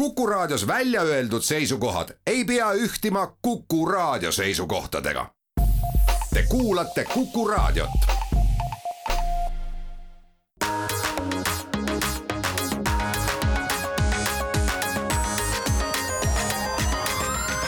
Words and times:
Kuku 0.00 0.26
Raadios 0.26 0.66
välja 0.66 1.02
öeldud 1.02 1.42
seisukohad 1.42 2.08
ei 2.26 2.44
pea 2.44 2.72
ühtima 2.72 3.36
Kuku 3.42 3.86
Raadio 3.86 4.32
seisukohtadega. 4.32 5.26
Te 6.34 6.42
kuulate 6.48 7.04
Kuku 7.04 7.48
Raadiot. 7.48 7.90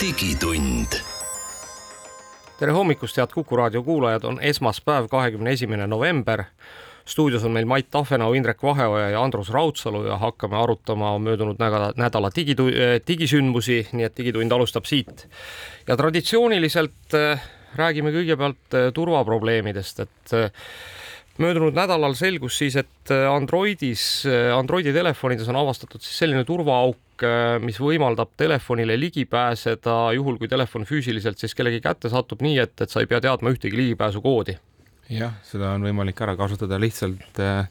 digitund 0.00 0.86
tere 2.58 2.72
hommikust, 2.72 3.16
head 3.16 3.28
Kuku 3.34 3.56
raadio 3.56 3.82
kuulajad, 3.82 4.24
on 4.24 4.40
esmaspäev, 4.40 5.06
kahekümne 5.10 5.50
esimene 5.50 5.86
november. 5.86 6.44
Stuudios 7.08 7.44
on 7.44 7.52
meil 7.54 7.66
Mait 7.66 7.88
Tahvenau, 7.90 8.32
Indrek 8.34 8.62
Vaheoja 8.62 9.10
ja 9.14 9.22
Andrus 9.22 9.50
Raudsalu 9.50 10.04
ja 10.06 10.16
hakkame 10.22 10.56
arutama 10.56 11.16
möödunud 11.18 11.60
nädala, 11.60 11.92
nädala 11.96 12.30
digitu-, 12.34 12.70
digisündmusi, 13.08 13.82
nii 13.92 14.06
et 14.08 14.16
Digitund 14.18 14.52
alustab 14.52 14.86
siit. 14.86 15.28
ja 15.88 15.96
traditsiooniliselt 15.96 17.16
äh, 17.18 17.42
räägime 17.76 18.12
kõigepealt 18.14 18.76
äh, 18.78 18.90
turvaprobleemidest, 18.94 20.00
et 20.04 20.34
äh, 20.36 20.50
möödunud 21.42 21.74
nädalal 21.74 22.14
selgus 22.14 22.58
siis, 22.60 22.76
et 22.76 23.10
Androidis, 23.10 24.26
Androidi 24.54 24.92
telefonides 24.92 25.48
on 25.48 25.56
avastatud 25.62 26.02
siis 26.04 26.18
selline 26.22 26.44
turvaauk, 26.44 27.24
mis 27.64 27.78
võimaldab 27.80 28.34
telefonile 28.36 28.98
ligi 29.00 29.24
pääseda 29.30 30.12
juhul, 30.12 30.36
kui 30.38 30.50
telefon 30.50 30.84
füüsiliselt 30.84 31.40
siis 31.40 31.56
kellegi 31.56 31.80
kätte 31.80 32.12
satub 32.12 32.44
nii, 32.44 32.58
et, 32.62 32.74
et 32.84 32.92
sa 32.92 33.00
ei 33.00 33.08
pea 33.08 33.22
teadma 33.24 33.54
ühtegi 33.54 33.80
ligipääsukoodi. 33.80 34.58
Jah, 35.18 35.38
seda 35.46 35.74
on 35.76 35.86
võimalik 35.86 36.20
ära 36.24 36.36
kasutada 36.38 36.78
lihtsalt 36.80 37.40
äh, 37.42 37.66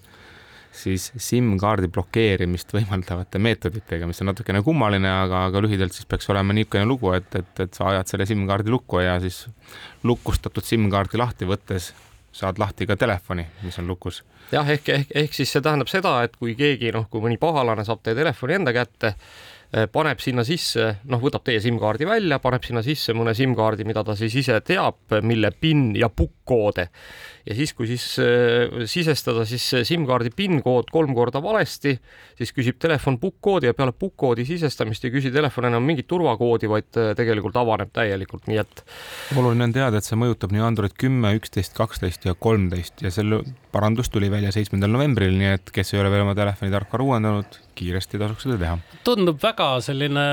siis 0.72 1.10
SIM-kaardi 1.20 1.90
blokeerimist 1.92 2.72
võimaldavate 2.74 3.40
meetoditega, 3.44 4.08
mis 4.08 4.22
on 4.24 4.32
natukene 4.32 4.62
kummaline, 4.66 5.10
aga, 5.26 5.46
aga 5.50 5.64
lühidalt 5.64 5.96
siis 5.96 6.08
peaks 6.10 6.30
olema 6.32 6.56
niisugune 6.56 6.88
lugu, 6.88 7.12
et, 7.18 7.28
et, 7.36 7.52
et 7.66 7.76
sa 7.76 7.90
ajad 7.92 8.14
selle 8.14 8.28
SIM-kaardi 8.30 8.72
lukku 8.72 9.02
ja 9.04 9.18
siis 9.24 9.44
lukustatud 10.08 10.66
SIM-kaardi 10.68 11.20
lahti 11.22 11.50
võttes 11.50 11.92
saad 12.32 12.60
lahti 12.62 12.88
ka 12.88 12.96
telefoni, 12.96 13.44
mis 13.66 13.80
on 13.80 13.90
lukus. 13.92 14.22
jah, 14.52 14.68
ehk, 14.70 14.90
ehk, 14.90 15.16
ehk 15.24 15.34
siis 15.36 15.52
see 15.52 15.64
tähendab 15.64 15.92
seda, 15.92 16.22
et 16.24 16.38
kui 16.40 16.56
keegi 16.56 16.94
noh, 16.96 17.10
kui 17.12 17.24
mõni 17.24 17.38
pahalane 17.40 17.84
saab 17.88 18.00
teie 18.04 18.16
telefoni 18.16 18.56
enda 18.60 18.74
kätte, 18.76 19.16
paneb 19.72 20.20
sinna 20.20 20.44
sisse, 20.44 20.88
noh, 21.08 21.22
võtab 21.24 21.46
teie 21.48 21.62
SIM-kaardi 21.64 22.08
välja, 22.10 22.42
paneb 22.44 22.66
sinna 22.68 22.82
sisse 22.84 23.16
mõne 23.16 23.32
SIM-kaardi, 23.38 23.86
mida 23.88 24.04
ta 24.04 24.18
siis 24.20 24.36
ise 24.42 24.58
teab, 24.68 25.00
mille 25.24 25.54
PIN 25.56 25.94
ja 25.96 26.10
pukkkoode 26.12 26.90
ja 27.46 27.56
siis, 27.56 27.74
kui 27.74 27.88
siis 27.90 28.04
äh, 28.22 28.84
sisestada 28.90 29.46
siis 29.50 29.64
SIM-kaardi 29.88 30.32
PIN-kood 30.36 30.92
kolm 30.94 31.14
korda 31.18 31.42
valesti, 31.44 31.96
siis 32.38 32.54
küsib 32.56 32.78
telefon 32.82 33.18
pukkkoodi 33.22 33.72
ja 33.72 33.78
peale 33.78 33.96
pukkkoodi 33.98 34.46
sisestamist 34.48 35.06
ei 35.06 35.14
küsi 35.14 35.32
telefon 35.34 35.70
enam 35.72 35.86
mingit 35.88 36.10
turvakoodi, 36.12 36.70
vaid 36.72 37.02
äh, 37.02 37.12
tegelikult 37.18 37.58
avaneb 37.62 37.94
täielikult, 37.96 38.48
nii 38.52 38.62
et. 38.62 38.86
oluline 39.36 39.70
on 39.70 39.76
teada, 39.76 40.02
et 40.02 40.08
see 40.08 40.20
mõjutab 40.20 40.54
nii 40.54 40.66
Android 40.68 40.96
kümme, 41.00 41.34
üksteist, 41.40 41.76
kaksteist 41.78 42.28
ja 42.30 42.36
kolmteist 42.38 43.02
ja 43.06 43.14
selle 43.14 43.42
parandus 43.74 44.12
tuli 44.14 44.30
välja 44.32 44.54
seitsmendal 44.54 44.94
novembril, 44.94 45.36
nii 45.38 45.56
et 45.56 45.74
kes 45.74 45.96
ei 45.96 46.04
ole 46.04 46.14
veel 46.14 46.26
oma 46.28 46.38
telefoni 46.38 46.74
tarkvara 46.74 47.08
uuendanud, 47.08 47.60
kiiresti 47.76 48.20
tasuks 48.22 48.48
seda 48.48 48.58
teha. 48.62 48.78
tundub 49.08 49.40
väga 49.42 49.74
selline 49.86 50.26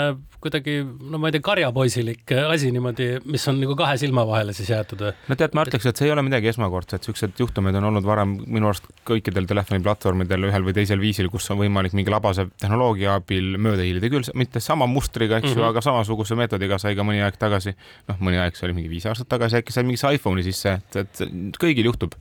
kuidagi, 0.42 0.78
no 1.11 1.19
ma 1.19 1.28
ei 1.28 1.34
tea, 1.34 1.42
karjapoisilik 1.42 2.33
asi 2.53 2.70
niimoodi, 2.75 3.08
mis 3.27 3.44
on 3.50 3.58
nagu 3.58 3.75
kahe 3.78 3.97
silma 3.98 4.22
vahele 4.28 4.55
siis 4.55 4.70
jäetud 4.70 5.03
või? 5.03 5.14
no 5.31 5.36
tead, 5.39 5.56
ma 5.59 5.64
ütleks, 5.66 5.89
et 5.91 5.98
see 5.98 6.06
ei 6.06 6.14
ole 6.14 6.22
midagi 6.27 6.50
esmakordset, 6.53 7.09
siuksed 7.09 7.42
juhtumid 7.42 7.77
on 7.81 7.89
olnud 7.91 8.06
varem 8.06 8.36
minu 8.47 8.70
arust 8.70 8.86
kõikidel 9.09 9.48
telefoniplatvormidel 9.50 10.48
ühel 10.50 10.66
või 10.69 10.77
teisel 10.78 11.03
viisil, 11.03 11.31
kus 11.33 11.50
on 11.55 11.59
võimalik 11.62 11.97
mingi 11.98 12.14
labase 12.14 12.47
tehnoloogia 12.62 13.19
abil 13.19 13.56
mööda 13.59 13.86
hiilida, 13.86 14.12
küll 14.14 14.31
mitte 14.39 14.62
sama 14.62 14.86
mustriga, 14.91 15.41
eks 15.41 15.50
ju 15.50 15.56
mm 15.56 15.62
-hmm., 15.64 15.72
aga 15.72 15.84
samasuguse 15.89 16.39
meetodiga 16.39 16.78
sai 16.78 16.94
ka 16.94 17.06
mõni 17.06 17.25
aeg 17.25 17.41
tagasi, 17.41 17.75
noh, 18.09 18.22
mõni 18.22 18.39
aeg, 18.39 18.55
see 18.55 18.69
oli 18.70 18.78
mingi 18.78 18.94
viis 18.94 19.11
aastat 19.11 19.28
tagasi, 19.34 19.59
äkki 19.62 19.75
sai 19.75 19.86
mingisse 19.89 20.14
iPhone'i 20.14 20.47
sisse, 20.47 20.78
et, 20.78 21.03
et 21.03 21.59
kõigil 21.59 21.91
juhtub 21.91 22.14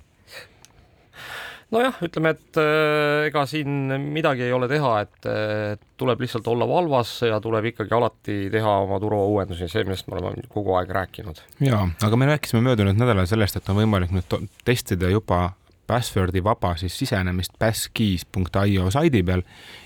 nojah, 1.73 2.00
ütleme, 2.05 2.33
et 2.35 2.59
äh, 2.61 3.28
ega 3.28 3.44
siin 3.50 3.91
midagi 4.13 4.45
ei 4.47 4.55
ole 4.55 4.69
teha, 4.72 4.94
et 5.03 5.29
äh, 5.29 5.75
tuleb 6.00 6.23
lihtsalt 6.23 6.47
olla 6.47 6.67
valvas 6.69 7.13
ja 7.28 7.39
tuleb 7.44 7.72
ikkagi 7.73 7.95
alati 7.97 8.39
teha 8.53 8.78
oma 8.85 9.00
turvauuendusi, 9.03 9.69
see, 9.72 9.85
millest 9.88 10.07
me 10.07 10.17
oleme 10.17 10.47
kogu 10.53 10.77
aeg 10.79 10.91
rääkinud. 11.00 11.44
ja, 11.66 11.83
aga 12.07 12.19
me 12.19 12.29
rääkisime 12.31 12.63
möödunud 12.69 13.00
nädalal 13.00 13.29
sellest, 13.29 13.59
et 13.59 13.72
on 13.73 13.81
võimalik 13.81 14.13
nüüd 14.16 14.38
testida 14.67 15.11
juba 15.11 15.50
password'i 15.88 16.44
vaba 16.44 16.73
siis 16.75 16.97
sisenemist 17.00 17.53
passkeys.io 17.59 18.89
saidi 18.91 19.22
peal 19.23 19.44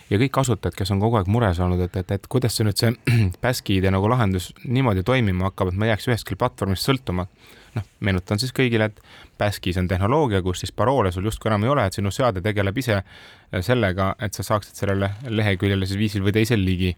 ja 0.09 0.20
kõik 0.22 0.34
kasutajad, 0.40 0.75
kes 0.78 0.94
on 0.94 1.02
kogu 1.03 1.20
aeg 1.20 1.30
mures 1.31 1.62
olnud, 1.62 1.81
et, 1.86 1.97
et, 2.02 2.14
et 2.18 2.30
kuidas 2.31 2.58
see 2.58 2.68
nüüd 2.68 2.81
see 2.81 2.94
passkey'de 3.44 3.94
nagu 3.94 4.09
lahendus 4.12 4.52
niimoodi 4.66 5.06
toimima 5.08 5.50
hakkab, 5.50 5.72
et 5.72 5.80
ma 5.80 5.88
ei 5.88 5.94
jääks 5.94 6.09
ühestki 6.12 6.38
platvormist 6.40 6.90
sõltuma 6.90 7.28
noh, 7.76 7.88
meenutan 8.00 8.40
siis 8.42 8.54
kõigile, 8.56 8.90
et 8.92 9.02
Baskis 9.40 9.80
on 9.82 9.88
tehnoloogia, 9.90 10.42
kus 10.46 10.64
siis 10.64 10.74
paroole 10.76 11.12
sul 11.12 11.26
justkui 11.30 11.52
enam 11.52 11.66
ei 11.66 11.74
ole, 11.74 11.86
et 11.88 11.98
sinu 11.98 12.12
seade 12.14 12.44
tegeleb 12.46 12.78
ise 12.78 13.00
äh, 13.00 13.62
sellega, 13.66 14.14
et 14.22 14.38
sa 14.38 14.46
saaksid 14.48 14.84
sellele 14.84 15.12
leheküljele 15.28 15.88
siis 15.90 16.00
viisil 16.00 16.26
või 16.26 16.36
teisel 16.36 16.66
ligi 16.66 16.96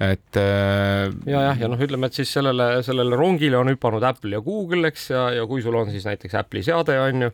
et 0.00 0.36
äh.... 0.40 1.10
ja 1.28 1.42
jah, 1.50 1.58
ja 1.60 1.68
noh, 1.68 1.80
ütleme, 1.80 2.08
et 2.08 2.16
siis 2.16 2.30
sellele, 2.32 2.68
sellele 2.86 3.18
rongile 3.20 3.58
on 3.60 3.68
hüpanud 3.68 4.04
Apple 4.08 4.38
ja 4.38 4.44
Google, 4.44 4.88
eks, 4.88 5.10
ja, 5.12 5.26
ja 5.36 5.48
kui 5.48 5.60
sul 5.64 5.76
on 5.76 5.92
siis 5.92 6.06
näiteks 6.08 6.38
Apple'i 6.40 6.64
seade, 6.64 6.96
on 7.00 7.26
ju, 7.26 7.32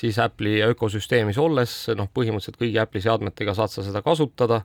siis 0.00 0.20
Apple'i 0.24 0.62
ökosüsteemis 0.70 1.40
olles, 1.42 1.82
noh, 1.98 2.08
põhimõtteliselt 2.16 2.60
kõigi 2.62 2.80
Apple'i 2.80 3.04
seadmetega 3.04 3.56
saad 3.58 3.74
sa 3.74 3.84
seda 3.84 4.04
kasutada. 4.06 4.64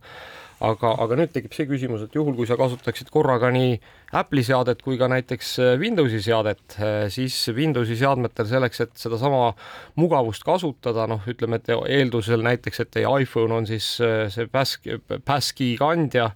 Aga, 0.61 0.91
aga 1.01 1.15
nüüd 1.17 1.31
tekib 1.33 1.55
see 1.57 1.65
küsimus, 1.65 2.03
et 2.05 2.13
juhul, 2.13 2.35
kui 2.37 2.45
sa 2.45 2.53
kasutaksid 2.53 3.07
korraga 3.09 3.49
nii 3.49 3.79
Apple'i 4.19 4.43
seadet 4.45 4.83
kui 4.85 4.99
ka 4.99 5.07
näiteks 5.09 5.55
äh, 5.57 5.71
Windowsi 5.81 6.19
seadet, 6.21 6.75
äh, 6.77 7.07
siis 7.09 7.33
Windowsi 7.57 7.97
seadmetel 7.97 8.45
selleks, 8.45 8.83
et 8.85 8.93
sedasama 9.01 9.55
mugavust 9.97 10.45
kasutada, 10.45 11.07
noh, 11.09 11.25
ütleme, 11.33 11.57
et 11.57 11.73
eeldusel 11.73 12.45
näiteks, 12.45 12.83
et 12.83 12.93
teie 12.93 13.09
iPhone 13.23 13.57
on 13.57 13.65
siis 13.65 13.95
äh, 14.05 14.27
see 14.29 14.45
passkey, 14.53 15.01
passkey 15.25 15.73
kandja, 15.81 16.29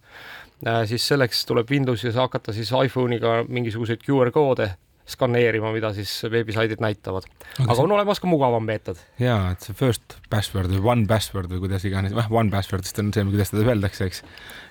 siis 0.89 1.07
selleks 1.07 1.45
tuleb 1.45 1.69
Windowsis 1.71 2.15
hakata 2.15 2.53
siis 2.55 2.71
iPhone'iga 2.71 3.43
mingisuguseid 3.47 4.03
QR 4.05 4.31
koode 4.35 4.71
skaneerima, 5.05 5.69
mida 5.73 5.91
siis 5.93 6.11
veebisaidid 6.31 6.81
näitavad. 6.81 7.27
aga 7.61 7.75
on 7.81 7.91
olemas 7.91 8.19
ka 8.19 8.27
mugavam 8.27 8.63
meetod. 8.65 8.97
ja, 9.19 9.51
et 9.53 9.61
see 9.61 9.77
first 9.77 10.17
password 10.29 10.73
või 10.73 10.81
one 10.81 11.05
password 11.09 11.51
või 11.51 11.61
kuidas 11.67 11.85
iganes, 11.85 12.15
noh, 12.15 12.31
one 12.33 12.49
password 12.53 12.87
vist 12.87 12.99
on 12.99 13.11
see, 13.13 13.25
kuidas 13.29 13.53
teda 13.53 13.67
öeldakse, 13.69 14.09
eks. 14.09 14.23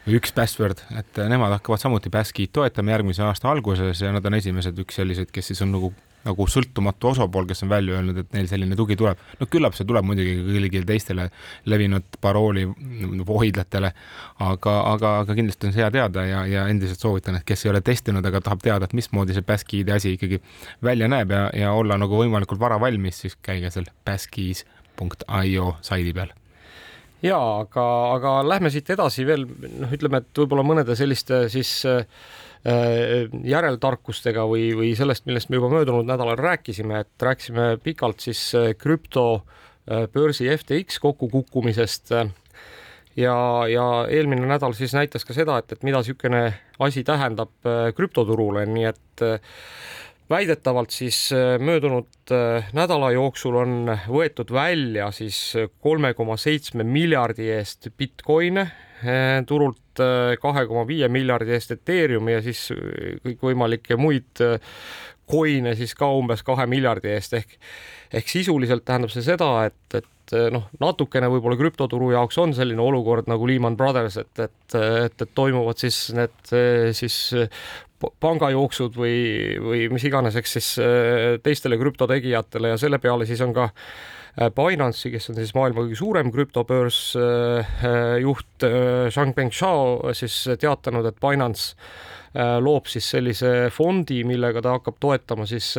või 0.06 0.18
üks 0.18 0.34
password, 0.34 0.82
et 0.98 1.22
nemad 1.30 1.54
hakkavad 1.54 1.84
samuti 1.84 2.10
Baskit 2.10 2.52
toetama 2.52 2.96
järgmise 2.96 3.22
aasta 3.22 3.50
alguses 3.52 4.02
ja 4.02 4.10
nad 4.14 4.26
on 4.26 4.40
esimesed 4.40 4.82
üks 4.82 4.98
selliseid, 4.98 5.30
kes 5.34 5.52
siis 5.52 5.62
on 5.62 5.70
nagu 5.76 5.92
nagu 6.24 6.46
sõltumatu 6.50 7.10
osapool, 7.12 7.46
kes 7.48 7.64
on 7.66 7.72
välja 7.72 7.98
öelnud, 7.98 8.18
et 8.22 8.36
neil 8.36 8.48
selline 8.50 8.76
tugi 8.78 8.96
tuleb. 9.00 9.20
no 9.40 9.48
küllap 9.50 9.76
see 9.76 9.86
tuleb 9.88 10.06
muidugi 10.08 10.36
kõigile 10.44 10.86
teistele 10.88 11.28
levinud 11.70 12.18
parooli 12.20 12.66
hoidlatele, 13.28 13.92
aga, 14.44 14.76
aga, 14.92 15.16
aga 15.24 15.38
kindlasti 15.38 15.68
on 15.68 15.74
see 15.76 15.84
hea 15.84 15.90
teada 15.94 16.26
ja, 16.28 16.44
ja 16.50 16.68
endiselt 16.72 17.02
soovitan, 17.04 17.40
et 17.40 17.48
kes 17.48 17.66
ei 17.66 17.74
ole 17.74 17.82
testinud, 17.84 18.24
aga 18.26 18.40
tahab 18.44 18.62
teada, 18.64 18.88
et 18.88 18.96
mismoodi 18.96 19.36
see 19.36 19.46
Baskey'de 19.46 19.96
asi 19.96 20.14
ikkagi 20.18 20.40
välja 20.84 21.10
näeb 21.10 21.34
ja, 21.34 21.48
ja 21.64 21.74
olla 21.76 21.98
nagu 22.00 22.16
võimalikult 22.20 22.60
vara 22.60 22.80
valmis, 22.80 23.20
siis 23.24 23.36
käige 23.42 23.72
seal 23.74 23.90
baskkeys.io 24.06 25.74
saidi 25.84 26.16
peal 26.16 26.32
ja 27.24 27.38
aga, 27.64 27.84
aga 28.14 28.32
lähme 28.44 28.70
siit 28.72 28.90
edasi 28.92 29.24
veel 29.24 29.46
noh, 29.48 29.92
ütleme, 29.92 30.20
et 30.20 30.40
võib-olla 30.42 30.64
mõnede 30.66 30.96
selliste 30.98 31.46
siis 31.52 31.76
Äh, 31.88 32.04
järeltarkustega 32.64 34.46
või, 34.48 34.70
või 34.76 34.94
sellest, 34.96 35.26
millest 35.28 35.50
me 35.52 35.58
juba 35.58 35.68
möödunud 35.72 36.08
nädalal 36.08 36.38
rääkisime, 36.40 37.02
et 37.04 37.22
rääkisime 37.26 37.74
pikalt 37.84 38.24
siis 38.24 38.40
äh, 38.56 38.70
krüptobörsi 38.78 40.48
äh, 40.48 40.56
FTX 40.56 40.98
kokkukukkumisest 41.04 42.14
ja, 43.20 43.36
ja 43.68 43.84
eelmine 44.08 44.48
nädal 44.48 44.72
siis 44.72 44.96
näitas 44.96 45.28
ka 45.28 45.36
seda, 45.36 45.58
et, 45.60 45.76
et 45.76 45.84
mida 45.84 46.00
niisugune 46.00 46.46
asi 46.80 47.04
tähendab 47.04 47.52
krüptoturule, 47.94 48.64
nii 48.66 48.88
et 48.88 49.26
väidetavalt 50.32 50.90
siis 50.90 51.28
möödunud 51.60 52.32
nädala 52.74 53.12
jooksul 53.12 53.60
on 53.60 53.92
võetud 54.08 54.50
välja 54.56 55.12
siis 55.12 55.52
kolme 55.84 56.14
koma 56.16 56.40
seitsme 56.40 56.82
miljardi 56.88 57.52
eest 57.52 57.92
Bitcoine 57.92 58.70
turult 59.46 59.83
Äh, 59.83 59.83
kahe 60.42 60.66
koma 60.70 60.84
viie 60.88 61.08
miljardi 61.12 61.54
eest 61.56 61.74
Ethereumi 61.76 62.36
ja 62.36 62.42
siis 62.44 62.66
äh, 62.74 63.18
kõikvõimalikke 63.24 63.98
muid 64.00 64.42
coin'e 65.30 65.74
äh, 65.74 65.78
siis 65.78 65.94
ka 65.98 66.10
umbes 66.14 66.44
kahe 66.46 66.66
miljardi 66.70 67.12
eest. 67.14 67.36
Ehk 67.40 67.58
ehk 68.14 68.28
sisuliselt 68.30 68.84
tähendab 68.86 69.10
see 69.10 69.24
seda, 69.26 69.48
et, 69.66 69.96
et 69.98 70.34
noh, 70.54 70.68
natukene 70.78 71.26
võib-olla 71.32 71.56
krüptoturu 71.58 72.12
jaoks 72.12 72.38
on 72.38 72.52
selline 72.54 72.78
olukord 72.80 73.26
nagu 73.26 73.48
Lehman 73.48 73.74
Brothers, 73.76 74.20
et, 74.22 74.30
et, 74.38 74.76
et, 74.78 75.16
et 75.26 75.32
toimuvad 75.34 75.82
siis 75.82 75.98
need 76.14 76.52
siis 76.94 77.16
pangajooksud 78.22 78.94
või, 79.00 79.18
või 79.64 79.88
mis 79.90 80.06
iganes, 80.06 80.38
eks 80.38 80.54
siis 80.58 80.70
teistele 81.42 81.80
krüptotegijatele 81.80 82.70
ja 82.70 82.78
selle 82.78 83.00
peale 83.02 83.26
siis 83.26 83.42
on 83.42 83.56
ka 83.56 83.72
Binance'i, 84.34 85.12
kes 85.14 85.30
on 85.30 85.38
siis 85.38 85.52
maailma 85.54 85.84
kõige 85.84 85.98
suurem 85.98 86.30
krüptobörs, 86.34 87.00
juht 88.18 88.66
Changpeng 89.14 89.54
Zhao 89.54 90.12
siis 90.16 90.40
teatanud, 90.58 91.06
et 91.06 91.20
Binance 91.22 91.76
loob 92.64 92.90
siis 92.90 93.06
sellise 93.14 93.70
fondi, 93.70 94.24
millega 94.26 94.58
ta 94.64 94.74
hakkab 94.74 94.98
toetama 94.98 95.46
siis 95.46 95.70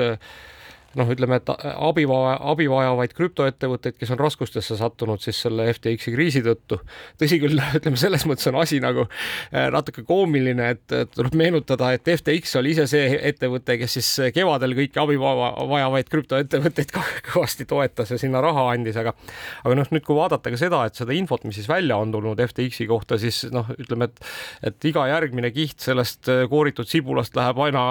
noh, 0.95 1.09
ütleme, 1.12 1.39
et 1.39 1.50
abi, 1.50 2.06
abi 2.07 2.68
vajavaid 2.71 3.13
krüptoettevõtteid, 3.18 3.97
kes 4.00 4.13
on 4.15 4.21
raskustesse 4.21 4.77
sattunud 4.80 5.21
siis 5.24 5.39
selle 5.45 5.68
FTX-i 5.74 6.13
kriisi 6.15 6.42
tõttu. 6.45 6.80
tõsi 7.21 7.39
küll, 7.44 7.59
ütleme 7.80 8.00
selles 8.00 8.25
mõttes 8.30 8.47
on 8.51 8.59
asi 8.62 8.80
nagu 8.83 9.06
äh, 9.07 9.68
natuke 9.74 10.06
koomiline, 10.07 10.69
et 10.75 10.95
tuleb 11.15 11.36
meenutada, 11.38 11.92
et 11.95 12.07
FTX 12.15 12.59
oli 12.62 12.75
ise 12.75 12.88
see 12.92 13.19
ettevõte, 13.30 13.77
kes 13.81 13.97
siis 14.00 14.12
kevadel 14.36 14.75
kõiki 14.77 15.01
abi 15.01 15.19
vajavaid 15.19 16.12
krüptoettevõtteid 16.12 16.95
kõvasti 17.31 17.68
toetas 17.69 18.13
ja 18.15 18.19
sinna 18.21 18.44
raha 18.44 18.69
andis, 18.74 19.00
aga 19.01 19.15
aga 19.63 19.77
noh, 19.77 19.92
nüüd 19.94 20.06
kui 20.06 20.18
vaadata 20.18 20.53
ka 20.53 20.59
seda, 20.59 20.83
et 20.88 20.97
seda 20.97 21.15
infot, 21.15 21.44
mis 21.47 21.59
siis 21.59 21.69
välja 21.69 21.97
on 22.01 22.13
tulnud 22.15 22.39
FTX-i 22.47 22.88
kohta, 22.89 23.19
siis 23.21 23.44
noh, 23.53 23.69
ütleme, 23.80 24.09
et 24.09 24.24
et 24.65 24.88
iga 24.89 25.06
järgmine 25.09 25.50
kiht 25.53 25.83
sellest 25.83 26.30
kooritud 26.50 26.88
sibulast 26.89 27.36
läheb 27.38 27.59
aina 27.68 27.83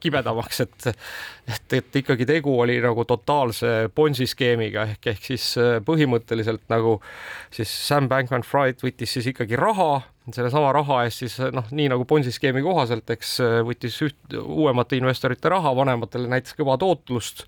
kibedamaks, 0.00 0.62
et 0.64 0.88
et, 0.92 1.74
et 1.78 1.96
ikkagi 2.02 2.26
tegu 2.28 2.51
tegu 2.52 2.60
oli 2.60 2.80
nagu 2.80 3.04
totaalse 3.04 3.90
Bonsi 3.94 4.26
skeemiga 4.26 4.84
ehk, 4.84 5.06
ehk 5.06 5.24
siis 5.24 5.56
äh, 5.56 5.78
põhimõtteliselt 5.84 6.68
nagu 6.68 7.00
siis 7.50 7.70
Sam 7.88 8.08
Bankman-Fried 8.08 8.82
võttis 8.82 9.14
siis 9.16 9.26
ikkagi 9.32 9.56
raha, 9.56 10.02
sellesama 10.32 10.72
raha 10.72 11.04
eest 11.06 11.22
siis 11.22 11.38
noh, 11.52 11.64
nii 11.70 11.88
nagu 11.88 12.04
Bonsi 12.04 12.32
skeemi 12.32 12.62
kohaselt, 12.62 13.08
eks 13.10 13.38
äh, 13.40 13.60
võttis 13.64 13.96
üht 14.04 14.36
uuemate 14.36 14.98
investorite 15.00 15.48
raha, 15.48 15.72
vanematele 15.76 16.28
näitas 16.28 16.52
kõva 16.58 16.76
tootlust. 16.78 17.46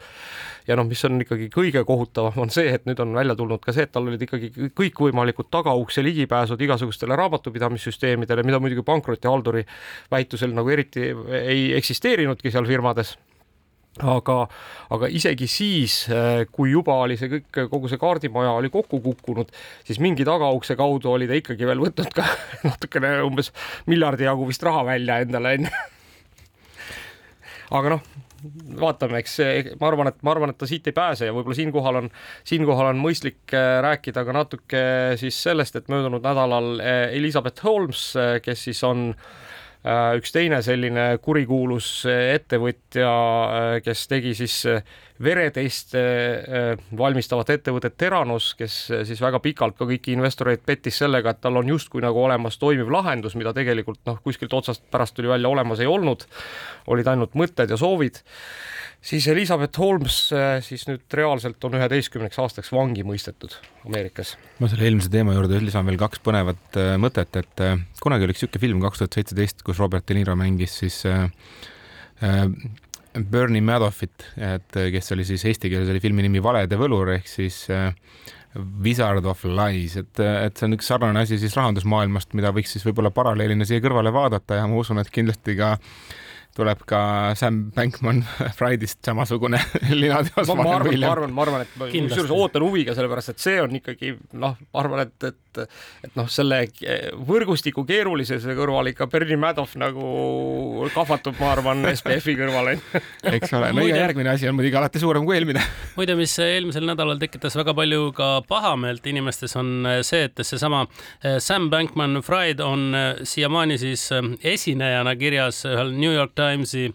Ja 0.64 0.78
noh, 0.78 0.86
mis 0.88 1.04
on 1.04 1.20
ikkagi 1.20 1.50
kõige 1.52 1.82
kohutavam, 1.84 2.38
on 2.40 2.50
see, 2.50 2.70
et 2.72 2.86
nüüd 2.88 3.00
on 3.04 3.12
välja 3.12 3.36
tulnud 3.36 3.60
ka 3.60 3.74
see, 3.76 3.84
et 3.84 3.92
tal 3.92 4.08
olid 4.08 4.22
ikkagi 4.24 4.70
kõikvõimalikud 4.72 5.50
tagaukse 5.52 6.00
ligipääsud 6.00 6.64
igasugustele 6.64 7.18
raamatupidamissüsteemidele, 7.20 8.46
mida 8.48 8.62
muidugi 8.64 8.86
pankrotihalduri 8.86 9.66
väitusel 10.14 10.56
nagu 10.56 10.72
eriti 10.72 11.10
ei 11.42 11.74
eksisteerinudki 11.76 12.54
seal 12.54 12.64
firmades 12.64 13.12
aga, 14.02 14.38
aga 14.94 15.08
isegi 15.12 15.46
siis, 15.50 16.00
äh, 16.10 16.44
kui 16.50 16.72
juba 16.72 16.96
oli 17.04 17.16
see 17.18 17.30
kõik, 17.30 17.60
kogu 17.70 17.90
see 17.90 18.00
kaardimaja 18.00 18.56
oli 18.58 18.70
kokku 18.72 18.98
kukkunud, 19.04 19.52
siis 19.86 20.00
mingi 20.02 20.26
tagaukse 20.26 20.74
kaudu 20.78 21.12
oli 21.14 21.28
ta 21.30 21.38
ikkagi 21.38 21.68
veel 21.68 21.84
võtnud 21.84 22.10
ka 22.16 22.26
natukene 22.68 23.20
umbes 23.26 23.52
miljardi 23.90 24.26
jagu 24.26 24.48
vist 24.50 24.66
raha 24.66 24.82
välja 24.90 25.20
endale 25.22 25.54
onju. 25.60 25.72
aga 27.78 27.94
noh, 27.94 28.02
vaatame, 28.82 29.22
eks 29.22 29.38
ma 29.78 29.88
arvan, 29.92 30.10
et 30.10 30.18
ma 30.26 30.34
arvan, 30.34 30.50
et 30.50 30.58
ta 30.58 30.66
siit 30.68 30.90
ei 30.90 30.96
pääse 30.96 31.30
ja 31.30 31.36
võib-olla 31.36 31.60
siinkohal 31.60 32.02
on, 32.02 32.12
siinkohal 32.50 32.90
on 32.90 33.00
mõistlik 33.04 33.54
äh, 33.54 33.78
rääkida 33.86 34.26
ka 34.26 34.34
natuke 34.34 34.84
siis 35.22 35.38
sellest, 35.46 35.78
et 35.78 35.90
möödunud 35.92 36.24
nädalal 36.24 36.80
äh, 36.82 37.02
Elizabeth 37.14 37.62
Holmes, 37.62 38.10
kes 38.42 38.68
siis 38.68 38.82
on 38.90 39.12
Äh, 39.14 39.44
üks 39.84 40.32
teine 40.32 40.62
selline 40.64 41.06
kurikuulus 41.22 41.88
äh, 42.08 42.34
ettevõtja, 42.38 43.08
äh, 43.08 43.78
kes 43.84 44.06
tegi 44.08 44.32
siis 44.38 44.62
vereteiste 45.24 46.00
valmistavat 46.98 47.52
ettevõtet 47.54 47.94
Teranos, 48.00 48.48
kes 48.58 48.78
siis 49.06 49.20
väga 49.22 49.38
pikalt 49.44 49.76
ka 49.78 49.86
kõiki 49.86 50.10
investoreid 50.16 50.64
pettis 50.66 50.98
sellega, 50.98 51.30
et 51.30 51.40
tal 51.44 51.60
on 51.60 51.70
justkui 51.70 52.02
nagu 52.02 52.18
olemas 52.18 52.58
toimiv 52.58 52.90
lahendus, 52.90 53.36
mida 53.38 53.52
tegelikult 53.54 54.00
noh, 54.10 54.18
kuskilt 54.24 54.56
otsast 54.58 54.82
pärast 54.90 55.14
tuli 55.14 55.30
välja 55.30 55.52
olemas 55.52 55.84
ei 55.84 55.86
olnud, 55.86 56.26
olid 56.90 57.12
ainult 57.12 57.38
mõtted 57.38 57.70
ja 57.70 57.78
soovid 57.78 58.18
siis 59.04 59.26
Elizabeth 59.28 59.78
Holmes 59.78 60.18
äh, 60.32 60.58
siis 60.64 60.86
nüüd 60.88 61.16
reaalselt 61.18 61.64
on 61.68 61.76
üheteistkümneks 61.78 62.40
aastaks 62.40 62.72
vangi 62.74 63.04
mõistetud 63.06 63.56
Ameerikas. 63.84 64.34
ma 64.62 64.70
selle 64.70 64.88
eelmise 64.88 65.12
teema 65.12 65.36
juurde 65.36 65.60
lisan 65.62 65.86
veel 65.88 66.00
kaks 66.00 66.22
põnevat 66.24 66.80
äh, 66.80 66.94
mõtet, 67.00 67.36
et 67.40 67.64
äh, 67.64 67.76
kunagi 68.02 68.26
oli 68.26 68.36
üks 68.36 68.44
niisugune 68.44 68.64
film 68.64 68.80
kaks 68.84 69.02
tuhat 69.02 69.18
seitseteist, 69.20 69.66
kus 69.66 69.82
Robert 69.82 70.08
De 70.08 70.16
Niro 70.16 70.36
mängis 70.40 70.78
siis 70.80 71.02
äh, 71.10 71.26
äh, 72.24 72.46
Bernie 73.14 73.62
Madoffit, 73.62 74.24
et 74.42 74.74
kes 74.90 75.12
oli 75.14 75.22
siis 75.28 75.44
eesti 75.46 75.70
keeles 75.70 75.90
oli 75.92 76.00
filmi 76.02 76.24
nimi 76.24 76.40
Valede 76.42 76.74
võlur 76.80 77.12
ehk 77.14 77.28
siis 77.30 77.60
äh, 77.70 77.92
Wizard 78.82 79.26
of 79.26 79.44
Lies, 79.46 79.94
et, 80.00 80.18
et 80.18 80.56
see 80.56 80.66
on 80.66 80.74
üks 80.74 80.88
sarnane 80.90 81.22
asi 81.22 81.38
siis 81.42 81.54
rahandusmaailmast, 81.58 82.34
mida 82.38 82.50
võiks 82.54 82.74
siis 82.74 82.86
võib-olla 82.86 83.10
paralleelina 83.14 83.66
siia 83.66 83.82
kõrvale 83.82 84.12
vaadata 84.14 84.58
ja 84.60 84.66
ma 84.70 84.78
usun, 84.78 85.02
et 85.02 85.10
kindlasti 85.14 85.56
ka 85.58 85.74
äh, 85.74 86.23
tuleb 86.54 86.84
ka 86.88 87.00
Sam 87.38 87.64
Bankman-Friedist 87.74 89.00
samasugune 89.06 89.60
linateos. 90.02 90.48
ma, 90.48 90.62
ma 90.62 90.76
arvan, 90.78 91.00
ma 91.00 91.12
arvan, 91.12 91.34
ma 91.34 91.46
arvan, 91.46 91.64
et 91.66 91.74
kusjuures 91.80 92.34
ootan 92.34 92.66
huviga, 92.66 92.94
sellepärast 92.96 93.34
et 93.34 93.42
see 93.42 93.56
on 93.62 93.74
ikkagi 93.80 94.14
noh, 94.32 94.56
ma 94.70 94.84
arvan, 94.84 95.04
et, 95.06 95.16
et, 95.30 95.40
et 95.62 96.18
noh, 96.18 96.28
selle 96.30 96.64
võrgustiku 97.28 97.84
keerulisuse 97.88 98.56
kõrval 98.58 98.90
ikka 98.92 99.08
Bernie 99.12 99.38
Madoff 99.40 99.76
nagu 99.80 100.88
kahvatub, 100.94 101.38
ma 101.40 101.52
arvan, 101.54 101.84
SPF-i 101.94 102.36
kõrval 102.38 102.74
eks 102.74 103.54
ole, 103.56 103.72
no 103.76 103.86
ja 103.88 104.02
järgmine 104.04 104.34
asi 104.34 104.48
on 104.50 104.58
muidugi 104.58 104.78
alati 104.80 105.02
suurem 105.02 105.26
kui 105.26 105.38
eelmine. 105.38 105.62
muide, 105.98 106.18
mis 106.18 106.34
eelmisel 106.42 106.86
nädalal 106.88 107.20
tekitas 107.22 107.56
väga 107.58 107.76
palju 107.76 108.10
ka 108.16 108.30
pahameelt 108.48 109.06
inimestes, 109.10 109.56
on 109.60 109.88
see, 110.02 110.26
et 110.28 110.44
seesama 110.44 110.84
eh, 111.22 111.38
Sam 111.38 111.70
Bankman-Fried 111.72 112.60
on 112.64 112.90
eh, 112.94 113.24
siiamaani 113.28 113.78
siis 113.80 114.08
eh, 114.12 114.30
esinejana 114.54 115.14
kirjas 115.20 115.64
ühel 115.70 115.94
New 115.94 116.12
York 116.12 116.34
Times 116.34 116.74
Timesi 116.74 116.92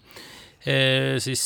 siis 1.18 1.44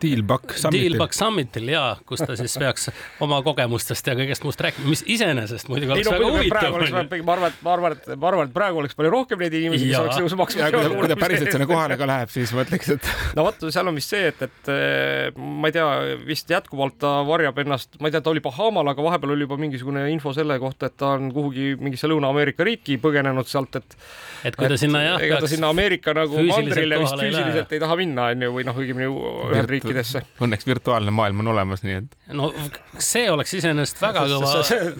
Dealbug 0.00 0.54
Summitil. 0.56 0.94
Dealbug 0.94 1.14
Summitil 1.14 1.68
ja, 1.72 1.84
kus 2.08 2.22
ta 2.24 2.36
siis 2.38 2.54
peaks 2.60 2.88
oma 3.24 3.40
kogemustest 3.44 4.06
ja 4.08 4.14
kõigest 4.18 4.44
muust 4.46 4.62
rääkima, 4.64 4.88
mis 4.88 5.02
iseenesest 5.04 5.68
muidugi 5.70 5.94
oleks 5.94 6.06
ei, 6.06 6.08
no, 6.08 6.16
väga 6.16 6.30
huvitav. 6.34 7.24
ma 7.26 7.34
arvan, 7.36 7.52
et 7.52 7.62
ma 7.64 7.74
arvan, 7.74 7.96
et 7.96 8.08
ma 8.14 8.30
arvan, 8.30 8.48
et 8.48 8.54
praegu 8.54 8.80
oleks 8.82 8.96
palju 8.98 9.12
rohkem 9.12 9.42
neid 9.44 9.56
inimesi, 9.58 9.90
kes 9.90 10.00
oleks 10.00 10.20
nõus 10.22 10.36
maksma. 10.40 10.70
kui 10.72 11.10
ta 11.10 11.18
päriselt 11.20 11.52
sinna 11.54 11.68
kohale 11.68 11.98
ka 12.00 12.08
läheb, 12.08 12.32
siis 12.32 12.54
ma 12.56 12.64
ütleks, 12.64 12.94
et. 12.96 13.10
no 13.36 13.44
vot, 13.48 13.66
seal 13.68 13.92
on 13.92 14.00
vist 14.00 14.14
see, 14.14 14.30
et, 14.32 14.42
et 14.48 14.72
eh, 14.72 15.36
ma 15.36 15.70
ei 15.70 15.76
tea, 15.76 15.88
vist 16.24 16.50
jätkuvalt 16.50 16.96
ta 17.02 17.12
varjab 17.28 17.60
ennast, 17.64 18.00
ma 18.00 18.08
ei 18.08 18.16
tea, 18.16 18.24
ta 18.24 18.32
oli 18.32 18.44
Bahamal, 18.44 18.92
aga 18.94 19.04
vahepeal 19.04 19.36
oli 19.36 19.46
juba 19.48 19.60
mingisugune 19.60 20.06
info 20.14 20.32
selle 20.36 20.56
kohta, 20.62 20.90
et 20.90 20.96
ta 21.00 21.14
on 21.18 21.28
kuhugi 21.34 21.74
mingisse 21.80 22.08
Lõuna-Ameerika 22.10 22.64
riiki 22.66 22.96
põgenenud 23.02 23.48
sealt, 23.50 23.76
et. 23.82 23.98
et 24.48 24.56
kui 24.56 24.72
ta 24.72 24.80
sinna 24.80 25.04
jah. 25.04 25.28
ega 25.28 25.42
ta 25.44 25.50
sinna 25.50 25.70
Ameerika 25.74 26.16
nagu 26.16 26.40
mandrile 26.40 27.02
vist 27.04 27.20
füüsiliselt 27.20 27.76
ei 27.76 27.82
taha 27.82 28.00
minna, 28.00 28.30
onju, 28.34 28.52
või 28.56 28.66
noh, 28.68 28.80
õigemini 28.80 29.10
Ühendriikidesse 29.50 29.89
riikidesse. 29.90 30.24
Õnneks 30.40 30.66
virtuaalne 30.66 31.14
maailm 31.14 31.44
on 31.44 31.52
olemas, 31.54 31.84
nii 31.86 31.98
et. 32.00 32.16
no 32.36 32.50
see 32.98 33.26
oleks 33.30 33.54
iseenesest 33.58 34.02
väga 34.02 34.26
kõva, 34.30 34.54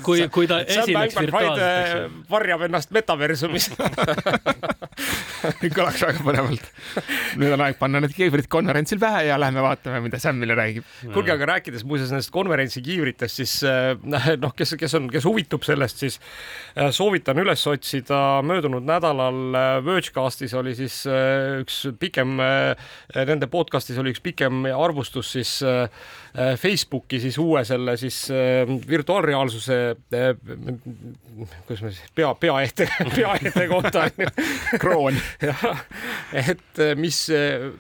kui, 0.07 0.27
kui 0.33 0.51
ta 0.51 0.63
esineks 0.67 1.19
virtuaalselt. 1.21 2.21
varjab 2.31 2.67
ennast 2.69 2.95
metaversumis 2.95 3.71
kõlaks 5.75 6.03
väga 6.05 6.23
põnevalt. 6.25 6.67
nüüd 7.41 7.55
on 7.55 7.63
aeg 7.65 7.79
panna 7.81 8.01
need 8.03 8.15
kiivrid 8.17 8.49
konverentsil 8.53 9.01
pähe 9.01 9.27
ja 9.29 9.39
lähme 9.41 9.63
vaatame, 9.65 10.01
mida 10.05 10.21
Sam 10.21 10.41
meile 10.41 10.57
räägib. 10.59 10.87
kuulge, 11.15 11.33
aga 11.35 11.49
rääkides 11.55 11.85
muuseas 11.89 12.13
nendest 12.13 12.33
konverentsi 12.35 12.83
kiivritest, 12.85 13.41
siis 13.41 13.55
äh, 13.65 13.95
noh, 14.45 14.55
kes, 14.57 14.75
kes 14.81 14.97
on, 14.99 15.09
kes 15.13 15.27
huvitub 15.29 15.65
sellest, 15.67 16.05
siis 16.05 16.21
äh, 16.77 16.91
soovitan 16.95 17.41
üles 17.43 17.65
otsida 17.71 18.41
möödunud 18.47 18.87
nädalal 18.87 19.41
äh, 19.55 19.71
Vergecastis 19.87 20.55
oli 20.59 20.75
siis 20.79 21.03
üks 21.61 21.83
pikem, 22.01 22.39
nende 23.15 23.49
podcastis 23.51 23.99
oli 24.01 24.13
üks 24.15 24.23
pikem 24.25 24.65
arvustus 24.85 25.33
siis 25.33 25.61
Facebooki 26.59 27.19
siis 27.21 27.39
uue 27.43 27.65
selle 27.67 27.97
siis 27.99 28.17
virtuaalreaalsuse, 28.89 29.79
kuidas 31.67 31.83
ma 31.83 31.91
siis 31.91 32.13
pea, 32.15 32.31
peaehte, 32.39 32.87
peaehte 33.17 33.67
kohta 33.71 34.05
on 34.07 34.25
ju. 34.25 34.29
kroon 34.83 35.19
et 36.53 36.83
mis, 37.01 37.19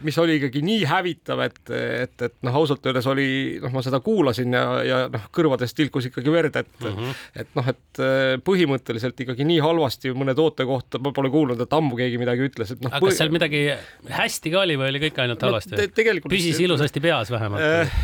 mis 0.03 0.19
oli 0.23 0.39
ikkagi 0.41 0.63
nii 0.67 0.85
hävitav, 0.91 1.45
et, 1.47 1.61
et, 1.71 2.17
et 2.27 2.37
noh, 2.47 2.59
ausalt 2.63 2.87
öeldes 2.91 3.07
oli, 3.11 3.29
noh, 3.63 3.73
ma 3.75 3.85
seda 3.87 4.01
kuulasin 4.05 4.57
ja, 4.57 4.65
ja 4.87 5.01
noh, 5.13 5.29
kõrvadest 5.35 5.79
tilkus 5.79 6.11
ikkagi 6.11 6.35
verd, 6.35 6.59
et 6.61 6.73
mm, 6.83 6.97
-hmm. 6.97 7.23
et 7.45 7.55
noh, 7.59 7.71
et 7.71 8.03
põhimõtteliselt 8.47 9.25
ikkagi 9.27 9.47
nii 9.49 9.61
halvasti 9.65 10.15
mõne 10.17 10.35
toote 10.39 10.67
kohta 10.69 11.01
ma 11.03 11.15
pole 11.17 11.31
kuulnud, 11.33 11.61
et 11.61 11.79
ammu 11.79 11.99
keegi 11.99 12.21
midagi 12.21 12.51
ütles, 12.51 12.75
et 12.75 12.85
noh. 12.85 12.93
aga 12.93 13.07
kas 13.07 13.21
seal 13.21 13.33
midagi 13.35 13.65
hästi 14.11 14.55
ka 14.55 14.65
oli 14.65 14.79
või 14.81 14.91
oli 14.95 15.03
kõik 15.07 15.25
ainult 15.25 15.49
halvasti 15.49 15.77
no,? 15.77 15.89
tegelikult 15.95 16.35
püsis 16.35 16.61
ilusasti 16.63 17.03
peas 17.05 17.33
vähemalt 17.33 17.65
äh,? 17.65 17.99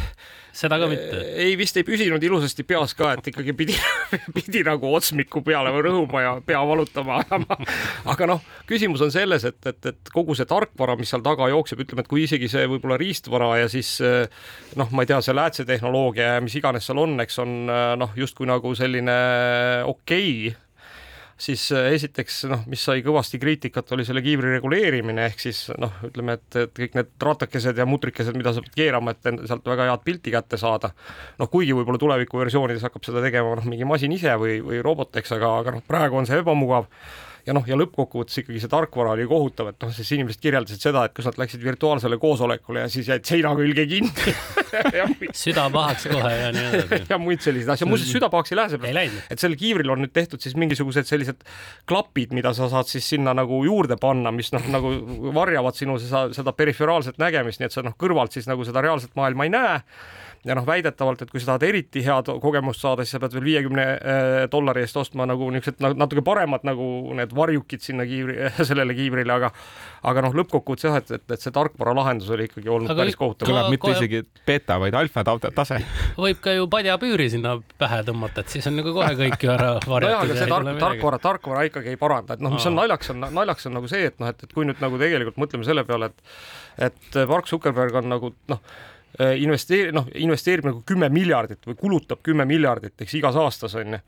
Seda 0.56 0.78
ka 0.80 0.88
mitte? 0.90 1.20
ei, 1.36 1.54
vist 1.58 1.76
ei 1.78 1.84
püsinud 1.86 2.22
ilusasti 2.22 2.64
peas 2.68 2.94
ka, 2.96 3.12
et 3.16 3.30
ikkagi 3.32 3.54
pidi, 3.56 3.76
pidi 4.36 4.62
nagu 4.66 4.90
otsmiku 4.96 5.42
peale 5.46 5.72
rõhuma 5.84 6.22
ja 6.24 6.32
pea 6.46 6.62
valutama 6.66 7.20
ajama. 7.22 7.58
aga 8.12 8.30
noh, 8.32 8.44
küsimus 8.68 9.04
on 9.06 9.14
selles, 9.14 9.46
et, 9.48 9.60
et, 9.68 9.80
et 9.92 10.12
kogu 10.14 10.36
see 10.38 10.48
tarkvara, 10.48 10.96
mis 11.00 11.12
seal 11.12 11.24
taga 11.26 11.50
jookseb, 11.52 11.84
ütleme, 11.86 12.04
et 12.04 12.10
kui 12.10 12.24
isegi 12.26 12.50
see 12.52 12.66
võib-olla 12.70 12.98
riistvara 13.00 13.52
ja 13.62 13.70
siis 13.72 13.96
noh, 14.00 14.92
ma 14.92 15.04
ei 15.04 15.12
tea, 15.12 15.22
see 15.24 15.36
läätsetehnoloogia 15.36 16.36
ja 16.36 16.44
mis 16.44 16.56
iganes 16.58 16.88
seal 16.88 17.02
on, 17.04 17.18
eks 17.24 17.42
on 17.44 17.56
noh, 18.00 18.14
justkui 18.18 18.48
nagu 18.48 18.74
selline 18.78 19.16
okei 19.86 20.30
okay, 20.48 20.65
siis 21.38 21.66
äh, 21.76 21.90
esiteks 21.96 22.44
noh, 22.50 22.62
mis 22.70 22.82
sai 22.84 23.02
kõvasti 23.04 23.40
kriitikat, 23.40 23.92
oli 23.96 24.06
selle 24.08 24.22
kiivri 24.24 24.54
reguleerimine, 24.56 25.26
ehk 25.30 25.42
siis 25.46 25.66
noh, 25.80 25.92
ütleme, 26.08 26.38
et, 26.38 26.48
et 26.62 26.72
kõik 26.76 26.96
need 26.96 27.12
ratakesed 27.28 27.78
ja 27.78 27.86
mutrikesed, 27.88 28.36
mida 28.38 28.54
sa 28.56 28.64
pead 28.64 28.78
keerama, 28.78 29.12
et 29.12 29.30
sealt 29.48 29.68
väga 29.68 29.90
head 29.90 30.04
pilti 30.06 30.34
kätte 30.34 30.60
saada. 30.60 30.92
noh, 31.40 31.50
kuigi 31.52 31.76
võib-olla 31.76 32.00
tulevikuversioonides 32.00 32.88
hakkab 32.88 33.04
seda 33.08 33.24
tegema 33.24 33.56
noh, 33.58 33.68
mingi 33.68 33.88
masin 33.88 34.16
ise 34.16 34.36
või, 34.40 34.58
või 34.64 34.82
robot, 34.84 35.16
eks, 35.20 35.36
aga, 35.36 35.52
aga 35.60 35.76
noh, 35.76 35.86
praegu 35.86 36.20
on 36.20 36.28
see 36.28 36.40
ebamugav 36.40 36.88
ja 37.46 37.54
noh, 37.54 37.66
ja 37.68 37.76
lõppkokkuvõttes 37.78 38.40
ikkagi 38.42 38.60
see 38.62 38.70
tarkvara 38.70 39.12
oli 39.14 39.26
kohutav, 39.30 39.70
et 39.70 39.84
noh, 39.84 39.92
siis 39.94 40.08
inimesed 40.16 40.40
kirjeldasid 40.42 40.82
seda, 40.82 41.04
et 41.06 41.14
kus 41.16 41.28
nad 41.28 41.38
läksid 41.38 41.62
virtuaalsele 41.62 42.18
koosolekule 42.22 42.82
ja 42.82 42.90
siis 42.92 43.10
jäid 43.12 43.26
seina 43.28 43.52
külge 43.58 43.86
kinni. 43.90 44.34
Süda 45.44 45.68
pahaks 45.72 46.08
kohe 46.10 46.32
ja 46.34 46.50
nii 46.54 46.66
edasi. 46.72 47.00
ja 47.12 47.20
muid 47.22 47.44
selliseid 47.44 47.76
asju, 47.76 47.88
muuseas 47.90 48.10
süda 48.12 48.30
pahaks 48.32 48.52
ei 48.52 48.60
lähe 48.60 48.74
seepärast, 48.74 49.22
et 49.30 49.42
sellel 49.42 49.60
kiivril 49.60 49.94
on 49.94 50.02
nüüd 50.04 50.14
tehtud 50.16 50.42
siis 50.42 50.58
mingisugused 50.58 51.08
sellised 51.08 51.46
klapid, 51.88 52.34
mida 52.36 52.52
sa 52.56 52.70
saad 52.72 52.90
siis 52.90 53.06
sinna 53.14 53.34
nagu 53.36 53.62
juurde 53.66 53.98
panna, 54.00 54.34
mis 54.34 54.50
noh, 54.56 54.66
nagu 54.74 54.92
varjavad 55.36 55.78
sinu 55.78 56.00
seda, 56.02 56.26
seda 56.36 56.54
periferaalset 56.56 57.22
nägemist, 57.22 57.62
nii 57.62 57.70
et 57.70 57.78
sa 57.78 57.86
noh, 57.86 57.94
kõrvalt 57.98 58.34
siis 58.34 58.50
nagu 58.50 58.66
seda 58.66 58.82
reaalset 58.84 59.14
maailma 59.18 59.46
ei 59.46 59.54
näe 59.54 59.80
ja 60.44 60.54
noh, 60.58 60.66
väidetavalt, 60.66 61.22
et 61.22 61.30
kui 61.32 61.40
sa 61.42 61.52
tahad 61.52 61.66
eriti 61.68 62.02
head 62.04 62.30
kogemust 62.42 62.82
saada, 62.82 63.04
siis 63.04 63.16
sa 63.16 63.20
pead 63.22 63.36
veel 63.36 63.46
viiekümne 63.46 63.84
äh, 63.86 64.36
dollari 64.52 64.84
eest 64.84 64.96
ostma 65.00 65.26
nagu 65.28 65.48
niisugused 65.54 65.96
natuke 65.98 66.24
paremad 66.26 66.66
nagu 66.66 66.86
need 67.16 67.34
varjukid 67.36 67.84
sinna 67.84 68.06
kiivri, 68.08 68.38
sellele 68.68 68.96
kiivrile, 68.98 69.32
aga 69.32 69.52
aga 70.06 70.22
noh, 70.26 70.36
lõppkokkuvõttes 70.40 70.86
jah, 70.86 70.98
et, 71.00 71.10
et, 71.18 71.24
et 71.34 71.42
see 71.42 71.54
tarkvara 71.54 71.94
lahendus 71.96 72.30
oli 72.34 72.46
ikkagi 72.50 72.70
olnud 72.70 72.92
aga 72.92 73.02
päris 73.02 73.18
kohutav. 73.18 73.48
kõlab 73.50 73.70
mitte 73.72 73.86
kohe... 73.86 73.96
isegi 73.98 74.22
beeta, 74.46 74.78
vaid 74.82 74.98
alfa 74.98 75.24
tase. 75.26 75.80
võib 76.26 76.42
ka 76.44 76.54
ju 76.54 76.68
padjapüüri 76.72 77.28
sinna 77.32 77.56
pähe 77.80 78.02
tõmmata, 78.06 78.44
et 78.44 78.54
siis 78.54 78.68
on 78.70 78.78
nagu 78.80 78.94
kohe 78.96 79.14
kõik 79.18 79.46
ju 79.46 79.54
ära 79.54 79.72
varjatud. 79.82 80.06
nojah, 80.06 80.26
aga 80.26 80.38
see 80.38 80.50
tark, 80.52 80.72
tarkvara, 80.84 81.22
tarkvara 81.30 81.64
ikkagi 81.70 81.94
ei 81.94 82.00
paranda, 82.00 82.36
et 82.36 82.44
noh, 82.44 82.54
mis 82.54 82.68
on 82.70 82.78
naljaks, 82.78 83.14
on 83.14 83.26
naljaks 83.26 83.70
on 83.70 83.78
nagu 83.80 83.90
see, 83.90 84.12
et 84.12 84.22
noh, 84.22 84.30
et, 84.30 84.46
et 84.46 84.54
kui 84.54 84.68
nüüd 84.68 84.82
nagu 84.84 85.00
tegelikult 85.00 85.40
mõtleme 85.42 85.66
selle 85.66 85.86
peale, 85.88 86.12
et 86.12 86.86
et 86.86 87.16
Mark 87.28 87.48
Zuckerberg 87.48 87.94
on 88.02 88.10
nagu 88.12 88.30
noh, 88.52 88.60
investeeri-, 89.16 89.92
noh, 89.96 90.08
investeerib 90.14 90.66
nagu 90.68 90.82
kümme 90.86 91.08
miljardit 91.12 91.64
või 91.66 91.76
kulutab 91.80 92.20
kümme 92.26 92.44
miljardit, 92.48 92.94
eks 93.00 93.14
igas 93.16 93.36
aastas 93.40 93.76
on 93.80 93.96
ju. 93.96 94.00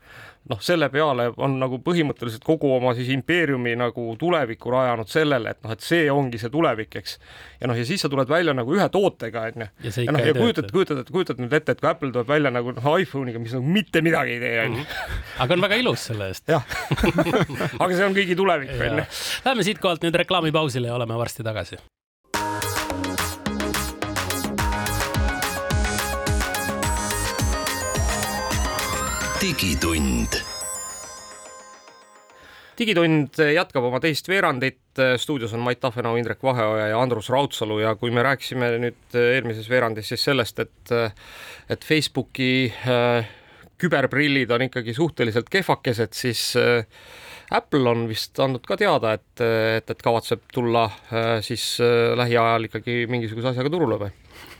noh, 0.49 0.61
selle 0.63 0.89
peale 0.89 1.29
on 1.37 1.57
nagu 1.61 1.79
põhimõtteliselt 1.85 2.45
kogu 2.45 2.71
oma 2.75 2.93
siis 2.97 3.09
impeeriumi 3.13 3.75
nagu 3.77 4.05
tulevikku 4.19 4.71
rajanud 4.73 5.09
sellele, 5.09 5.55
et 5.55 5.63
noh, 5.65 5.73
et 5.73 5.85
see 5.85 6.07
ongi 6.11 6.39
see 6.41 6.51
tulevik, 6.53 6.95
eks. 7.01 7.17
ja 7.61 7.69
noh, 7.69 7.77
ja 7.77 7.85
siis 7.85 8.01
sa 8.05 8.09
tuled 8.09 8.29
välja 8.29 8.53
nagu 8.57 8.73
ühe 8.75 8.87
tootega 8.93 9.47
on 9.49 9.65
ju. 9.65 9.69
ja, 9.87 9.93
ja 10.05 10.15
noh, 10.15 10.25
ja 10.25 10.37
kujutad, 10.37 10.71
kujutad, 10.73 11.03
kujutad 11.11 11.41
nüüd 11.41 11.53
ette, 11.57 11.75
et 11.75 11.83
kui 11.83 11.89
Apple 11.89 12.13
tuleb 12.13 12.29
välja 12.29 12.53
nagu 12.53 12.73
noh, 12.77 12.89
iPhone'iga, 13.01 13.41
mis 13.41 13.55
nagu 13.57 13.77
mitte 13.77 14.03
midagi 14.05 14.37
ei 14.37 14.43
tee 14.45 14.57
on 14.65 14.79
ju. 14.79 14.87
Mhm. 14.87 15.21
aga 15.45 15.57
on 15.57 15.67
väga 15.67 15.83
ilus 15.83 16.09
selle 16.11 16.29
eest. 16.33 16.45
jah 16.49 16.65
aga 17.83 17.93
see 17.93 18.05
on 18.05 18.17
kõigi 18.17 18.37
tulevik 18.37 18.75
on 18.77 19.01
ju. 19.01 19.07
Läheme 19.45 19.65
siitkohalt 19.65 20.05
nüüd 20.05 20.21
reklaamipausile 20.23 20.91
ja 20.91 20.97
oleme 20.97 21.17
varsti 21.17 21.45
tagasi. 21.45 21.81
Digitund. 29.41 30.35
digitund 32.79 33.39
jätkab 33.53 33.85
oma 33.87 33.99
teist 34.03 34.27
veerandit, 34.27 34.99
stuudios 35.19 35.53
on 35.55 35.63
Mait 35.63 35.79
Tafenau, 35.79 36.17
Indrek 36.19 36.43
Vaheoja 36.43 36.89
ja 36.91 36.99
Andrus 36.99 37.29
Raudsalu 37.31 37.79
ja 37.79 37.93
kui 37.95 38.11
me 38.11 38.23
rääkisime 38.23 38.71
nüüd 38.83 39.17
eelmises 39.19 39.69
veerandis 39.71 40.11
siis 40.11 40.23
sellest, 40.27 40.59
et 40.59 40.93
et 41.71 41.87
Facebooki 41.87 42.51
äh, 42.67 43.27
küberprillid 43.79 44.51
on 44.51 44.67
ikkagi 44.67 44.93
suhteliselt 44.93 45.49
kehvakesed, 45.51 46.15
siis 46.15 46.53
äh, 46.59 46.83
Apple 47.51 47.89
on 47.89 48.07
vist 48.09 48.39
andnud 48.43 48.65
ka 48.67 48.77
teada, 48.77 49.15
et, 49.15 49.43
et, 49.43 49.89
et 49.89 50.03
kavatseb 50.03 50.43
tulla 50.53 50.89
äh, 50.89 51.37
siis 51.45 51.77
äh, 51.83 52.11
lähiajal 52.19 52.67
ikkagi 52.67 53.05
mingisuguse 53.11 53.53
asjaga 53.53 53.71
turule 53.71 54.01
või? 54.03 54.11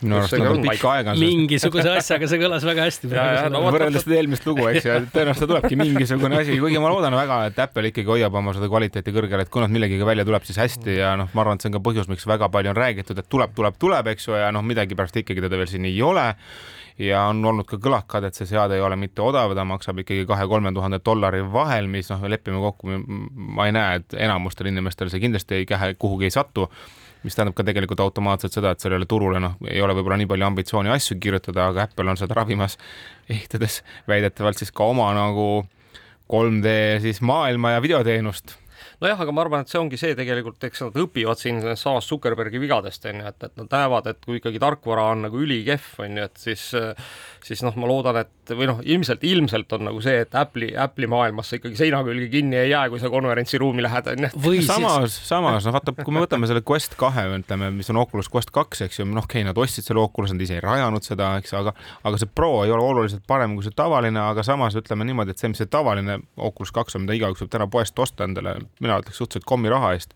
Minu 0.02 0.18
arust 0.20 0.36
nagu 0.40 0.56
pikka 0.64 0.94
aega. 0.94 1.16
mingisuguse 1.20 1.94
asjaga, 2.00 2.30
see 2.32 2.42
kõlas 2.42 2.66
väga 2.68 2.88
hästi. 2.88 3.12
No, 3.54 3.62
võrreldes 3.68 4.06
seda 4.06 4.18
eelmist 4.20 4.48
lugu, 4.48 4.66
eks 4.72 4.88
ju, 4.88 4.96
tõenäoliselt 5.14 5.46
ta 5.46 5.52
tulebki 5.54 5.80
mingisugune 5.80 6.42
asi, 6.42 6.58
kuigi 6.62 6.82
ma 6.82 6.92
loodan 6.94 7.18
väga, 7.18 7.42
et 7.52 7.62
Apple 7.66 7.92
ikkagi 7.92 8.14
hoiab 8.14 8.40
oma 8.40 8.56
seda 8.58 8.72
kvaliteeti 8.72 9.16
kõrgel, 9.16 9.44
et 9.44 9.54
kui 9.54 9.64
nad 9.64 9.74
millegagi 9.74 10.08
välja 10.08 10.28
tuleb, 10.28 10.48
siis 10.48 10.60
hästi 10.62 11.00
ja 11.00 11.14
noh, 11.20 11.32
ma 11.36 11.46
arvan, 11.46 11.60
et 11.60 11.66
see 11.66 11.72
on 11.72 11.78
ka 11.78 11.86
põhjus, 11.90 12.10
miks 12.12 12.28
väga 12.30 12.52
palju 12.54 12.74
on 12.74 12.80
räägitud, 12.80 13.20
et 13.20 13.32
tuleb, 13.32 13.56
tuleb, 13.58 13.80
tuleb, 13.82 14.12
eks 14.14 14.30
ju, 14.30 14.38
ja 14.40 14.52
noh, 14.56 14.66
midagi 14.66 14.98
pärast 15.00 15.20
ikkagi 15.20 15.46
teda 15.46 15.60
veel 15.60 15.72
siin 15.72 15.88
ei 15.90 16.02
ole 16.06 16.30
ja 17.00 17.24
on 17.32 17.40
olnud 17.46 17.68
ka 17.68 17.80
kõlakad, 17.80 18.28
et 18.28 18.36
see 18.36 18.48
seade 18.50 18.76
ei 18.76 18.84
ole 18.84 18.98
mitte 19.00 19.24
odav, 19.24 19.54
ta 19.56 19.64
maksab 19.68 20.02
ikkagi 20.04 20.26
kahe-kolme 20.28 20.74
tuhande 20.76 21.00
dollari 21.06 21.42
vahel, 21.54 21.88
mis 21.92 22.12
noh, 22.12 22.26
lepime 22.32 22.60
kokku, 22.64 23.00
ma 23.56 23.70
ei 23.70 23.76
näe, 23.76 24.02
et 24.02 24.18
enamustel 24.28 24.72
inimestel 24.72 25.12
see 25.12 25.24
kindlasti 25.24 25.62
ei 25.62 25.70
kähe, 25.70 25.94
kuhugi 26.00 26.28
ei 26.28 26.36
satu 26.36 26.68
mis 27.24 27.36
tähendab 27.36 27.58
ka 27.58 27.66
tegelikult 27.68 28.00
automaatselt 28.04 28.56
seda, 28.56 28.72
et 28.72 28.84
sellele 28.84 29.08
turule 29.10 29.42
noh, 29.44 29.58
ei 29.68 29.82
ole 29.84 29.96
võib-olla 29.98 30.20
nii 30.22 30.30
palju 30.30 30.48
ambitsiooni 30.48 30.94
asju 30.94 31.20
kirjutada, 31.22 31.68
aga 31.74 31.90
Apple 31.90 32.14
on 32.14 32.20
seda 32.20 32.38
ravimas, 32.38 32.78
ehitades 33.34 33.82
väidetavalt 34.10 34.62
siis 34.62 34.72
ka 34.76 34.88
oma 34.94 35.12
nagu 35.18 35.50
3D 36.30 36.74
siis 37.04 37.22
maailma 37.26 37.76
ja 37.76 37.84
videoteenust. 37.84 38.58
Nojah, 39.00 39.20
aga 39.24 39.32
ma 39.32 39.44
arvan, 39.46 39.64
et 39.64 39.72
see 39.72 39.80
ongi 39.80 39.98
see 40.00 40.16
tegelikult, 40.16 40.64
eks 40.68 40.82
nad 40.84 40.98
õpivad 41.00 41.40
siin 41.40 41.62
samast 41.80 42.12
Zuckerbergi 42.12 42.60
vigadest 42.60 43.06
on 43.08 43.22
ju, 43.22 43.32
et, 43.32 43.46
et 43.48 43.62
nad 43.62 43.76
näevad, 43.76 44.10
et 44.12 44.20
kui 44.26 44.40
ikkagi 44.40 44.60
tarkvara 44.60 45.06
on 45.14 45.24
nagu 45.28 45.40
ülikehv 45.40 46.02
on 46.04 46.20
ju, 46.20 46.26
et 46.28 46.42
siis, 46.44 46.66
siis 47.46 47.62
noh, 47.66 47.76
ma 47.80 47.88
loodan, 47.90 48.20
et 48.22 48.54
või 48.56 48.68
noh, 48.70 48.80
ilmselt, 48.84 49.24
ilmselt 49.28 49.74
on 49.78 49.86
nagu 49.90 50.02
see, 50.04 50.24
et 50.24 50.36
Apple'i, 50.38 50.72
Apple'i 50.80 51.10
maailmas 51.10 51.52
sa 51.52 51.60
ikkagi 51.60 51.78
seina 51.80 52.02
külge 52.06 52.28
kinni 52.34 52.58
ei 52.60 52.72
jää, 52.72 52.86
kui 52.92 53.02
sa 53.02 53.12
konverentsiruumi 53.14 53.84
lähed 53.86 54.10
on 54.14 54.28
ju. 54.28 54.54
samas, 54.66 55.16
samas 55.28 55.68
noh, 55.68 55.76
vaata, 55.76 55.94
kui 56.02 56.16
me 56.16 56.24
võtame 56.24 56.50
selle 56.50 56.64
Quest 56.66 56.98
kahe, 57.00 57.28
ütleme, 57.40 57.72
mis 57.76 57.90
on 57.94 58.02
Oculus 58.02 58.32
Quest 58.34 58.54
kaks, 58.56 58.84
eks 58.88 59.02
ju, 59.02 59.08
noh, 59.08 59.26
okei 59.28 59.42
okay,, 59.42 59.48
nad 59.50 59.62
ostsid 59.62 59.88
selle 59.88 60.04
Oculus, 60.04 60.34
nad 60.36 60.44
ise 60.46 60.58
ei 60.58 60.66
rajanud 60.66 61.06
seda, 61.06 61.36
eks, 61.42 61.56
aga 61.60 61.76
aga 62.04 62.20
see 62.20 62.32
Pro 62.36 62.52
ei 62.66 62.74
ole 62.74 62.84
oluliselt 62.84 63.26
parem 63.30 63.56
kui 63.58 63.66
see 63.66 63.76
tavaline, 63.76 64.22
aga 64.22 64.46
samas 64.46 64.78
ütleme 64.80 65.08
niimoodi, 65.08 65.36
et 65.36 65.42
see, 65.42 65.52
mis 65.52 65.62
see 65.62 65.72
tavaline 65.72 66.20
Oculus 66.38 66.74
kaks 66.76 66.98
on, 66.98 67.06
mida 67.06 67.18
igaüks 67.18 67.44
võib 67.44 67.54
täna 67.56 67.70
poest 67.72 68.00
osta 68.00 68.28
endale, 68.28 68.58
mina 68.84 69.00
ütleks 69.02 69.22
suhteliselt 69.22 69.48
kommiraha 69.50 69.96
eest 69.98 70.16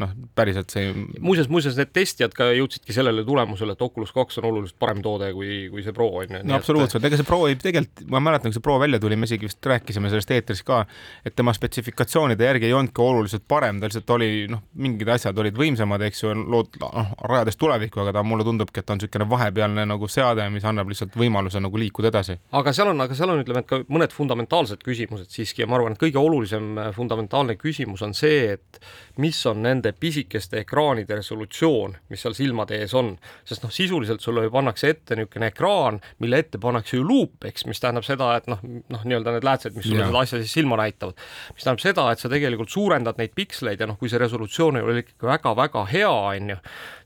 noh, 0.00 0.12
päriselt 0.36 0.72
see 0.72 0.90
muuseas, 1.20 1.48
muuseas 1.52 1.78
need 1.78 1.92
testijad 1.94 2.34
ka 2.36 2.50
jõudsidki 2.56 2.94
sellele 2.96 3.24
tulemusele, 3.26 3.76
et 3.76 3.84
Oculus 3.84 4.12
kaks 4.16 4.40
on 4.40 4.48
oluliselt 4.50 4.78
parem 4.82 5.02
toode 5.04 5.30
kui, 5.36 5.68
kui 5.72 5.84
see 5.84 5.94
Pro 5.96 6.08
on 6.20 6.36
ju. 6.36 6.42
no 6.46 6.56
absoluutselt, 6.58 7.04
ega 7.06 7.18
see 7.20 7.28
Pro 7.28 7.42
ei, 7.48 7.56
tegelikult 7.60 8.04
ma 8.10 8.22
mäletan, 8.24 8.50
kui 8.50 8.58
see 8.58 8.64
Pro 8.64 8.78
välja 8.82 9.00
tuli, 9.02 9.18
me 9.20 9.28
isegi 9.28 9.48
vist 9.48 9.70
rääkisime 9.72 10.12
sellest 10.12 10.32
eetris 10.36 10.62
ka, 10.66 10.82
et 11.26 11.36
tema 11.38 11.54
spetsifikatsioonide 11.56 12.48
järgi 12.48 12.70
ei 12.70 12.76
olnudki 12.76 13.04
oluliselt 13.04 13.46
parem, 13.50 13.80
ta 13.80 13.90
lihtsalt 13.90 14.14
oli 14.16 14.30
noh, 14.50 14.64
mingid 14.80 15.10
asjad 15.16 15.38
olid 15.40 15.58
võimsamad, 15.58 16.04
eks 16.08 16.24
ju, 16.24 16.34
lood 16.54 16.80
noh, 16.82 17.14
rajades 17.30 17.58
tulevikku, 17.60 18.02
aga 18.04 18.16
ta 18.18 18.24
mulle 18.26 18.46
tundubki, 18.46 18.80
et 18.80 18.88
ta 18.88 18.96
on 18.96 19.00
niisugune 19.02 19.28
vahepealne 19.30 19.86
nagu 19.90 20.08
seade, 20.10 20.46
mis 20.52 20.66
annab 20.68 20.90
lihtsalt 20.92 21.16
võimaluse 21.20 21.62
nagu 21.62 21.80
liikuda 21.80 22.10
edasi. 22.12 22.38
aga 22.56 22.74
seal 22.76 22.92
on, 22.92 23.04
aga 23.06 23.16
seal 23.18 23.34
on, 23.34 23.42
ütleme, 23.44 23.64
et 23.64 23.70
ka 23.70 23.82
mõned 23.88 24.14
fundamentaalsed 24.14 24.84
küsimused 24.86 25.32
siiski 25.34 25.64
ja 25.64 25.70
ma 25.70 25.78
arvan, 25.78 25.96
et 25.96 26.02
kõige 26.02 26.20
olulisem 26.20 26.78
fundamentaalne 26.96 27.56
küsimus 27.60 28.02
on 28.06 28.14
see, 28.16 28.56
et 28.56 28.80
mis 29.20 29.38
on 29.50 29.62
nende 29.64 29.89
pisikeste 29.96 30.60
ekraanide 30.64 31.18
resolutsioon, 31.20 31.96
mis 32.10 32.22
seal 32.24 32.34
silmade 32.36 32.78
ees 32.80 32.94
on, 32.98 33.12
sest 33.48 33.64
noh, 33.64 33.72
sisuliselt 33.74 34.24
sulle 34.24 34.44
ju 34.46 34.52
pannakse 34.54 34.90
ette 34.94 35.18
niisugune 35.18 35.50
ekraan, 35.50 36.00
mille 36.22 36.40
ette 36.42 36.60
pannakse 36.62 36.98
ju 36.98 37.06
luup, 37.06 37.44
eks, 37.48 37.66
mis 37.70 37.80
tähendab 37.82 38.06
seda, 38.06 38.32
et 38.40 38.48
noh, 38.50 38.60
noh, 38.62 39.04
nii-öelda 39.04 39.36
need 39.36 39.46
läätsed, 39.46 39.76
mis 39.76 39.88
sulle 39.88 40.04
ja. 40.04 40.10
seda 40.10 40.24
asja 40.24 40.40
siis 40.42 40.54
silma 40.58 40.78
näitavad, 40.80 41.18
mis 41.54 41.66
tähendab 41.66 41.84
seda, 41.84 42.06
et 42.12 42.22
sa 42.22 42.32
tegelikult 42.32 42.72
suurendad 42.72 43.20
neid 43.20 43.34
piksleid 43.38 43.80
ja 43.80 43.88
noh, 43.90 43.98
kui 44.00 44.12
see 44.12 44.20
resolutsioon 44.22 44.80
ei 44.80 44.86
ole 44.86 45.04
ikkagi 45.04 45.30
väga-väga 45.30 45.84
hea, 45.92 46.10
on 46.10 46.54
ju, 46.54 46.58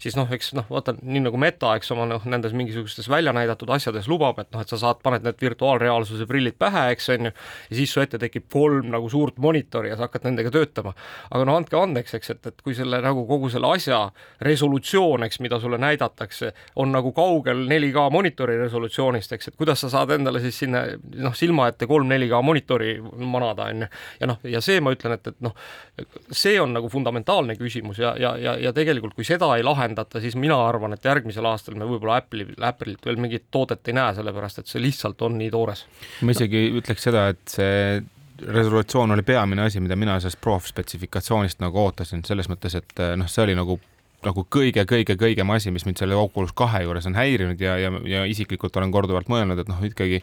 siis 0.03 0.19
noh, 0.19 0.31
eks 0.35 0.53
noh, 0.59 0.69
vaata 0.71 0.97
nii 1.01 1.27
nagu 1.29 1.41
Meta, 1.41 1.75
eks 1.79 1.93
oma 1.95 2.09
noh, 2.09 2.25
nendes 2.31 2.55
mingisugustes 2.57 3.09
välja 3.13 3.35
näidatud 3.37 3.71
asjades 3.75 4.09
lubab, 4.11 4.41
et 4.43 4.51
noh, 4.55 4.65
et 4.65 4.73
sa 4.73 4.81
saad, 4.81 5.03
paned 5.05 5.27
need 5.27 5.41
virtuaalreaalsuse 5.43 6.27
prillid 6.31 6.59
pähe, 6.61 6.87
eks 6.95 7.11
on 7.15 7.31
ju, 7.31 7.35
ja 7.71 7.79
siis 7.79 7.93
su 7.93 8.03
ette 8.03 8.21
tekib 8.23 8.49
kolm 8.53 8.91
nagu 8.95 9.09
suurt 9.13 9.39
monitori 9.43 9.91
ja 9.91 9.99
sa 9.99 10.09
hakkad 10.09 10.29
nendega 10.29 10.53
töötama. 10.55 10.95
aga 11.31 11.45
no 11.49 11.57
andke 11.59 11.79
andeks, 11.79 12.15
eks, 12.19 12.31
et, 12.35 12.47
et 12.51 12.63
kui 12.65 12.74
selle 12.77 13.01
nagu 13.05 13.25
kogu 13.29 13.51
selle 13.53 13.71
asja 13.75 14.01
resolutsioon, 14.45 15.27
eks, 15.27 15.41
mida 15.45 15.59
sulle 15.63 15.79
näidatakse, 15.81 16.53
on 16.81 16.93
nagu 16.95 17.13
kaugel 17.17 17.65
4K 17.71 18.07
monitori 18.13 18.57
resolutsioonist, 18.61 19.35
eks, 19.37 19.51
et 19.51 19.59
kuidas 19.61 19.85
sa 19.85 19.91
saad 19.93 20.15
endale 20.17 20.43
siis 20.45 20.59
sinna 20.65 20.85
noh, 21.23 21.35
silma 21.37 21.69
ette 21.73 21.89
kolm 21.91 22.11
4K 22.11 22.43
monitori 22.45 22.95
manada, 23.03 23.69
on 23.73 23.85
ju. 23.87 23.91
ja 24.21 24.31
noh, 24.31 24.41
ja 24.57 24.63
see 24.65 24.81
ma 24.85 24.95
ütlen, 24.95 25.17
et, 25.19 25.33
et 25.33 25.45
noh, 25.45 25.57
see 26.31 26.57
on 26.61 26.75
nagu 26.77 26.91
fundamentaalne 26.93 27.59
küsimus 27.61 28.01
ja, 28.03 28.15
ja, 28.21 28.35
ja, 28.41 28.57
ja 28.69 28.75
tegelikult 28.77 29.15
kui 29.17 29.27
seda 29.27 29.53
ei 29.59 29.67
lahendata, 29.67 30.23
siis 30.23 30.37
mina 30.41 30.59
arvan, 30.67 30.97
et 30.97 31.05
järgmisel 31.05 31.47
aastal 31.51 31.79
me 31.79 31.89
võib-olla 31.89 32.21
Apple'i, 32.23 32.49
Apple'ilt 32.61 33.07
veel 33.07 33.21
mingit 33.21 33.49
toodet 33.55 33.89
ei 33.91 33.99
näe, 33.99 34.15
sellepärast 34.17 34.63
et 34.63 34.71
see 34.71 34.83
lihtsalt 34.83 35.23
on 35.27 35.39
nii 35.39 35.53
toores. 35.55 35.87
ma 36.23 36.35
isegi 36.35 36.67
ütleks 36.81 37.09
seda, 37.09 37.29
et 37.35 37.43
see 37.51 38.03
resolutsioon 38.43 39.15
oli 39.15 39.23
peamine 39.23 39.63
asi, 39.63 39.81
mida 39.81 39.97
mina 39.97 40.19
sellest 40.21 40.41
Pro 40.41 40.59
spetsifikatsioonist 40.61 41.61
nagu 41.63 41.79
ootasin, 41.85 42.25
selles 42.27 42.49
mõttes, 42.51 42.75
et 42.79 43.05
noh, 43.17 43.31
see 43.31 43.45
oli 43.45 43.59
nagu 43.59 43.79
nagu 44.25 44.45
kõige-kõige-kõigem 44.57 45.51
asi, 45.53 45.69
mis 45.75 45.85
mind 45.85 46.01
selle 46.01 46.17
Oculus 46.17 46.55
kahe 46.57 46.83
juures 46.85 47.07
on 47.09 47.17
häirinud 47.19 47.61
ja, 47.61 47.77
ja, 47.81 47.91
ja 48.09 48.23
isiklikult 48.29 48.77
olen 48.81 48.93
korduvalt 48.95 49.29
mõelnud, 49.29 49.61
et 49.61 49.69
noh, 49.69 49.83
ikkagi 49.85 50.23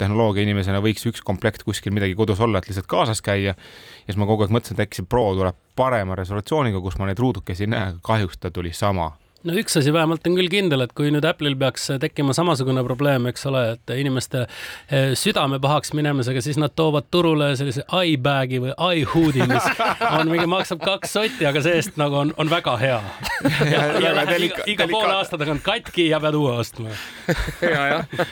tehnoloogia 0.00 0.42
inimesena 0.46 0.80
võiks 0.84 1.06
üks 1.08 1.22
komplekt 1.24 1.62
kuskil 1.66 1.94
midagi 1.94 2.16
kodus 2.18 2.42
olla, 2.42 2.58
et 2.58 2.66
lihtsalt 2.70 2.88
kaasas 2.90 3.22
käia. 3.24 3.54
ja 3.54 4.06
siis 4.08 4.18
ma 4.20 4.28
kogu 4.28 4.46
aeg 4.46 4.54
mõtlesin, 4.54 4.78
et 4.78 4.86
äkki 4.86 5.00
see 5.00 5.10
Pro 5.10 5.28
tuleb 5.38 5.58
parema 5.78 6.18
resolutsiooniga, 6.18 6.82
kus 6.82 6.98
ma 6.98 7.08
neid 7.08 7.22
ruudukesi 7.22 7.66
ei 7.66 7.72
näe, 7.72 7.94
kahjuks 8.02 8.42
ta 8.42 8.50
tuli 8.50 8.74
sama 8.76 9.12
no 9.46 9.54
üks 9.60 9.76
asi 9.78 9.92
vähemalt 9.94 10.26
on 10.26 10.36
küll 10.38 10.50
kindel, 10.50 10.82
et 10.84 10.92
kui 10.96 11.10
nüüd 11.14 11.24
Apple'il 11.28 11.56
peaks 11.58 11.88
tekkima 12.02 12.34
samasugune 12.36 12.82
probleem, 12.86 13.28
eks 13.30 13.46
ole, 13.50 13.62
et 13.76 13.92
inimeste 13.96 14.44
eh, 14.46 15.12
südame 15.18 15.60
pahaks 15.62 15.92
minemisega, 15.96 16.42
siis 16.44 16.58
nad 16.60 16.74
toovad 16.76 17.08
turule 17.14 17.52
sellise 17.58 17.84
iBag'i 17.86 18.60
või 18.62 18.74
iHood'i, 19.00 19.46
mis 19.48 19.68
on 20.10 20.32
mingi, 20.32 20.48
maksab 20.50 20.82
kaks 20.82 21.14
sotti, 21.16 21.46
aga 21.48 21.62
see-eest 21.64 22.00
nagu 22.00 22.18
on, 22.24 22.32
on 22.40 22.50
väga 22.50 22.76
hea. 22.82 22.98
ja, 23.72 23.84
ja 24.02 24.14
läheb 24.18 24.48
iga, 24.48 24.66
iga 24.74 24.88
poole 24.90 25.14
aasta 25.16 25.38
tagant 25.40 25.64
katki 25.66 26.08
ja 26.10 26.20
pead 26.22 26.38
uue 26.38 26.56
ostma. 26.60 26.94
ja, 27.74 27.86
jah. 27.92 28.26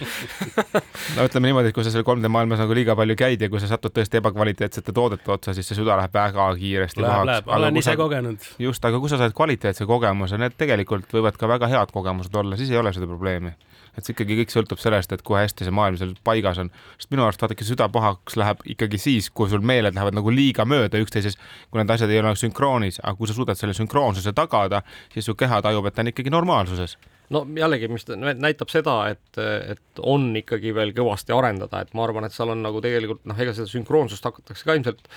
no 1.16 1.28
ütleme 1.28 1.50
niimoodi, 1.50 1.71
et 1.71 1.76
kui 1.76 1.87
sa 1.87 1.94
seal 1.94 2.06
3D 2.06 2.30
maailmas 2.33 2.62
nagu 2.62 2.76
liiga 2.76 2.97
palju 2.99 3.18
käid 3.18 3.44
ja 3.44 3.50
kui 3.52 3.62
sa 3.62 3.71
satud 3.71 3.94
tõesti 3.94 4.21
ebakvaliteetsete 4.21 4.94
toodete 4.94 5.35
otsa, 5.35 5.54
siis 5.56 5.68
see 5.71 5.78
süda 5.78 5.99
läheb 6.00 6.14
väga 6.14 6.50
kiiresti 6.59 7.04
läheb, 7.04 7.47
pahaks. 7.47 7.54
olen 7.59 7.83
ise 7.83 7.97
kogenud. 7.99 8.50
just, 8.66 8.85
aga 8.85 9.00
kui 9.02 9.12
sa 9.12 9.21
saad 9.21 9.35
kvaliteetse 9.37 9.87
kogemuse, 9.88 10.38
need 10.40 10.59
tegelikult 10.59 11.03
tegelikult 11.04 11.20
võivad 11.20 11.38
ka 11.38 11.49
väga 11.49 11.68
head 11.68 11.92
kogemused 11.92 12.34
olla, 12.34 12.56
siis 12.56 12.70
ei 12.70 12.78
ole 12.78 12.92
seda 12.92 13.06
probleemi. 13.06 13.54
et 13.96 14.02
see 14.02 14.11
ikkagi 14.11 14.34
kõik 14.40 14.50
sõltub 14.50 14.80
sellest, 14.82 15.12
et 15.12 15.23
kui 15.23 15.37
hästi 15.38 15.64
see 15.64 15.70
maailm 15.70 15.96
seal 15.96 16.14
paigas 16.25 16.58
on. 16.58 16.70
sest 16.99 17.11
minu 17.11 17.23
arust 17.23 17.40
vaadake, 17.40 17.64
süda 17.64 17.88
pahaks 17.88 18.37
läheb 18.37 18.58
ikkagi 18.66 18.99
siis, 18.99 19.30
kui 19.30 19.49
sul 19.49 19.61
meeled 19.62 19.94
lähevad 19.94 20.14
nagu 20.14 20.30
liiga 20.30 20.64
mööda 20.64 20.99
üksteises, 20.99 21.38
kui 21.70 21.78
need 21.78 21.90
asjad 21.90 22.11
ei 22.11 22.18
ole 22.18 22.34
sünkroonis, 22.34 22.99
aga 23.04 23.14
kui 23.14 23.28
sa 23.28 23.34
suudad 23.34 23.54
selle 23.54 23.75
sünkroonsuse 23.75 24.32
tagada, 24.34 24.82
siis 25.12 25.25
su 25.25 25.34
keha 25.34 25.62
tajub, 25.62 25.87
et 25.87 25.94
ta 25.94 26.02
on 26.02 26.11
ikkagi 26.11 26.30
normaalsuses 26.30 26.96
no 27.33 27.45
jällegi, 27.57 27.88
mis 27.88 28.04
näitab 28.37 28.73
seda, 28.73 28.97
et, 29.14 29.38
et 29.40 30.02
on 30.02 30.26
ikkagi 30.37 30.75
veel 30.76 30.93
kõvasti 30.97 31.33
arendada, 31.37 31.81
et 31.85 31.95
ma 31.97 32.04
arvan, 32.04 32.26
et 32.26 32.35
seal 32.35 32.52
on 32.52 32.61
nagu 32.64 32.83
tegelikult 32.85 33.25
noh, 33.28 33.38
ega 33.40 33.54
seda 33.57 33.69
sünkroonsust 33.71 34.26
hakatakse 34.28 34.66
ka 34.66 34.76
ilmselt 34.76 35.09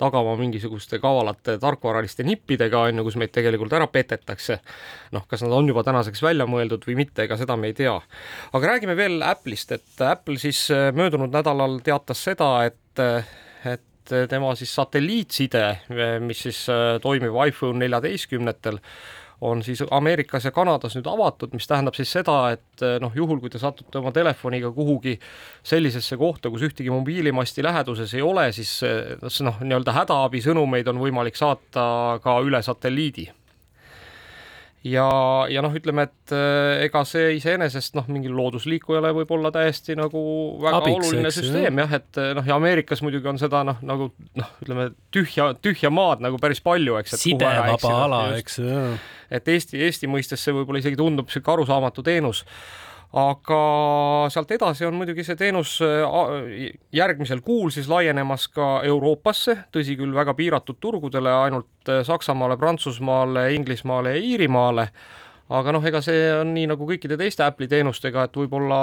tagama 0.00 0.36
mingisuguste 0.40 1.00
kavalate 1.02 1.58
tarkvaraliste 1.60 2.24
nippidega, 2.26 2.86
on 2.88 3.02
ju, 3.02 3.06
kus 3.10 3.18
meid 3.20 3.34
tegelikult 3.36 3.76
ära 3.76 3.90
petetakse. 3.92 4.60
noh, 5.12 5.26
kas 5.28 5.44
nad 5.44 5.54
on 5.56 5.68
juba 5.68 5.84
tänaseks 5.86 6.22
välja 6.24 6.48
mõeldud 6.48 6.86
või 6.88 7.02
mitte, 7.02 7.26
ega 7.28 7.36
seda 7.40 7.56
me 7.60 7.72
ei 7.72 7.76
tea. 7.76 7.98
aga 8.52 8.74
räägime 8.74 8.96
veel 8.96 9.20
Apple'ist, 9.26 9.76
et 9.76 10.04
Apple 10.06 10.38
siis 10.40 10.68
möödunud 10.96 11.32
nädalal 11.34 11.80
teatas 11.84 12.24
seda, 12.24 12.52
et, 12.70 13.04
et 13.68 14.14
tema 14.30 14.54
siis 14.58 14.72
satelliitside, 14.74 15.64
mis 16.24 16.44
siis 16.48 16.64
toimib 17.02 17.36
iPhone 17.46 17.78
neljateistkümnetel, 17.84 18.80
on 19.40 19.62
siis 19.62 19.82
Ameerikas 19.90 20.44
ja 20.44 20.52
Kanadas 20.52 20.96
nüüd 20.96 21.08
avatud, 21.08 21.54
mis 21.56 21.68
tähendab 21.68 21.96
siis 21.96 22.12
seda, 22.12 22.36
et 22.56 22.84
eh, 22.84 22.98
noh, 23.02 23.12
juhul 23.16 23.40
kui 23.40 23.52
te 23.52 23.60
satute 23.60 24.00
oma 24.00 24.12
telefoniga 24.12 24.72
kuhugi 24.76 25.16
sellisesse 25.66 26.18
kohta, 26.20 26.52
kus 26.52 26.66
ühtegi 26.68 26.92
mobiilimasti 26.92 27.64
läheduses 27.64 28.14
ei 28.14 28.24
ole, 28.26 28.50
siis 28.56 28.74
eh, 28.86 29.16
noh, 29.46 29.60
nii-öelda 29.64 29.96
hädaabisõnumeid 29.96 30.92
on 30.92 31.00
võimalik 31.00 31.40
saata 31.40 31.84
ka 32.22 32.40
üle 32.44 32.62
satelliidi 32.64 33.30
ja, 34.86 35.06
ja 35.52 35.62
noh, 35.64 35.74
ütleme, 35.76 36.06
et 36.08 36.34
äh, 36.34 36.84
ega 36.86 37.02
see 37.08 37.34
iseenesest 37.36 37.96
noh, 37.98 38.08
mingil 38.12 38.34
loodusliikujale 38.36 39.12
võib 39.20 39.32
olla 39.36 39.52
täiesti 39.54 39.96
nagu 39.98 40.22
väga 40.62 40.80
Abiks, 40.80 41.10
oluline 41.10 41.30
eks, 41.30 41.40
süsteem 41.40 41.80
jah, 41.82 41.96
et 42.00 42.20
noh, 42.38 42.46
ja 42.48 42.58
Ameerikas 42.60 43.04
muidugi 43.04 43.30
on 43.30 43.40
seda 43.40 43.62
noh, 43.66 43.80
nagu 43.86 44.10
noh, 44.40 44.52
ütleme 44.64 44.90
tühja, 45.14 45.50
tühja 45.60 45.92
maad 45.94 46.24
nagu 46.24 46.40
päris 46.42 46.62
palju, 46.64 46.98
eks. 47.02 47.18
sidevaba 47.20 47.96
ala, 48.04 48.22
eks 48.40 48.60
ju. 48.62 48.84
et 49.30 49.50
Eesti, 49.56 49.80
Eesti 49.86 50.10
mõistes 50.10 50.44
see 50.44 50.56
võib-olla 50.56 50.82
isegi 50.82 51.00
tundub 51.00 51.28
niisugune 51.28 51.58
arusaamatu 51.58 52.06
teenus 52.06 52.44
aga 53.12 53.60
sealt 54.30 54.52
edasi 54.54 54.86
on 54.86 54.94
muidugi 54.94 55.24
see 55.26 55.38
teenus 55.38 55.78
äh, 55.82 56.70
järgmisel 56.94 57.40
kuul 57.42 57.72
siis 57.74 57.88
laienemas 57.90 58.46
ka 58.54 58.68
Euroopasse, 58.86 59.56
tõsi 59.74 59.96
küll, 59.98 60.14
väga 60.14 60.34
piiratud 60.38 60.78
turgudele, 60.80 61.32
ainult 61.46 61.90
äh, 61.90 62.04
Saksamaale, 62.06 62.58
Prantsusmaale, 62.60 63.48
Inglismaale 63.56 64.14
ja 64.14 64.22
Iirimaale 64.22 64.88
aga 65.50 65.72
noh, 65.74 65.84
ega 65.86 66.00
see 66.04 66.28
on 66.32 66.52
nii 66.54 66.68
nagu 66.70 66.86
kõikide 66.86 67.16
teiste 67.18 67.42
Apple'i 67.42 67.68
teenustega, 67.70 68.26
et 68.26 68.36
võib-olla 68.38 68.78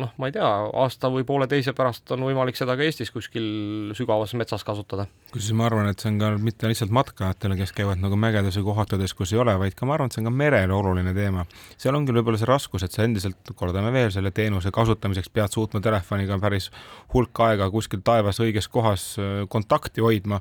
noh, 0.00 0.12
ma 0.18 0.30
ei 0.30 0.34
tea, 0.34 0.48
aasta 0.82 1.10
või 1.12 1.26
pooleteise 1.26 1.74
pärast 1.76 2.10
on 2.16 2.24
võimalik 2.26 2.58
seda 2.58 2.74
ka 2.78 2.86
Eestis 2.86 3.12
kuskil 3.14 3.92
sügavas 3.96 4.34
metsas 4.38 4.64
kasutada. 4.66 5.06
kusjuures 5.30 5.58
ma 5.58 5.68
arvan, 5.68 5.90
et 5.90 6.02
see 6.02 6.10
on 6.10 6.18
ka 6.22 6.32
mitte 6.42 6.70
lihtsalt 6.70 6.94
matkajatele, 6.94 7.58
kes 7.60 7.74
käivad 7.76 8.02
nagu 8.02 8.18
mägedes 8.18 8.58
või 8.58 8.66
kohtades, 8.72 9.14
kus 9.14 9.34
ei 9.34 9.42
ole, 9.42 9.54
vaid 9.60 9.76
ka 9.78 9.86
ma 9.86 9.94
arvan, 9.96 10.10
et 10.10 10.16
see 10.16 10.24
on 10.24 10.30
ka 10.30 10.34
merel 10.42 10.74
oluline 10.74 11.14
teema. 11.14 11.46
seal 11.78 11.98
ongi 11.98 12.16
võib-olla 12.16 12.40
see 12.40 12.50
raskus, 12.50 12.86
et 12.86 12.96
sa 12.96 13.06
endiselt, 13.06 13.54
kordame 13.54 13.92
veel, 13.94 14.10
selle 14.14 14.34
teenuse 14.34 14.74
kasutamiseks 14.74 15.30
pead 15.30 15.54
suutma 15.54 15.82
telefoniga 15.84 16.38
päris 16.42 16.70
hulk 17.14 17.44
aega 17.46 17.70
kuskil 17.70 18.02
taevas 18.02 18.42
õiges 18.42 18.66
kohas 18.70 19.14
äh, 19.18 19.46
kontakti 19.48 20.02
hoidma 20.02 20.40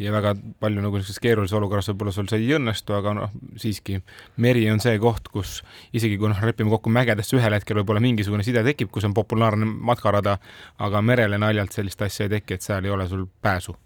ja 0.00 0.12
väga 0.14 0.34
palju 0.62 0.82
nagu 0.84 0.98
sellises 0.98 1.20
keerulises 1.22 1.56
olukorras 1.58 1.90
võib-olla 1.92 2.14
sul 2.14 2.30
see 2.30 2.40
ei 2.40 2.54
õnnestu, 2.56 2.94
aga 2.96 3.12
noh, 3.16 3.34
siiski 3.60 4.00
meri 4.40 4.64
on 4.72 4.80
see 4.82 4.96
koht, 5.02 5.28
kus 5.32 5.60
isegi 5.96 6.18
kui 6.20 6.32
noh, 6.32 6.40
lepime 6.50 6.72
kokku 6.72 6.92
mägedesse 6.94 7.36
ühel 7.38 7.56
hetkel 7.56 7.82
võib-olla 7.82 8.02
mingisugune 8.04 8.46
side 8.46 8.64
tekib, 8.66 8.90
kus 8.94 9.06
on 9.08 9.16
populaarne 9.16 9.68
matkarada, 9.68 10.38
aga 10.80 11.04
merele 11.04 11.38
naljalt 11.40 11.76
sellist 11.76 12.02
asja 12.06 12.26
ei 12.26 12.36
teki, 12.38 12.56
et 12.56 12.66
seal 12.66 12.88
ei 12.88 12.96
ole 12.96 13.08
sul 13.10 13.28
pääsu 13.42 13.76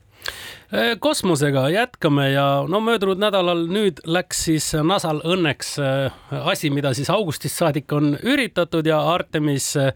kosmosega 1.01 1.69
jätkame 1.71 2.31
ja 2.31 2.65
no 2.69 2.81
möödunud 2.83 3.21
nädalal 3.21 3.61
nüüd 3.71 4.01
läks 4.11 4.41
siis 4.49 4.71
NASA-l 4.75 5.21
õnneks 5.23 5.75
äh, 5.79 6.17
asi, 6.51 6.71
mida 6.75 6.91
siis 6.97 7.11
augustist 7.13 7.61
saadik 7.61 7.93
on 7.95 8.17
üritatud 8.23 8.87
ja 8.89 8.99
Artemis 9.13 9.69
äh, 9.79 9.93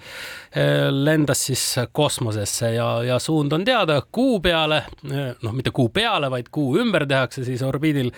lendas 0.93 1.47
siis 1.49 1.65
kosmosesse 1.93 2.71
ja, 2.77 2.87
ja 3.03 3.19
suund 3.19 3.53
on 3.53 3.65
teada. 3.67 3.99
Kuu 4.13 4.39
peale, 4.45 4.83
noh, 5.43 5.57
mitte 5.57 5.73
kuu 5.75 5.89
peale, 5.95 6.31
vaid 6.31 6.53
kuu 6.55 6.77
ümber 6.79 7.07
tehakse 7.09 7.45
siis 7.47 7.63
orbiidil 7.67 8.13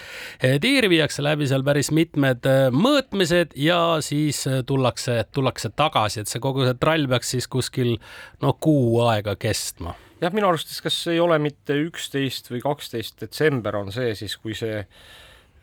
tiir, 0.61 0.89
viiakse 0.91 1.25
läbi 1.25 1.49
seal 1.49 1.65
päris 1.67 1.91
mitmed 1.95 2.47
mõõtmised 2.75 3.57
ja 3.61 3.81
siis 4.05 4.45
tullakse, 4.67 5.23
tullakse 5.33 5.73
tagasi, 5.77 6.23
et 6.25 6.31
see 6.33 6.43
kogu 6.43 6.67
see 6.69 6.77
trall 6.81 7.09
peaks 7.11 7.35
siis 7.37 7.49
kuskil 7.51 7.97
no 8.43 8.55
kuu 8.61 9.01
aega 9.09 9.37
kestma 9.41 9.97
jah, 10.21 10.37
minu 10.37 10.51
arvates 10.51 10.81
kas 10.85 11.01
ei 11.13 11.21
ole 11.23 11.39
mitte 11.43 11.77
üksteist 11.87 12.51
või 12.53 12.63
kaksteist 12.65 13.21
detsember 13.25 13.81
on 13.81 13.93
see 13.95 14.15
siis, 14.19 14.37
kui 14.41 14.57
see, 14.59 14.81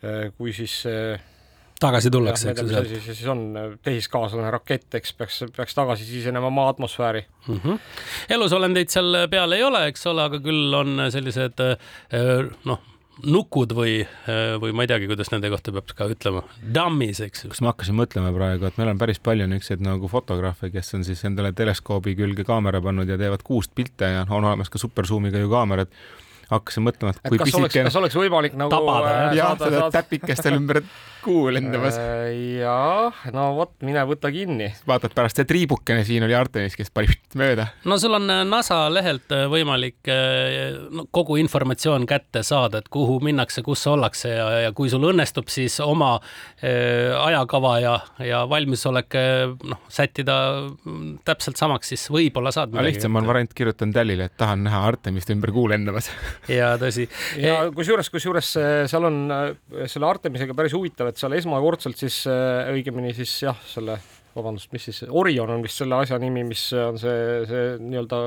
äh, 0.02 0.22
kui 0.36 0.54
siis 0.56 0.82
see 0.84 1.18
tagasi 1.78 2.10
tullakse, 2.10 2.50
eks 2.50 2.62
ju 2.62 2.68
sealt. 2.72 2.90
siis, 2.90 3.06
siis 3.06 3.30
on 3.30 3.42
äh, 3.56 3.70
tehiskaaslane 3.86 4.50
rakett, 4.50 4.90
eks 4.98 5.14
peaks, 5.18 5.40
peaks 5.56 5.78
tagasi 5.78 6.06
sisenema 6.08 6.50
maa 6.50 6.72
atmosfääri 6.74 7.24
mm. 7.46 7.60
-hmm. 7.64 7.78
elusolendeid 8.34 8.90
seal 8.90 9.24
peal 9.30 9.52
ei 9.52 9.62
ole, 9.62 9.86
eks 9.92 10.06
ole, 10.10 10.26
aga 10.30 10.42
küll 10.42 10.74
on 10.74 11.08
sellised 11.14 11.64
äh, 11.64 11.76
noh 12.64 12.82
nukud 13.26 13.72
või, 13.74 13.94
või 14.62 14.74
ma 14.76 14.84
ei 14.84 14.90
teagi, 14.90 15.08
kuidas 15.10 15.32
nende 15.32 15.50
kohta 15.52 15.74
peab 15.74 15.90
ka 15.96 16.08
ütlema, 16.12 16.44
dummies, 16.74 17.20
eks 17.24 17.44
ju. 17.44 17.52
kas 17.52 17.62
ma 17.64 17.72
hakkasin 17.72 17.98
mõtlema 17.98 18.30
praegu, 18.34 18.68
et 18.68 18.78
meil 18.80 18.92
on 18.92 19.00
päris 19.00 19.20
palju 19.22 19.48
niisuguseid 19.50 19.82
nagu 19.84 20.10
fotograafe, 20.10 20.70
kes 20.74 20.94
on 20.98 21.06
siis 21.06 21.24
endale 21.28 21.52
teleskoobi 21.56 22.14
külge 22.18 22.46
kaamera 22.48 22.82
pannud 22.84 23.10
ja 23.10 23.18
teevad 23.20 23.42
kuust 23.46 23.74
pilte 23.74 24.12
ja 24.14 24.24
on 24.28 24.44
olemas 24.44 24.70
ka 24.70 24.80
supersuumiga 24.80 25.42
ju 25.42 25.50
kaamerad 25.52 25.92
hakkasin 26.48 26.86
mõtlema, 26.86 27.12
et 27.14 27.28
kui 27.28 27.40
pisike. 27.42 27.84
kas 27.88 28.00
oleks 28.00 28.16
võimalik 28.16 28.56
nagu 28.58 28.72
tabada 28.72 29.14
jah, 29.14 29.36
jah, 29.36 29.54
seda 29.60 29.88
täpikest 29.98 30.46
seal 30.46 30.56
ümber 30.56 30.82
kuu 31.22 31.48
lendamas. 31.52 31.98
Äh, 31.98 32.60
jah, 32.60 33.16
no 33.34 33.50
vot, 33.58 33.74
mine 33.84 34.02
võta 34.08 34.30
kinni. 34.32 34.70
vaatad 34.88 35.14
pärast, 35.16 35.38
see 35.38 35.48
triibukene 35.48 36.04
siin 36.06 36.24
oli 36.24 36.36
Artemis, 36.36 36.76
kes 36.78 36.92
pani 36.94 37.10
mööda. 37.40 37.68
no 37.88 37.98
sul 38.00 38.16
on 38.16 38.30
äh, 38.32 38.44
NASA 38.48 38.80
lehelt 38.92 39.34
äh, 39.34 39.44
võimalik 39.50 40.08
no, 40.94 41.04
kogu 41.14 41.38
informatsioon 41.42 42.06
kätte 42.08 42.42
saada, 42.46 42.82
et 42.82 42.88
kuhu 42.92 43.18
minnakse, 43.24 43.62
kus 43.66 43.84
ollakse 43.90 44.32
ja, 44.32 44.48
ja 44.68 44.72
kui 44.76 44.90
sul 44.92 45.04
õnnestub 45.10 45.50
siis 45.52 45.78
oma 45.84 46.14
äh, 46.16 47.12
ajakava 47.26 47.74
ja, 47.82 47.94
ja 48.24 48.44
valmisolek 48.48 49.18
noh, 49.68 49.82
sättida 49.92 50.38
mm, 50.64 51.18
täpselt 51.28 51.60
samaks, 51.60 51.92
siis 51.92 52.08
võib-olla 52.12 52.52
saad. 52.54 52.72
lihtsam 52.84 53.18
on 53.20 53.28
variant, 53.28 53.52
kirjutan 53.54 53.92
Tallile, 53.92 54.30
et 54.30 54.38
tahan 54.40 54.64
näha 54.66 54.84
Artemist 54.88 55.30
ümber 55.34 55.52
kuu 55.54 55.68
lendamas 55.70 56.10
ja 56.50 56.72
tõsi. 56.80 57.06
ja 57.42 57.58
kusjuures, 57.74 58.10
kusjuures 58.12 58.52
äh, 58.60 58.82
seal 58.90 59.08
on 59.08 59.18
äh, 59.34 59.86
selle 59.90 60.08
Artemisega 60.08 60.56
päris 60.58 60.76
huvitav, 60.76 61.10
et 61.10 61.20
seal 61.20 61.36
esmakordselt 61.38 61.98
siis 62.00 62.20
õigemini 62.28 63.14
siis 63.16 63.34
jah, 63.46 63.58
selle 63.68 63.98
vabandust, 64.36 64.70
mis 64.74 64.88
siis, 64.90 65.02
Orion 65.08 65.50
on 65.56 65.64
vist 65.64 65.80
selle 65.82 65.98
asja 65.98 66.18
nimi, 66.22 66.44
mis 66.46 66.68
on 66.78 67.00
see, 67.00 67.42
see 67.48 67.64
nii-öelda 67.82 68.22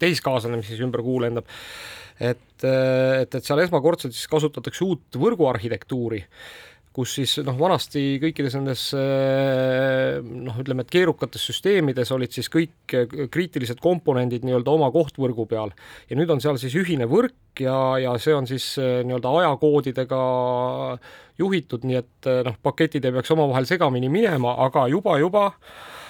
tehiskaaslane, 0.00 0.58
mis 0.60 0.70
siis 0.72 0.80
ümber 0.84 1.02
kuu 1.04 1.20
lendab. 1.22 1.48
et, 2.18 2.62
et, 2.64 3.34
et 3.34 3.42
seal 3.42 3.60
esmakordselt 3.64 4.14
siis 4.14 4.30
kasutatakse 4.30 4.84
uut 4.86 5.18
võrguarhitektuuri 5.20 6.22
kus 6.94 7.16
siis 7.18 7.36
noh, 7.42 7.56
vanasti 7.58 8.20
kõikides 8.22 8.54
nendes 8.58 8.84
noh, 8.94 10.58
ütleme, 10.62 10.84
et 10.84 10.92
keerukates 10.94 11.42
süsteemides 11.50 12.12
olid 12.14 12.34
siis 12.34 12.50
kõik 12.52 12.94
kriitilised 13.34 13.82
komponendid 13.82 14.46
nii-öelda 14.46 14.76
oma 14.76 14.90
kohtvõrgu 14.94 15.48
peal. 15.50 15.74
Ja 16.10 16.18
nüüd 16.18 16.30
on 16.30 16.42
seal 16.44 16.60
siis 16.62 16.76
ühine 16.78 17.08
võrk 17.10 17.64
ja, 17.64 17.74
ja 18.02 18.14
see 18.22 18.36
on 18.36 18.46
siis 18.50 18.74
nii-öelda 18.78 19.34
ajakoodidega 19.40 20.22
juhitud, 21.42 21.82
nii 21.88 21.98
et 21.98 22.30
noh, 22.46 22.60
paketid 22.62 23.04
ei 23.04 23.16
peaks 23.18 23.34
omavahel 23.34 23.66
segamini 23.66 24.12
minema, 24.12 24.54
aga 24.68 24.86
juba, 24.92 25.18
juba 25.18 25.50
Äh, 25.50 26.03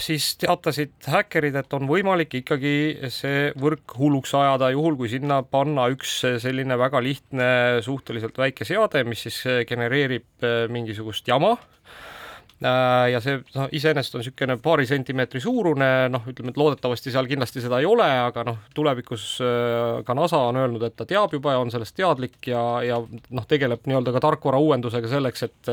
siis 0.00 0.30
teatasid 0.40 0.94
häkkerid, 1.12 1.58
et 1.60 1.74
on 1.76 1.84
võimalik 1.90 2.38
ikkagi 2.38 2.72
see 3.12 3.50
võrk 3.60 3.96
hulluks 3.98 4.32
ajada, 4.38 4.70
juhul 4.72 4.96
kui 4.96 5.10
sinna 5.12 5.42
panna 5.44 5.90
üks 5.92 6.18
selline 6.40 6.78
väga 6.80 7.02
lihtne, 7.04 7.48
suhteliselt 7.84 8.38
väike 8.40 8.64
seade, 8.64 9.04
mis 9.04 9.26
siis 9.26 9.42
genereerib 9.68 10.46
äh, 10.46 10.64
mingisugust 10.72 11.28
jama. 11.28 11.56
Äh, 11.56 12.15
ja 12.60 13.20
see 13.20 13.36
noh, 13.54 13.66
iseenesest 13.76 14.14
on 14.16 14.22
niisugune 14.22 14.56
paari 14.64 14.86
sentimeetri 14.88 15.42
suurune, 15.44 15.90
noh, 16.12 16.24
ütleme, 16.30 16.54
et 16.54 16.60
loodetavasti 16.60 17.12
seal 17.12 17.28
kindlasti 17.28 17.60
seda 17.64 17.82
ei 17.82 17.88
ole, 17.88 18.06
aga 18.06 18.46
noh, 18.48 18.62
tulevikus 18.76 19.26
äh, 19.44 20.00
ka 20.06 20.16
NASA 20.16 20.40
on 20.48 20.60
öelnud, 20.62 20.86
et 20.88 20.96
ta 20.96 21.04
teab 21.08 21.34
juba 21.36 21.52
ja 21.56 21.60
on 21.60 21.72
sellest 21.74 21.96
teadlik 21.98 22.48
ja, 22.48 22.62
ja 22.86 23.00
noh, 23.04 23.48
tegeleb 23.48 23.84
nii-öelda 23.84 24.14
ka 24.16 24.24
tarkvara 24.24 24.60
uuendusega 24.62 25.12
selleks, 25.12 25.46
et 25.48 25.72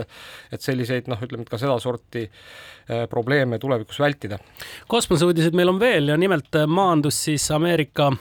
et 0.54 0.62
selliseid 0.62 1.08
noh, 1.12 1.20
ütleme, 1.24 1.46
et 1.46 1.52
ka 1.52 1.60
sedasorti 1.62 2.26
äh, 2.28 3.08
probleeme 3.10 3.60
tulevikus 3.64 4.00
vältida. 4.04 4.40
kosmoseuudiseid 4.88 5.56
meil 5.56 5.72
on 5.72 5.80
veel 5.80 6.12
ja 6.12 6.18
nimelt 6.20 6.60
maandus 6.68 7.22
siis 7.30 7.46
Ameerika 7.52 8.12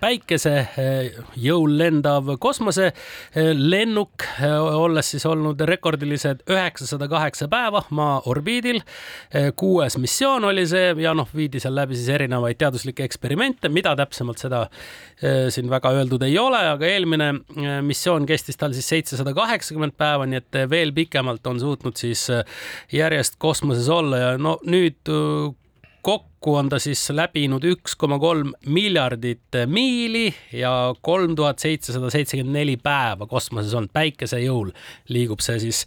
päikesejõul 0.00 1.78
lendav 1.78 2.34
kosmoselennuk, 2.38 4.28
olles 4.76 5.10
siis 5.14 5.26
olnud 5.26 5.60
rekordilised 5.64 6.44
üheksasada 6.50 7.08
kaheksa 7.08 7.48
päeva 7.48 7.84
maa 8.02 8.18
orbiidil. 8.30 8.80
Eh, 9.34 9.50
kuues 9.58 9.96
missioon 10.02 10.48
oli 10.50 10.66
see 10.68 10.92
ja 11.02 11.14
noh, 11.16 11.28
viidi 11.36 11.62
seal 11.62 11.76
läbi 11.76 11.98
siis 11.98 12.10
erinevaid 12.16 12.60
teaduslikke 12.60 13.06
eksperimente, 13.06 13.70
mida 13.72 13.94
täpsemalt 13.98 14.42
seda 14.42 14.64
eh, 14.66 15.48
siin 15.54 15.70
väga 15.72 15.94
öeldud 15.98 16.26
ei 16.26 16.36
ole, 16.40 16.60
aga 16.74 16.88
eelmine 16.88 17.30
eh, 17.32 17.78
missioon 17.86 18.26
kestis 18.28 18.60
tal 18.60 18.76
siis 18.76 18.90
seitsesada 18.94 19.34
kaheksakümmend 19.36 19.96
päeva, 19.98 20.28
nii 20.28 20.42
et 20.42 20.62
veel 20.70 20.94
pikemalt 20.96 21.46
on 21.50 21.60
suutnud 21.62 21.98
siis 21.98 22.28
järjest 22.92 23.38
kosmoses 23.42 23.88
olla 23.92 24.22
ja 24.22 24.30
no 24.40 24.58
nüüd 24.66 25.12
kokku 26.02 26.56
on 26.58 26.68
ta 26.68 26.78
siis 26.82 27.02
läbinud 27.14 27.64
üks 27.66 27.94
koma 27.98 28.18
kolm 28.18 28.50
miljardit 28.66 29.58
miili 29.70 30.26
ja 30.52 30.72
kolm 31.00 31.36
tuhat 31.38 31.62
seitsesada 31.62 32.10
seitsekümmend 32.10 32.58
neli 32.58 32.76
päeva 32.82 33.28
kosmoses 33.30 33.74
olnud, 33.78 33.92
päikese 33.94 34.40
jõul 34.42 34.72
liigub 35.14 35.42
see 35.44 35.60
siis, 35.62 35.84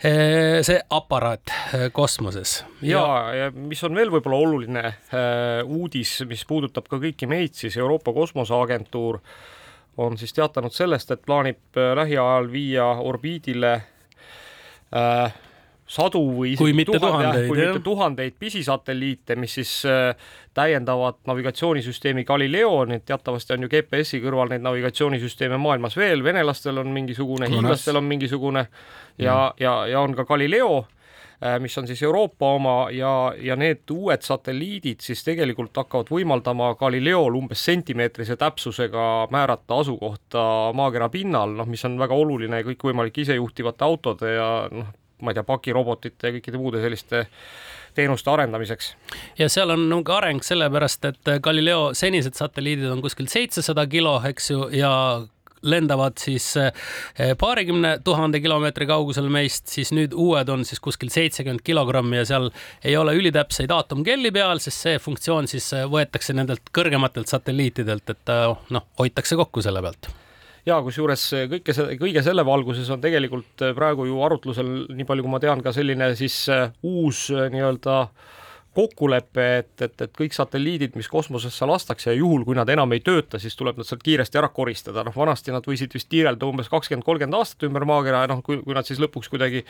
eh, 0.00 0.62
see 0.64 0.80
aparaat 0.96 1.52
eh, 1.52 1.86
kosmoses. 1.92 2.62
ja, 2.82 3.04
ja 3.36 3.50
mis 3.54 3.84
on 3.84 3.94
veel 3.94 4.12
võib-olla 4.14 4.40
oluline 4.48 4.84
äh, 4.88 5.60
uudis, 5.64 6.16
mis 6.28 6.44
puudutab 6.48 6.88
ka 6.88 7.00
kõiki 7.02 7.28
meid, 7.28 7.52
siis 7.58 7.76
Euroopa 7.76 8.16
Kosmoseagentuur 8.16 9.20
on 10.00 10.16
siis 10.18 10.32
teatanud 10.34 10.72
sellest, 10.74 11.12
et 11.12 11.22
plaanib 11.22 11.76
lähiajal 12.00 12.48
viia 12.50 12.88
orbiidile 13.04 13.74
äh, 13.76 15.42
sadu 15.86 16.22
või 16.38 16.54
kui 16.56 16.72
mitte 16.76 16.98
tuhandeid, 17.00 17.48
kui 17.48 17.60
mitte 17.60 17.82
tuhandeid 17.84 18.38
pisisatelliite, 18.40 19.36
mis 19.36 19.58
siis 19.60 19.72
äh, 19.88 20.16
täiendavad 20.56 21.20
navigatsioonisüsteemi 21.28 22.24
Galileo, 22.24 22.84
nii 22.88 23.02
et 23.02 23.06
teatavasti 23.10 23.56
on 23.56 23.66
ju 23.66 23.72
GPS-i 23.72 24.22
kõrval 24.24 24.54
neid 24.54 24.64
navigatsioonisüsteeme 24.64 25.60
maailmas 25.60 25.98
veel, 26.00 26.24
venelastel 26.24 26.80
on 26.80 26.92
mingisugune, 26.94 27.50
hiinlastel 27.52 28.00
on 28.00 28.08
mingisugune 28.08 28.66
ja, 29.20 29.38
ja, 29.60 29.76
ja 29.90 30.00
on 30.00 30.16
ka 30.16 30.24
Galileo 30.24 30.72
äh, 30.80 31.60
mis 31.60 31.76
on 31.78 31.86
siis 31.90 32.02
Euroopa 32.02 32.54
oma 32.56 32.78
ja, 32.94 33.34
ja 33.36 33.56
need 33.60 33.84
uued 33.92 34.24
satelliidid 34.24 35.04
siis 35.04 35.20
tegelikult 35.28 35.76
hakkavad 35.84 36.08
võimaldama 36.16 36.72
Galileol 36.80 37.36
umbes 37.44 37.60
sentimeetrise 37.68 38.40
täpsusega 38.40 39.28
määrata 39.36 39.84
asukohta 39.84 40.48
maakera 40.72 41.12
pinnal, 41.12 41.58
noh, 41.60 41.68
mis 41.68 41.84
on 41.84 42.00
väga 42.00 42.16
oluline 42.16 42.64
kõikvõimalike 42.72 43.28
isejuhtivate 43.28 43.84
autode 43.84 44.36
ja 44.38 44.52
noh, 44.72 44.94
ma 45.24 45.32
ei 45.32 45.38
tea, 45.38 45.46
pakirobotite 45.48 46.30
ja 46.30 46.36
kõikide 46.38 46.60
muude 46.60 46.82
selliste 46.84 47.26
teenuste 47.94 48.30
arendamiseks. 48.30 48.94
ja 49.38 49.48
seal 49.48 49.74
on 49.74 49.86
nagu 49.90 50.16
areng 50.16 50.42
sellepärast, 50.44 51.04
et 51.10 51.36
Galileo 51.42 51.92
senised 51.94 52.36
satelliidid 52.38 52.90
on 52.90 53.02
kuskil 53.04 53.30
seitsesada 53.30 53.86
kilo, 53.90 54.18
eks 54.28 54.50
ju, 54.50 54.68
ja 54.74 54.92
lendavad 55.64 56.18
siis 56.20 56.56
eh, 56.56 56.72
paarikümne 57.40 57.98
tuhande 58.04 58.40
kilomeetri 58.40 58.86
kaugusel 58.86 59.28
meist, 59.32 59.68
siis 59.72 59.92
nüüd 59.96 60.12
uued 60.12 60.48
on 60.52 60.64
siis 60.68 60.82
kuskil 60.84 61.12
seitsekümmend 61.12 61.64
kilogrammi 61.64 62.20
ja 62.20 62.26
seal 62.28 62.50
ei 62.84 62.96
ole 63.00 63.14
ülitäpseid 63.16 63.72
aatomkelli 63.72 64.32
peal, 64.34 64.60
sest 64.62 64.84
see 64.88 64.98
funktsioon 65.02 65.48
siis 65.50 65.70
eh, 65.76 65.86
võetakse 65.90 66.36
nendelt 66.36 66.68
kõrgematelt 66.74 67.32
satelliitidelt, 67.32 68.16
et 68.16 68.36
eh, 68.36 68.68
noh, 68.76 68.86
hoitakse 69.00 69.40
kokku 69.40 69.64
selle 69.64 69.82
pealt 69.84 70.12
ja 70.66 70.78
kusjuures 70.84 71.26
kõike 71.52 71.74
see, 71.76 71.98
kõige 72.00 72.22
selle 72.24 72.44
valguses 72.46 72.88
on 72.92 73.02
tegelikult 73.02 73.66
praegu 73.76 74.08
ju 74.08 74.22
arutlusel, 74.24 74.70
nii 74.94 75.08
palju 75.08 75.26
kui 75.26 75.34
ma 75.34 75.42
tean, 75.42 75.64
ka 75.64 75.74
selline 75.76 76.14
siis 76.18 76.44
äh, 76.52 76.70
uus 76.86 77.26
äh, 77.34 77.50
nii-öelda 77.52 77.98
kokkulepe, 78.74 79.44
et, 79.60 79.82
et, 79.86 79.94
et 80.02 80.14
kõik 80.18 80.34
satelliidid, 80.34 80.96
mis 80.98 81.06
kosmosesse 81.10 81.66
lastakse 81.68 82.10
ja 82.10 82.16
juhul, 82.18 82.42
kui 82.46 82.56
nad 82.58 82.68
enam 82.74 82.90
ei 82.96 83.02
tööta, 83.06 83.38
siis 83.38 83.54
tuleb 83.54 83.78
nad 83.78 83.86
sealt 83.86 84.02
kiiresti 84.02 84.40
ära 84.40 84.48
koristada, 84.50 85.04
noh 85.06 85.14
vanasti 85.14 85.54
nad 85.54 85.66
võisid 85.68 85.94
vist 85.94 86.08
tiirelda 86.10 86.48
umbes 86.48 86.70
kakskümmend, 86.72 87.06
kolmkümmend 87.06 87.38
aastat 87.38 87.68
ümber 87.68 87.86
maakera 87.86 88.24
ja 88.24 88.32
noh, 88.32 88.42
kui, 88.42 88.58
kui 88.66 88.74
nad 88.74 88.88
siis 88.88 88.98
lõpuks 89.02 89.30
kuidagi 89.30 89.62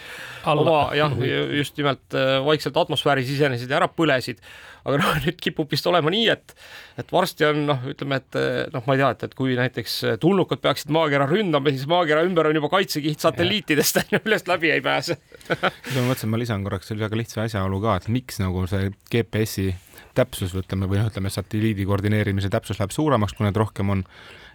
Alla. 0.49 0.65
oma 0.65 0.79
jah, 0.97 1.19
just 1.59 1.77
nimelt 1.81 2.17
äh, 2.17 2.39
vaikselt 2.47 2.81
atmosfääri 2.81 3.27
sisenesid 3.29 3.69
ja 3.69 3.83
ära 3.83 3.91
põlesid, 3.93 4.41
aga 4.85 5.01
noh, 5.01 5.15
nüüd 5.25 5.39
kipub 5.43 5.71
vist 5.73 5.87
olema 5.91 6.13
nii, 6.13 6.27
et 6.35 6.55
et 7.01 7.11
varsti 7.11 7.47
on 7.49 7.65
noh, 7.71 7.87
ütleme, 7.91 8.21
et 8.21 8.39
noh, 8.75 8.85
ma 8.87 8.95
ei 8.95 9.01
tea, 9.03 9.11
et, 9.17 9.25
et 9.29 9.37
kui 9.39 9.57
näiteks 9.59 9.97
tulnukad 10.23 10.63
peaksid 10.65 10.93
maakera 10.95 11.27
ründama, 11.31 11.73
siis 11.75 11.89
maakera 11.91 12.23
ümber 12.27 12.51
on 12.51 12.61
juba 12.61 12.71
kaitsekiht 12.77 13.25
satelliitidest, 13.25 14.05
millest 14.15 14.51
läbi 14.51 14.71
ei 14.75 14.85
pääse. 14.85 15.19
Ma 15.95 16.05
mõtlesin, 16.07 16.31
ma 16.31 16.39
lisan 16.41 16.63
korraks 16.67 16.89
selle 16.91 17.05
väga 17.05 17.19
lihtsa 17.19 17.43
asjaolu 17.49 17.81
ka, 17.83 17.99
et 18.01 18.07
miks 18.13 18.39
nagu 18.43 18.65
see 18.71 18.93
GPS-i 19.13 19.73
täpsus, 20.15 20.55
ütleme, 20.57 20.87
või 20.91 21.01
noh, 21.01 21.11
ütleme, 21.11 21.33
satelliidi 21.33 21.87
koordineerimise 21.89 22.51
täpsus 22.53 22.79
läheb 22.79 22.95
suuremaks, 22.95 23.35
kui 23.35 23.47
need 23.47 23.59
rohkem 23.59 23.91
on 23.91 24.05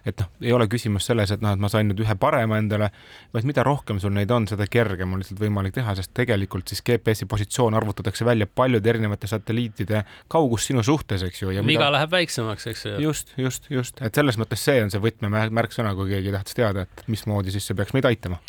et 0.06 0.20
noh, 0.20 0.30
ei 0.42 0.52
ole 0.54 0.66
küsimus 0.70 1.06
selles, 1.08 1.32
et 1.34 1.42
noh, 1.44 1.54
et 1.54 1.62
ma 1.62 1.70
sain 1.72 1.88
nüüd 1.90 2.00
ühe 2.04 2.16
parema 2.20 2.58
endale, 2.60 2.90
vaid 3.34 3.48
mida 3.48 3.64
rohkem 3.66 4.00
sul 4.02 4.14
neid 4.16 4.30
on, 4.34 4.48
seda 4.50 4.66
kergem 4.70 5.12
on 5.14 5.22
lihtsalt 5.22 5.42
võimalik 5.42 5.76
teha, 5.76 5.94
sest 5.98 6.12
tegelikult 6.16 6.70
siis 6.70 6.82
GPS-i 6.86 7.28
positsioon 7.30 7.76
arvutatakse 7.78 8.26
välja 8.28 8.46
paljude 8.46 8.90
erinevate 8.90 9.30
satelliitide 9.30 10.04
kaugus 10.32 10.68
sinu 10.70 10.84
suhtes, 10.86 11.24
eks 11.26 11.44
ju. 11.44 11.52
viga 11.52 11.66
mida... 11.66 11.92
läheb 11.96 12.16
väiksemaks, 12.16 12.66
eks 12.72 12.86
ju. 12.86 12.96
just, 13.06 13.34
just, 13.38 13.70
just, 13.70 14.02
et 14.04 14.14
selles 14.14 14.40
mõttes 14.40 14.64
see 14.64 14.80
on 14.84 14.92
see 14.92 15.02
võtmemärksõna, 15.02 15.94
kui 15.98 16.12
keegi 16.14 16.34
tahtis 16.34 16.58
teada, 16.58 16.86
et 16.88 17.06
mismoodi 17.10 17.54
siis 17.54 17.70
see 17.70 17.78
peaks 17.78 17.96
meid 17.96 18.08
aitama. 18.10 18.40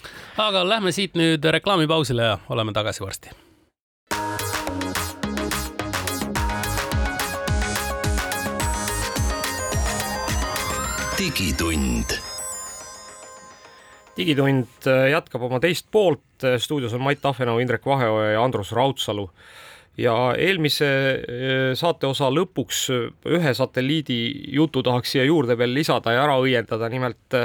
aga 0.42 0.66
lähme 0.68 0.96
siit 0.96 1.18
nüüd 1.20 1.46
reklaamipausile 1.60 2.34
ja 2.34 2.38
oleme 2.50 2.76
tagasi 2.76 3.04
varsti 3.04 3.36
digitund. 11.22 12.16
digitund 14.18 14.88
äh, 14.90 15.12
jätkab 15.12 15.44
oma 15.46 15.60
teist 15.62 15.86
poolt, 15.94 16.24
äh, 16.42 16.56
stuudios 16.58 16.96
on 16.98 17.04
Mait 17.06 17.20
Tahvenau, 17.22 17.60
Indrek 17.62 17.86
Vaheoja 17.86 18.32
ja 18.32 18.44
Andrus 18.44 18.72
Raudsalu. 18.74 19.30
ja 19.98 20.16
eelmise 20.40 20.88
äh, 20.88 21.76
saateosa 21.78 22.32
lõpuks 22.34 22.80
ühe 23.36 23.54
satelliidi 23.54 24.18
jutu 24.56 24.82
tahaks 24.82 25.14
siia 25.14 25.28
juurde 25.28 25.58
veel 25.60 25.76
lisada 25.78 26.16
ja 26.16 26.24
ära 26.24 26.40
õiendada, 26.42 26.90
nimelt 26.90 27.38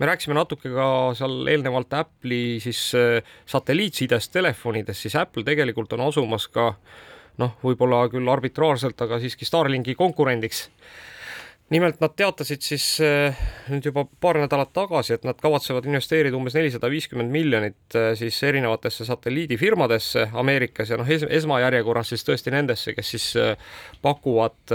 me 0.00 0.10
rääkisime 0.10 0.34
natuke 0.34 0.72
ka 0.74 0.88
seal 1.14 1.46
eelnevalt 1.52 1.94
Apple'i 1.94 2.58
siis 2.64 2.80
satelliitsidest 3.46 4.32
telefonides, 4.32 4.98
siis 4.98 5.14
Apple 5.20 5.46
tegelikult 5.46 5.94
on 5.94 6.08
asumas 6.08 6.48
ka 6.50 6.72
noh, 7.38 7.54
võib-olla 7.62 8.08
küll 8.10 8.34
arbitraarselt, 8.34 8.98
aga 9.06 9.22
siiski 9.22 9.46
Starlinki 9.46 9.94
konkurendiks 9.94 10.66
nimelt 11.72 12.00
nad 12.02 12.12
teatasid 12.16 12.64
siis 12.64 12.84
eh, 13.00 13.38
nüüd 13.72 13.86
juba 13.88 14.04
paar 14.20 14.38
nädalat 14.42 14.72
tagasi, 14.76 15.16
et 15.16 15.24
nad 15.24 15.38
kavatsevad 15.40 15.86
investeerida 15.88 16.36
umbes 16.36 16.56
nelisada 16.56 16.90
viiskümmend 16.92 17.32
miljonit 17.32 17.96
eh, 17.96 18.10
siis 18.18 18.36
erinevatesse 18.44 19.06
satelliidifirmadesse 19.08 20.28
Ameerikas 20.42 20.92
ja 20.92 20.98
noh, 21.00 21.08
esmajärjekorras 21.08 22.12
siis 22.12 22.26
tõesti 22.28 22.52
nendesse, 22.52 22.92
kes 22.96 23.12
siis 23.14 23.28
eh, 23.40 23.54
pakuvad 24.04 24.74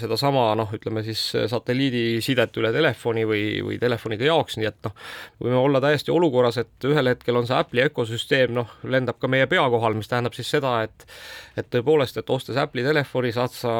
sedasama 0.00 0.46
noh, 0.58 0.72
ütleme 0.76 1.04
siis 1.06 1.22
satelliidisidet 1.50 2.56
üle 2.60 2.72
telefoni 2.74 3.24
või, 3.28 3.44
või 3.64 3.78
telefonide 3.80 4.28
jaoks, 4.28 4.58
nii 4.60 4.68
et 4.68 4.80
noh, 4.88 4.94
võime 5.42 5.60
olla 5.60 5.80
täiesti 5.84 6.12
olukorras, 6.14 6.58
et 6.60 6.88
ühel 6.88 7.12
hetkel 7.12 7.40
on 7.40 7.48
see 7.48 7.56
Apple'i 7.56 7.88
ökosüsteem 7.88 8.54
noh, 8.56 8.76
lendab 8.84 9.20
ka 9.22 9.30
meie 9.30 9.48
pea 9.50 9.64
kohal, 9.72 9.96
mis 9.96 10.10
tähendab 10.10 10.36
siis 10.36 10.50
seda, 10.56 10.76
et 10.84 11.08
et 11.54 11.68
tõepoolest, 11.70 12.16
et 12.18 12.30
ostes 12.34 12.56
Apple'i 12.58 12.82
telefoni, 12.82 13.30
saad 13.34 13.52
sa 13.54 13.72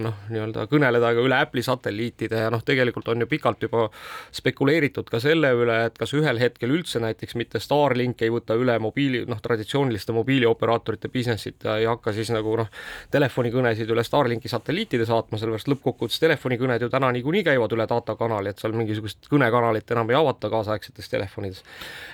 noh, 0.00 0.20
nii-öelda 0.32 0.64
kõneleda 0.70 1.10
ka 1.12 1.24
üle 1.26 1.36
Apple'i 1.36 1.64
satelliidi 1.64 1.99
satelliitide 2.00 2.44
ja 2.44 2.50
noh, 2.50 2.62
tegelikult 2.64 3.08
on 3.08 3.20
ju 3.20 3.26
pikalt 3.26 3.62
juba 3.62 3.88
spekuleeritud 4.32 5.08
ka 5.10 5.20
selle 5.20 5.52
üle, 5.52 5.76
et 5.86 5.98
kas 5.98 6.12
ühel 6.14 6.38
hetkel 6.40 6.70
üldse 6.70 7.00
näiteks 7.00 7.36
mitte 7.36 7.60
Starlink 7.60 8.22
ei 8.22 8.30
võta 8.30 8.56
üle 8.58 8.78
mobiili, 8.80 9.24
noh, 9.28 9.40
traditsiooniliste 9.40 10.12
mobiilioperaatorite 10.12 11.08
business'it 11.08 11.64
ja 11.64 11.76
ei 11.78 11.86
hakka 11.86 12.12
siis 12.12 12.30
nagu 12.32 12.56
noh, 12.56 12.70
telefonikõnesid 13.10 13.90
üle 13.90 14.04
Starlinki 14.04 14.48
satelliitide 14.48 15.06
saatma, 15.06 15.38
sellepärast 15.38 15.70
lõppkokkuvõttes 15.70 16.20
telefonikõned 16.22 16.82
ju 16.82 16.90
täna 16.90 17.12
niikuinii 17.12 17.44
käivad 17.44 17.76
üle 17.76 17.86
data 17.90 18.16
kanali, 18.16 18.50
et 18.52 18.62
seal 18.62 18.76
mingisugust 18.76 19.30
kõnekanalit 19.30 19.94
enam 19.94 20.10
ei 20.10 20.18
avata 20.18 20.50
kaasaegsetes 20.50 21.08
telefonides. 21.12 21.64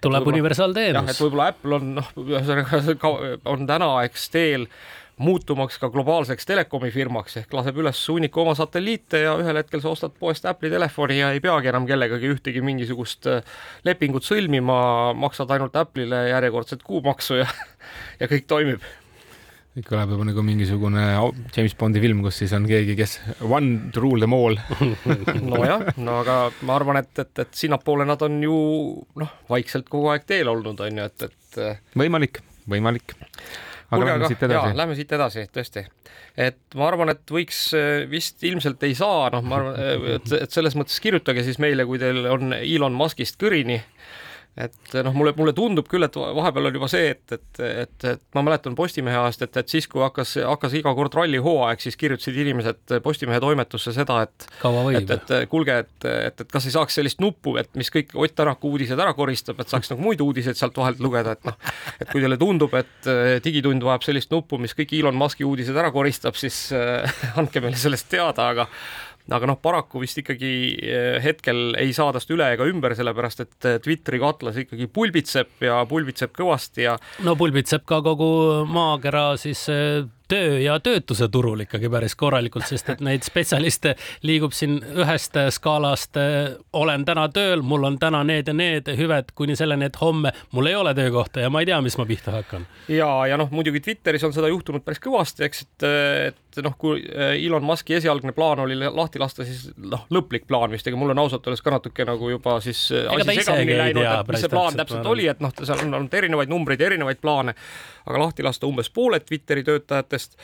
tuleb 0.02 0.26
universaalteenus. 0.34 1.02
jah, 1.02 1.10
et 1.14 1.24
võib-olla 1.24 1.50
Apple 1.52 1.80
on 1.80 1.94
noh, 2.00 2.14
ühesõnaga 2.26 2.82
on 3.46 3.66
täna 3.66 3.90
eks 4.06 4.30
teel 4.30 4.70
muutumaks 5.16 5.78
ka 5.80 5.88
globaalseks 5.92 6.44
telekomifirmaks 6.48 7.38
ehk 7.40 7.54
laseb 7.56 7.78
üles 7.80 8.02
hunniku 8.12 8.42
oma 8.42 8.52
satelliite 8.58 9.22
ja 9.22 9.32
ühel 9.40 9.56
hetkel 9.56 9.80
sa 9.80 9.94
ostad 9.94 10.12
poest 10.20 10.44
Apple'i 10.48 10.72
telefoni 10.72 11.20
ja 11.22 11.30
ei 11.32 11.40
peagi 11.44 11.70
enam 11.72 11.86
kellegagi 11.88 12.28
ühtegi 12.34 12.60
mingisugust 12.64 13.28
äh, 13.32 13.56
lepingut 13.88 14.26
sõlmima, 14.26 14.76
maksad 15.16 15.50
ainult 15.56 15.76
Apple'ile 15.80 16.26
järjekordset 16.28 16.84
kuumaksu 16.84 17.40
ja, 17.40 17.48
ja 18.20 18.28
kõik 18.28 18.44
toimib. 18.50 18.84
Kõik 19.76 19.88
kõlab 19.88 20.12
juba 20.12 20.24
nagu 20.24 20.44
mingisugune 20.44 21.02
James 21.52 21.76
Bondi 21.76 22.00
film, 22.00 22.20
kus 22.24 22.40
siis 22.40 22.52
on 22.56 22.64
keegi, 22.68 22.94
kes 22.96 23.18
one 23.44 23.90
to 23.92 24.00
rule 24.04 24.20
them 24.20 24.36
all. 24.36 24.56
Nojah, 25.52 25.90
no 26.00 26.18
aga 26.22 26.36
ma 26.64 26.76
arvan, 26.76 27.00
et, 27.00 27.12
et, 27.20 27.32
et 27.44 27.56
sinnapoole 27.56 28.04
nad 28.08 28.24
on 28.24 28.36
ju 28.44 28.58
noh, 29.20 29.32
vaikselt 29.52 29.88
kogu 29.92 30.12
aeg 30.12 30.28
teel 30.28 30.52
olnud, 30.52 30.80
on 30.80 31.00
ju, 31.00 31.08
et, 31.08 31.28
et 31.28 31.96
võimalik, 31.96 32.40
võimalik 32.68 33.16
aga 33.86 33.98
Kulge, 34.00 34.12
lähme 34.12 34.28
siit 34.30 34.44
edasi. 34.48 34.76
Lähme 34.80 34.98
siit 34.98 35.12
edasi, 35.16 35.46
tõesti. 35.54 35.84
et 36.36 36.58
ma 36.74 36.88
arvan, 36.90 37.12
et 37.14 37.32
võiks 37.32 37.60
äh, 37.78 38.04
vist 38.10 38.44
ilmselt 38.46 38.82
ei 38.86 38.96
saa, 38.98 39.30
noh, 39.34 39.44
ma 39.46 39.60
arvan, 39.60 39.80
et, 40.16 40.32
et 40.42 40.54
selles 40.54 40.76
mõttes 40.78 40.98
kirjutage 41.02 41.44
siis 41.46 41.60
meile, 41.62 41.86
kui 41.88 42.00
teil 42.02 42.26
on 42.32 42.56
Elon 42.58 42.96
Muskist 42.98 43.38
kõrini 43.40 43.80
et 44.56 44.94
noh, 45.04 45.12
mulle, 45.12 45.34
mulle 45.36 45.52
tundub 45.56 45.88
küll, 45.90 46.06
et 46.06 46.14
vahepeal 46.16 46.70
on 46.70 46.76
juba 46.78 46.88
see, 46.88 47.10
et, 47.12 47.34
et, 47.36 47.60
et, 47.66 48.06
et 48.12 48.22
ma 48.36 48.44
mäletan 48.46 48.76
Postimehe 48.78 49.18
ajast, 49.20 49.44
et, 49.44 49.58
et 49.60 49.74
siis, 49.74 49.88
kui 49.90 50.00
hakkas, 50.00 50.36
hakkas 50.48 50.76
iga 50.80 50.94
kord 50.96 51.16
rallihooaeg, 51.18 51.82
siis 51.84 51.98
kirjutasid 52.00 52.38
inimesed 52.44 52.96
Postimehe 53.04 53.40
toimetusse 53.42 53.92
seda, 53.96 54.22
et 54.24 54.48
et, 54.64 55.12
et 55.16 55.50
kuulge, 55.52 55.76
et, 55.84 56.08
et, 56.08 56.44
et 56.44 56.52
kas 56.52 56.68
ei 56.68 56.74
saaks 56.74 56.96
sellist 57.00 57.20
nuppu, 57.20 57.58
et 57.60 57.68
mis 57.76 57.92
kõik 57.92 58.14
Ott 58.16 58.36
Tänaku 58.36 58.72
uudised 58.72 59.00
ära 59.00 59.12
koristab, 59.16 59.60
et 59.60 59.72
saaks 59.72 59.92
nagu 59.92 60.02
muid 60.04 60.20
uudiseid 60.24 60.58
sealt 60.58 60.76
vahelt 60.76 61.00
lugeda, 61.04 61.36
et 61.36 61.48
noh, 61.48 61.56
et 62.00 62.08
kui 62.10 62.24
teile 62.24 62.38
tundub, 62.40 62.74
et 62.80 63.10
digitund 63.44 63.84
vajab 63.84 64.04
sellist 64.08 64.32
nuppu, 64.32 64.60
mis 64.60 64.74
kõik 64.76 64.96
Elon 64.96 65.16
Musk'i 65.20 65.44
uudised 65.46 65.76
ära 65.76 65.92
koristab, 65.94 66.36
siis 66.40 66.70
äh, 66.76 67.20
andke 67.40 67.62
meile 67.64 67.78
sellest 67.80 68.08
teada, 68.12 68.50
aga 68.54 68.68
aga 69.34 69.48
noh, 69.50 69.58
paraku 69.62 70.00
vist 70.02 70.20
ikkagi 70.20 70.50
eh, 70.78 71.16
hetkel 71.24 71.74
ei 71.80 71.94
saa 71.96 72.12
tast 72.14 72.30
üle 72.34 72.46
ega 72.54 72.66
ümber, 72.68 72.94
sellepärast 72.98 73.42
et 73.42 73.68
eh, 73.68 73.78
Twitteri 73.82 74.20
katlas 74.22 74.60
ikkagi 74.62 74.88
pulbitseb 74.92 75.66
ja 75.66 75.80
pulbitseb 75.88 76.34
kõvasti 76.36 76.86
ja 76.86 76.96
no 77.26 77.36
pulbitseb 77.38 77.86
ka 77.88 78.02
kogu 78.06 78.30
maakera 78.70 79.32
siis 79.40 79.66
eh, 79.72 80.04
töö 80.28 80.58
ja 80.60 80.80
töötuse 80.80 81.28
turul 81.28 81.60
ikkagi 81.64 81.90
päris 81.90 82.16
korralikult, 82.18 82.66
sest 82.68 82.90
et 82.94 83.02
neid 83.04 83.24
spetsialiste 83.26 83.94
liigub 84.26 84.54
siin 84.56 84.78
ühest 84.96 85.36
skaalast. 85.54 86.18
olen 86.72 87.04
täna 87.04 87.28
tööl, 87.28 87.62
mul 87.62 87.84
on 87.84 87.98
täna 87.98 88.22
need 88.24 88.48
ja 88.48 88.54
need 88.54 88.88
hüved 88.98 89.32
kuni 89.34 89.56
selleni, 89.56 89.86
et 89.90 90.00
homme 90.00 90.32
mul 90.52 90.66
ei 90.66 90.74
ole 90.74 90.94
töökohta 90.94 91.40
ja 91.40 91.50
ma 91.50 91.60
ei 91.62 91.66
tea, 91.66 91.80
mis 91.80 91.98
ma 91.98 92.06
pihta 92.06 92.34
hakkan. 92.34 92.66
ja, 92.88 93.10
ja 93.26 93.36
noh, 93.36 93.50
muidugi 93.50 93.80
Twitteris 93.80 94.24
on 94.24 94.34
seda 94.34 94.48
juhtunud 94.48 94.84
päris 94.84 95.00
kõvasti, 95.02 95.46
eks, 95.46 95.62
et, 95.62 95.86
et 95.86 96.62
noh, 96.64 96.74
kui 96.78 97.02
Elon 97.36 97.64
Musk'i 97.64 97.98
esialgne 98.00 98.32
plaan 98.36 98.64
oli 98.66 98.78
lahti 98.78 99.22
lasta, 99.22 99.46
siis 99.46 99.70
noh, 99.76 100.06
lõplik 100.10 100.46
plaan 100.46 100.74
vist, 100.74 100.86
ega 100.86 100.98
mul 100.98 101.14
on 101.14 101.22
ausalt 101.22 101.46
öeldes 101.46 101.62
ka 101.62 101.74
natuke 101.76 102.06
nagu 102.08 102.30
juba 102.30 102.58
siis 102.64 102.88
asi 102.92 103.38
segamini 103.40 103.78
läinud, 103.78 104.04
et 104.04 104.34
mis 104.34 104.46
see 104.46 104.52
plaan 104.52 104.78
täpselt 104.78 105.06
oli, 105.06 105.28
et 105.30 105.42
noh, 105.44 105.54
seal 105.62 105.86
on 105.86 106.00
olnud 106.00 106.18
erinevaid 106.18 106.50
numbreid 106.50 106.82
erinevaid 106.82 107.22
plaane, 107.22 107.54
aga 108.06 108.22
lahti 108.22 108.44
lasta 108.46 108.66
umbes 108.66 108.90
pooled 108.90 109.24
Twitteri 109.26 109.64
töötajatest 109.66 110.15
töötajatest, 110.16 110.36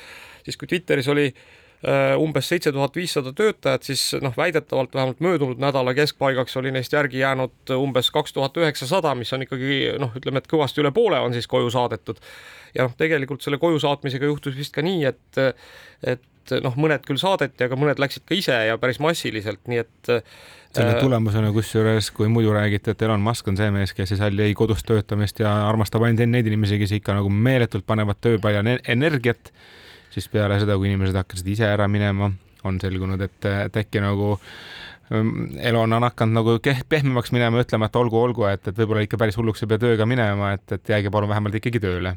siis 0.44 0.56
kui 0.56 0.68
Twitteris 0.68 1.08
oli 1.08 1.26
äh, 1.32 2.16
umbes 2.18 2.48
seitse 2.48 2.72
tuhat 2.72 2.96
viissada 2.96 3.32
töötajat, 3.32 3.82
siis 3.82 4.14
noh, 4.22 4.34
väidetavalt 4.36 4.94
vähemalt 4.94 5.20
möödunud 5.20 5.60
nädala 5.62 5.94
keskpaigaks 5.94 6.56
oli 6.56 6.72
neist 6.72 6.92
järgi 6.92 7.22
jäänud 7.22 7.74
umbes 7.76 8.10
kaks 8.10 8.32
tuhat 8.32 8.56
üheksasada, 8.56 9.14
mis 9.14 9.32
on 9.32 9.42
ikkagi 9.42 9.98
noh, 9.98 10.12
ütleme, 10.16 10.42
et 10.42 10.50
kõvasti 10.50 10.82
üle 10.82 10.92
poole 10.92 11.20
on 11.20 11.32
siis 11.32 11.46
koju 11.46 11.70
saadetud. 11.70 12.20
ja 12.74 12.88
noh, 12.88 12.96
tegelikult 12.96 13.42
selle 13.42 13.58
koju 13.58 13.80
saatmisega 13.82 14.26
juhtus 14.26 14.56
vist 14.56 14.74
ka 14.74 14.82
nii, 14.82 15.04
et, 15.04 15.42
et 16.02 16.28
noh, 16.64 16.74
mõned 16.80 17.04
küll 17.06 17.20
saadeti, 17.20 17.68
aga 17.68 17.78
mõned 17.78 18.00
läksid 18.02 18.26
ka 18.26 18.34
ise 18.36 18.56
ja 18.68 18.78
päris 18.82 18.98
massiliselt, 19.02 19.62
nii 19.70 19.82
et 19.84 20.12
selle 20.72 20.96
äh, 20.96 21.00
tulemusena, 21.04 21.52
kusjuures 21.54 22.08
kui 22.16 22.30
muidu 22.32 22.54
räägiti, 22.56 22.94
et 22.94 23.04
Elon 23.06 23.22
Musk 23.22 23.48
on 23.52 23.60
see 23.60 23.70
mees, 23.74 23.92
kes 23.94 24.14
ei 24.14 24.20
salli 24.20 24.48
ei 24.48 24.56
kodus 24.58 24.82
töötamist 24.88 25.42
ja 25.44 25.52
armastab 25.68 26.06
ainult 26.06 26.26
neid 26.32 26.48
inimesi, 26.48 26.80
kes 26.80 26.96
ikka 26.98 27.18
nagu 27.18 27.30
meeletult 27.30 27.86
panevad 27.86 28.20
töö 28.24 28.40
peale 28.42 28.78
energiat 28.88 29.52
siis 30.12 30.28
peale 30.32 30.60
seda, 30.60 30.76
kui 30.78 30.90
inimesed 30.90 31.16
hakkasid 31.16 31.52
ise 31.54 31.68
ära 31.68 31.88
minema, 31.90 32.30
on 32.68 32.78
selgunud, 32.82 33.20
et, 33.24 33.38
et 33.48 33.78
äkki 33.82 34.02
nagu 34.02 34.34
ähm, 35.12 35.52
Elon 35.60 35.96
on 35.96 36.06
hakanud 36.06 36.36
nagu 36.36 36.56
pehmemaks 36.88 37.32
minema, 37.34 37.62
ütlema, 37.64 37.88
et 37.88 37.98
olgu, 37.98 38.20
olgu, 38.20 38.46
et, 38.50 38.68
et 38.68 38.82
võib-olla 38.82 39.06
ikka 39.06 39.20
päris 39.20 39.38
hulluks 39.40 39.64
ei 39.64 39.72
pea 39.72 39.82
tööga 39.82 40.06
minema, 40.08 40.52
et, 40.58 40.66
et 40.76 40.94
jääge 40.94 41.12
palun 41.12 41.32
vähemalt 41.32 41.58
ikkagi 41.60 41.82
tööle 41.82 42.16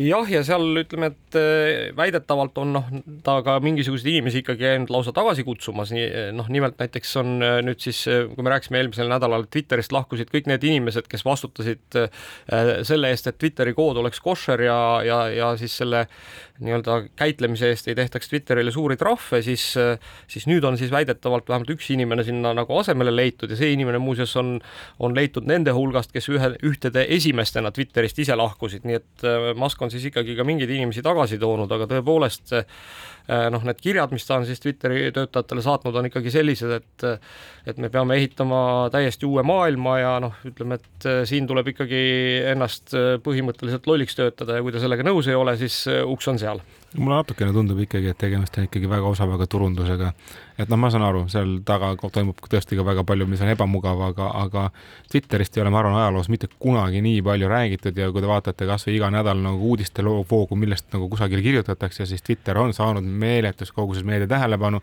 jah, 0.00 0.26
ja 0.30 0.42
seal 0.46 0.80
ütleme, 0.80 1.10
et 1.12 1.38
eh, 1.38 1.92
väidetavalt 1.96 2.58
on 2.58 2.72
noh, 2.74 2.88
ta 3.26 3.36
ka 3.46 3.56
mingisuguseid 3.62 4.10
inimesi 4.10 4.42
ikkagi 4.42 4.64
käinud 4.64 4.90
lausa 4.90 5.14
tagasi 5.14 5.44
kutsumas, 5.46 5.92
nii 5.94 6.32
noh, 6.34 6.48
nimelt 6.52 6.80
näiteks 6.82 7.14
on 7.22 7.36
eh, 7.38 7.58
nüüd 7.66 7.82
siis, 7.82 8.04
eh, 8.10 8.24
kui 8.30 8.46
me 8.46 8.54
rääkisime 8.54 8.80
eelmisel 8.80 9.10
nädalal, 9.10 9.46
Twitterist 9.46 9.94
lahkusid 9.94 10.32
kõik 10.34 10.50
need 10.50 10.66
inimesed, 10.66 11.06
kes 11.10 11.24
vastutasid 11.26 12.00
selle 12.86 13.10
eest, 13.12 13.28
et 13.30 13.38
Twitteri 13.38 13.74
kood 13.76 14.00
oleks 14.00 14.20
koššer 14.24 14.64
ja, 14.66 14.78
ja, 15.06 15.20
ja 15.30 15.52
siis 15.60 15.76
selle 15.82 16.04
nii-öelda 16.62 17.00
käitlemise 17.18 17.72
eest 17.72 17.88
ei 17.90 17.96
tehtaks 17.98 18.28
Twitterile 18.30 18.70
suuri 18.70 18.96
trahve, 18.96 19.40
siis, 19.42 19.64
siis 20.30 20.46
nüüd 20.46 20.64
on 20.64 20.78
siis 20.78 20.92
väidetavalt 20.94 21.48
vähemalt 21.50 21.72
üks 21.74 21.88
inimene 21.90 22.22
sinna 22.26 22.52
nagu 22.54 22.78
asemele 22.78 23.10
leitud 23.14 23.50
ja 23.50 23.58
see 23.58 23.72
inimene 23.74 23.98
muuseas 23.98 24.36
on, 24.38 24.60
on 25.02 25.16
leitud 25.16 25.48
nende 25.50 25.74
hulgast, 25.74 26.12
kes 26.14 26.30
ühe, 26.30 26.52
ühtede 26.66 27.06
esimestena 27.16 27.74
Twitterist 27.74 28.22
ise 28.22 28.38
lahkusid, 28.38 28.86
nii 28.86 29.00
et 29.00 29.26
Musk 29.58 29.82
on 29.82 29.90
siis 29.90 30.06
ikkagi 30.12 30.38
ka 30.38 30.46
mingeid 30.46 30.70
inimesi 30.70 31.02
tagasi 31.02 31.40
toonud, 31.42 31.74
aga 31.74 31.90
tõepoolest 31.90 32.54
äh, 32.54 32.68
noh, 33.28 33.62
need 33.64 33.80
kirjad, 33.80 34.12
mis 34.12 34.26
ta 34.28 34.36
on 34.36 34.46
siis 34.48 34.60
Twitteri 34.60 35.08
töötajatele 35.14 35.62
saatnud, 35.64 35.96
on 35.96 36.10
ikkagi 36.10 36.32
sellised, 36.34 36.74
et 36.76 37.06
et 37.64 37.78
me 37.80 37.88
peame 37.88 38.18
ehitama 38.20 38.90
täiesti 38.92 39.24
uue 39.24 39.42
maailma 39.46 39.98
ja 40.00 40.14
noh, 40.20 40.36
ütleme, 40.44 40.76
et 40.76 41.08
äh, 41.08 41.22
siin 41.28 41.48
tuleb 41.48 41.72
ikkagi 41.72 42.04
ennast 42.52 42.92
äh, 42.92 43.14
põhimõtteliselt 43.24 43.88
lolliks 43.88 44.18
töötada 44.18 44.58
ja 44.58 44.64
kui 44.64 44.74
te 44.74 44.82
sellega 44.82 45.06
nõus 45.06 45.30
ei 45.30 45.38
ole, 45.38 45.56
siis 45.60 45.86
uks 45.88 46.28
on 46.28 46.40
seal 46.42 46.60
mulle 46.98 47.16
natukene 47.16 47.52
tundub 47.52 47.78
ikkagi, 47.82 48.10
et 48.12 48.18
tegemist 48.18 48.58
on 48.58 48.68
ikkagi 48.68 48.88
väga 48.90 49.08
osavaga 49.08 49.46
turundusega. 49.50 50.12
et 50.58 50.68
noh, 50.70 50.78
ma 50.78 50.90
saan 50.90 51.02
aru, 51.02 51.24
seal 51.28 51.56
taga 51.66 51.94
toimub 51.98 52.38
tõesti 52.50 52.78
ka 52.78 52.84
väga 52.86 53.02
palju, 53.04 53.26
mis 53.26 53.42
on 53.42 53.50
ebamugav, 53.50 54.02
aga, 54.10 54.28
aga 54.44 54.68
Twitterist 55.10 55.56
ei 55.56 55.64
ole, 55.64 55.72
ma 55.74 55.80
arvan, 55.82 55.96
ajaloos 55.98 56.30
mitte 56.30 56.48
kunagi 56.58 57.02
nii 57.02 57.22
palju 57.26 57.50
räägitud 57.50 57.98
ja 57.98 58.10
kui 58.14 58.22
te 58.22 58.30
vaatate 58.30 58.68
kasvõi 58.70 58.94
iga 58.98 59.10
nädal 59.10 59.42
nagu 59.42 59.72
uudiste 59.72 60.04
voogu, 60.04 60.56
millest 60.56 60.92
nagu 60.94 61.08
kusagil 61.10 61.42
kirjutatakse, 61.42 62.06
siis 62.06 62.22
Twitter 62.22 62.58
on 62.58 62.72
saanud 62.76 63.04
meeletus 63.04 63.74
koguses 63.74 64.06
meedia 64.06 64.30
tähelepanu 64.30 64.82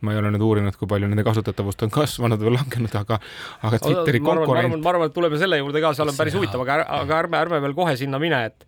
ma 0.00 0.14
ei 0.14 0.18
ole 0.20 0.32
nüüd 0.34 0.44
uurinud, 0.44 0.76
kui 0.78 0.88
palju 0.90 1.08
nende 1.10 1.24
kasutatavust 1.26 1.84
on 1.86 1.92
kasvanud 1.94 2.42
või 2.42 2.54
langenud, 2.56 2.94
aga, 2.98 3.20
aga 3.68 3.80
Twitteri 3.84 4.20
konkurent. 4.24 4.76
ma 4.82 4.92
arvan, 4.92 5.10
et 5.10 5.16
tuleme 5.16 5.38
selle 5.40 5.60
juurde 5.60 5.82
ka, 5.84 5.94
seal 5.96 6.10
on 6.10 6.18
päris 6.18 6.36
huvitav, 6.38 6.64
aga, 6.64 6.80
aga 7.00 7.18
ärme, 7.24 7.40
ärme 7.44 7.60
veel 7.64 7.76
kohe 7.76 7.96
sinna 8.00 8.20
mine, 8.22 8.40
et, 8.50 8.66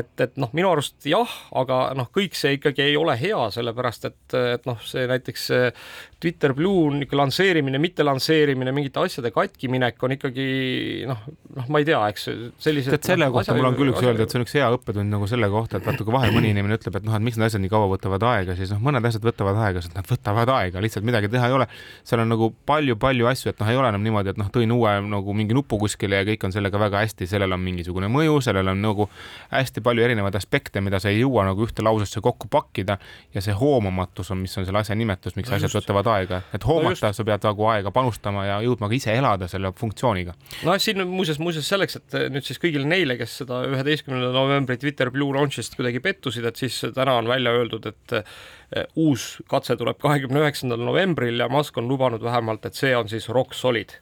et, 0.00 0.12
et 0.26 0.36
noh, 0.40 0.52
minu 0.56 0.72
arust 0.72 1.08
jah, 1.08 1.36
aga 1.56 1.80
noh, 1.98 2.10
kõik 2.14 2.36
see 2.38 2.58
ikkagi 2.58 2.88
ei 2.88 2.98
ole 3.00 3.16
hea, 3.20 3.40
sellepärast 3.54 4.10
et, 4.10 4.22
et 4.56 4.68
noh, 4.68 4.80
see 4.84 5.06
näiteks 5.10 5.50
Twitter 6.16 6.54
Blue 6.56 6.94
niisugune 6.94 7.18
lansseerimine, 7.20 7.78
mitte 7.80 8.04
lansseerimine, 8.06 8.72
mingite 8.72 9.02
asjade 9.02 9.28
katkiminek 9.34 10.00
on 10.06 10.14
ikkagi 10.14 10.44
noh, 11.08 11.18
noh, 11.58 11.66
ma 11.68 11.82
ei 11.82 11.84
tea, 11.84 11.98
eks 12.08 12.22
sellised. 12.64 12.94
tead, 12.94 13.04
selle 13.10 13.26
no, 13.28 13.34
kohta 13.34 13.52
mul 13.52 13.68
on 13.68 13.76
küll 13.76 13.92
üks 13.92 14.00
öelda, 14.00 14.24
et 14.24 14.32
see 14.32 14.38
on 14.40 14.46
üks 14.46 14.54
hea 14.56 14.68
õppetund 14.72 15.12
nagu 15.12 15.28
selle 15.28 15.50
kohta, 15.52 15.76
et 15.76 15.84
vaata, 15.84 16.06
kui 16.06 16.14
vahel 16.14 16.32
mõni 16.32 16.54
inimene 16.54 16.78
ütleb, 16.78 16.96
et 16.96 17.04
noh, 17.04 17.12
et 17.18 17.24
miks 17.26 17.36
need 17.36 17.50
asjad 17.50 17.60
nii 17.60 17.72
kaua 17.72 17.90
võtavad 17.90 18.24
aega, 18.30 18.56
siis 18.56 18.72
noh, 18.72 18.80
mõned 18.86 19.04
asjad 19.10 19.26
võtavad 19.28 19.60
aega, 19.66 19.82
sest 19.84 19.98
nad 19.98 20.08
võtavad 20.08 20.52
aega 20.54 20.84
lihtsalt 20.86 21.04
midagi 21.04 21.28
teha 21.34 21.50
ei 21.50 21.58
ole. 21.58 21.66
seal 22.08 22.24
on 22.24 22.32
nagu 22.32 22.48
palju-palju 22.72 23.28
asju, 23.34 23.52
et 23.52 23.60
noh, 23.60 23.74
ei 23.74 23.80
ole 23.82 23.92
enam 23.92 24.08
niimoodi, 24.08 24.32
et 24.32 24.40
noh, 24.40 24.48
tõin 24.56 24.72
uue 24.72 24.94
nagu 25.04 25.36
mingi 25.36 25.58
nupu 25.58 25.76
kuskile 25.84 26.22
ja 26.22 26.28
kõik 26.30 26.48
on 26.48 26.56
sellega 26.56 26.80
väga 26.80 27.04
hästi, 27.04 27.28
sellel 27.28 27.52
on 27.52 27.60
mingisugune 27.60 28.08
mõju, 28.16 28.40
sellel 28.48 28.72
on 28.72 28.80
nagu 28.80 29.10
hästi 29.52 29.84
palju 29.84 30.08
erinevaid 30.08 30.40
aspekte, 30.40 30.80
mida 30.80 30.96
sa 31.02 31.12
ei 31.12 31.20
jõua 31.20 31.44
nagu 31.50 31.68
ühte 31.68 31.84
lausesse 31.84 32.24
kokku 32.24 32.48
pakkida 32.48 32.96
ja 33.36 33.44
see 33.44 33.52
hoomamatus 33.56 34.32
on, 34.32 34.40
mis 34.46 34.56
on 34.56 34.64
selle 34.64 34.80
asja 34.80 34.96
nimetus, 34.96 35.36
miks 35.36 35.52
asjad 35.52 35.68
just. 35.68 35.92
Võtavad 36.06 36.22
aega, 36.22 36.40
et 36.54 36.66
hoomata 36.66 37.10
no 37.10 37.16
sa 37.16 37.24
pead 37.26 37.46
nagu 37.46 37.66
aega 37.70 37.92
panustama 37.94 38.44
ja 38.46 38.58
jõudma 38.64 38.88
ka 38.90 38.96
ise 38.96 39.14
elada 39.16 39.48
selle 39.50 39.72
funktsiooniga. 39.76 40.34
noh, 40.66 40.78
siin 40.82 41.02
muuseas, 41.08 41.40
muuseas 41.42 41.68
selleks, 41.68 41.98
et 42.00 42.16
nüüd 42.32 42.46
siis 42.46 42.60
kõigile 42.62 42.86
neile, 42.88 43.18
kes 43.18 43.40
seda 43.42 43.62
üheteistkümnenda 43.68 44.32
novembri 44.34 44.78
Twitter 44.80 45.10
Blue 45.10 45.34
Launch'ist 45.36 45.76
kuidagi 45.78 46.02
pettusid, 46.04 46.46
et 46.46 46.56
siis 46.56 46.78
täna 46.94 47.18
on 47.20 47.30
välja 47.30 47.54
öeldud, 47.56 47.90
et 47.90 48.16
uus 48.98 49.36
katse 49.50 49.76
tuleb 49.78 50.00
kahekümne 50.02 50.42
üheksandal 50.42 50.82
novembril 50.82 51.38
ja 51.42 51.50
Musk 51.52 51.76
on 51.78 51.88
lubanud 51.90 52.22
vähemalt, 52.22 52.66
et 52.66 52.78
see 52.78 52.94
on 52.96 53.10
siis 53.10 53.28
rock 53.30 53.54
solid 53.54 53.94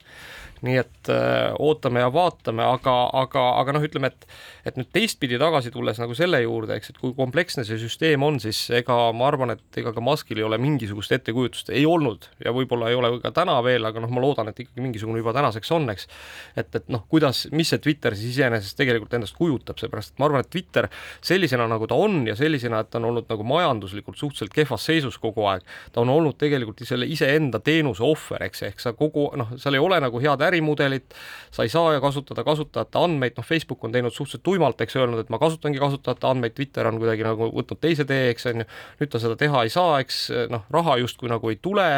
nii 0.63 0.77
et 0.81 1.11
öö, 1.13 1.53
ootame 1.59 2.05
ja 2.05 2.11
vaatame, 2.13 2.65
aga, 2.65 2.95
aga, 3.25 3.45
aga 3.61 3.77
noh, 3.77 3.87
ütleme, 3.89 4.13
et 4.13 4.29
et 4.65 4.79
nüüd 4.81 4.89
teistpidi 4.97 5.37
tagasi 5.41 5.69
tulles 5.75 5.99
nagu 6.01 6.15
selle 6.17 6.41
juurde, 6.41 6.79
eks, 6.79 6.95
et 6.95 7.01
kui 7.01 7.13
kompleksne 7.17 7.67
see 7.69 7.77
süsteem 7.81 8.23
on, 8.25 8.39
siis 8.41 8.63
ega 8.73 8.97
ma 9.17 9.27
arvan, 9.29 9.53
et 9.53 9.79
ega 9.81 9.93
ka 9.93 10.03
Muskil 10.05 10.41
ei 10.41 10.47
ole 10.47 10.59
mingisugust 10.63 11.13
ettekujutust, 11.13 11.69
ei 11.75 11.85
olnud 11.89 12.31
ja 12.45 12.53
võib-olla 12.57 12.89
ei 12.89 12.97
ole 12.97 13.11
ka 13.21 13.35
täna 13.37 13.59
veel, 13.65 13.85
aga 13.85 14.01
noh, 14.01 14.13
ma 14.15 14.23
loodan, 14.25 14.49
et 14.51 14.63
ikkagi 14.65 14.85
mingisugune 14.85 15.21
juba 15.21 15.35
tänaseks 15.37 15.73
on, 15.77 15.89
eks. 15.93 16.09
et, 16.57 16.71
et 16.81 16.89
noh, 16.93 17.05
kuidas, 17.13 17.45
mis 17.53 17.69
see 17.75 17.83
Twitter 17.85 18.17
siis 18.17 18.39
iseenesest 18.39 18.79
tegelikult 18.81 19.13
endast 19.19 19.37
kujutab, 19.37 19.79
seepärast 19.83 20.15
et 20.15 20.23
ma 20.23 20.31
arvan, 20.31 20.47
et 20.47 20.53
Twitter 20.53 20.89
sellisena, 21.25 21.69
nagu 21.71 21.89
ta 21.91 21.99
on 22.01 22.23
ja 22.29 22.37
sellisena, 22.39 22.81
et 22.81 22.93
ta 22.93 23.03
on 23.03 23.11
olnud 23.11 23.29
nagu 23.29 23.47
majanduslikult 23.53 24.21
suhteliselt 24.21 24.57
kehvas 24.57 24.89
seisus 24.89 25.21
kogu 25.21 25.45
aeg, 25.51 25.67
ta 25.93 26.01
on 26.01 26.13
olnud 26.15 26.39
tegelikult 26.41 26.81
selle 26.89 27.09
iseenda 27.11 27.61
teenuse 27.65 28.05
ohver, 28.05 28.47
eks, 28.49 28.65
ehk 28.71 28.81
sa 28.81 28.95
kogu 28.97 29.29
noh, 29.37 29.53
seal 29.61 29.77
ei 29.77 29.85
ole 29.85 30.01
nagu 30.01 30.21
head 30.25 30.44
ärimudelit, 30.47 31.17
sa 31.55 31.67
ei 31.67 31.73
saa 31.73 31.99
kasutada 32.03 32.45
kasutajate 32.47 33.01
andmeid, 33.01 33.37
noh, 33.39 33.47
Facebook 33.47 33.85
on 33.85 33.95
teinud 33.95 34.15
suhteliselt 34.15 34.45
tuimalt, 34.47 34.81
eks 34.85 34.97
öelnud, 35.01 35.25
et 35.25 35.33
ma 35.33 35.41
kasutangi 35.43 35.83
kasutajate 35.83 36.31
andmeid, 36.31 36.57
Twitter 36.57 36.89
on 36.91 37.01
kuidagi 37.03 37.27
nagu 37.27 37.51
võtnud 37.55 37.81
teise 37.83 38.07
tee, 38.09 38.31
eks 38.35 38.51
on 38.53 38.65
ju, 38.65 38.71
nüüd 39.01 39.13
ta 39.13 39.23
seda 39.23 39.39
teha 39.41 39.67
ei 39.67 39.73
saa, 39.73 40.01
eks 40.05 40.25
noh, 40.53 40.67
raha 40.75 40.99
justkui 41.03 41.33
nagu 41.33 41.53
ei 41.53 41.61
tule 41.63 41.89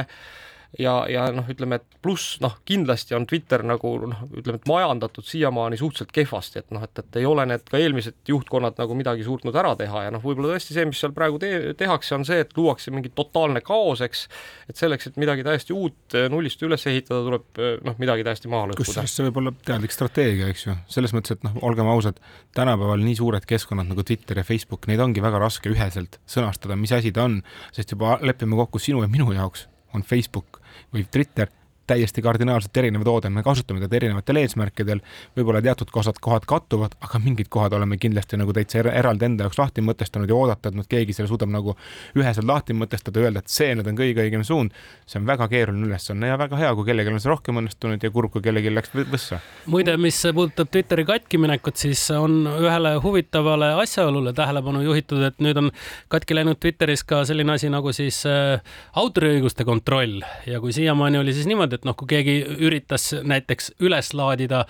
ja, 0.79 0.95
ja 1.11 1.27
noh, 1.35 1.47
ütleme, 1.51 1.79
et 1.81 1.99
pluss 2.05 2.37
noh, 2.45 2.57
kindlasti 2.69 3.17
on 3.17 3.27
Twitter 3.29 3.63
nagu 3.67 3.93
noh, 4.11 4.23
ütleme, 4.37 4.61
et 4.61 4.69
majandatud 4.69 5.27
siiamaani 5.27 5.79
suhteliselt 5.81 6.13
kehvasti, 6.15 6.63
et 6.63 6.75
noh, 6.75 6.85
et, 6.85 7.03
et 7.03 7.19
ei 7.21 7.27
ole 7.29 7.47
need 7.49 7.65
ka 7.71 7.81
eelmised 7.81 8.17
juhtkonnad 8.29 8.79
nagu 8.81 8.97
midagi 8.99 9.27
suutnud 9.27 9.57
ära 9.57 9.75
teha 9.79 10.07
ja 10.07 10.15
noh, 10.15 10.23
võib-olla 10.25 10.55
tõesti 10.55 10.77
see, 10.77 10.87
mis 10.89 11.01
seal 11.03 11.15
praegu 11.17 11.41
te 11.43 11.53
tehakse, 11.79 12.15
on 12.19 12.27
see, 12.29 12.41
et 12.45 12.57
luuakse 12.57 12.95
mingi 12.95 13.13
totaalne 13.17 13.63
kaos, 13.67 14.03
eks, 14.07 14.27
et 14.71 14.81
selleks, 14.81 15.11
et 15.11 15.21
midagi 15.21 15.47
täiesti 15.47 15.77
uut 15.77 16.19
nullist 16.33 16.63
üles 16.67 16.87
ehitada, 16.91 17.23
tuleb 17.27 17.63
noh, 17.87 18.01
midagi 18.03 18.27
täiesti 18.27 18.53
maha 18.53 18.73
lõhkuda. 18.73 18.85
kusjuures 18.85 19.17
see 19.19 19.29
võib 19.29 19.41
olla 19.43 19.55
teadlik 19.67 19.95
strateegia, 19.95 20.51
eks 20.53 20.67
ju, 20.69 20.77
selles 20.93 21.17
mõttes, 21.17 21.39
et 21.39 21.47
noh, 21.47 21.57
olgem 21.67 21.89
ausad, 21.93 22.21
tänapäeval 22.57 23.05
nii 23.05 23.17
suured 23.21 23.49
keskkonnad 23.49 23.89
nagu 23.91 24.05
Twitter 24.07 24.43
ja 24.43 24.47
Facebook, 24.47 24.89
neid 24.91 25.03
ongi 25.03 25.25
väga 25.25 25.41
raske 25.43 25.73
üheselt 25.73 26.21
sõnastada, 26.29 26.79
mis 26.81 26.95
asi 26.97 27.15
ta 27.15 27.27
on, 27.29 27.41
sest 27.77 27.97
juba 27.97 28.19
lepime 28.25 28.59
kokku 28.59 28.83
sinu 28.83 29.05
ja 29.05 29.11
minu 29.11 29.33
jaoks 29.37 29.67
on 29.95 30.03
Facebook 30.03 30.61
või 30.93 31.07
Twitter 31.11 31.51
täiesti 31.87 32.23
kardinaalselt 32.23 32.77
erinev 32.77 33.05
toode, 33.07 33.31
me 33.31 33.43
kasutame 33.47 33.83
teda 33.83 33.99
erinevatel 34.01 34.41
eesmärkidel, 34.43 35.03
võib-olla 35.37 35.63
teatud 35.65 35.91
kohad, 35.95 36.19
kohad 36.23 36.47
kattuvad, 36.49 36.97
aga 37.05 37.21
mingid 37.23 37.51
kohad 37.53 37.77
oleme 37.77 37.99
kindlasti 38.01 38.39
nagu 38.41 38.55
täitsa 38.57 38.83
eraldi 38.91 39.29
enda 39.29 39.47
jaoks 39.47 39.61
lahti 39.61 39.85
mõtestanud 39.85 40.31
ja 40.31 40.37
oodata, 40.37 40.71
et 40.71 40.79
nüüd 40.79 40.89
keegi 40.91 41.17
selle 41.17 41.31
suudab 41.31 41.53
nagu 41.53 41.77
üheselt 42.19 42.49
lahti 42.49 42.77
mõtestada, 42.77 43.23
öelda, 43.23 43.43
et 43.45 43.53
see 43.53 43.73
nüüd 43.77 43.91
on 43.91 43.99
kõige 43.99 44.25
õigem 44.27 44.45
suund. 44.47 44.75
see 45.07 45.21
on 45.21 45.27
väga 45.27 45.49
keeruline 45.49 45.87
ülesanne 45.87 46.31
ja 46.33 46.39
väga 46.39 46.59
hea, 46.59 46.73
kui 46.75 46.89
kellelgi 46.89 47.13
on 47.13 47.23
see 47.23 47.31
rohkem 47.31 47.61
õnnestunud 47.61 48.03
ja 48.03 48.11
kurb, 48.11 48.33
kui 48.35 48.43
kellelgi 48.43 48.73
läks 48.75 48.95
võssa. 48.97 49.41
muide, 49.67 49.97
mis 49.97 50.19
puudutab 50.35 50.71
Twitteri 50.73 51.05
katkiminekut, 51.09 51.77
siis 51.77 52.03
on 52.11 52.47
ühele 52.51 52.97
huvitavale 53.03 53.73
asjaolule 53.83 54.33
tähelepanu 54.37 54.83
juhitud, 54.85 55.23
et 55.23 55.39
nüüd 55.45 55.61
on 55.63 55.71
katki 56.13 56.37
läinud 56.37 56.61
Twitteris 56.61 57.05
ka 57.07 57.23
selline 57.29 57.57
asi 57.57 57.71
nagu 57.73 57.93
siis 57.97 58.23
äh, 58.29 58.61
autoriõiguste 58.99 59.65
kontroll 59.69 60.21
ja 60.47 60.61
kui 60.61 60.75
siiamaani 60.77 61.21
oli 61.23 61.35
siis 61.37 61.49
niimoodi, 61.51 61.76
et 61.77 61.87
noh, 61.89 61.97
kui 61.97 62.09
keegi 62.11 62.37
üritas 62.67 63.11
näiteks 63.23 63.75
üles 63.85 64.13
laadida 64.17 64.65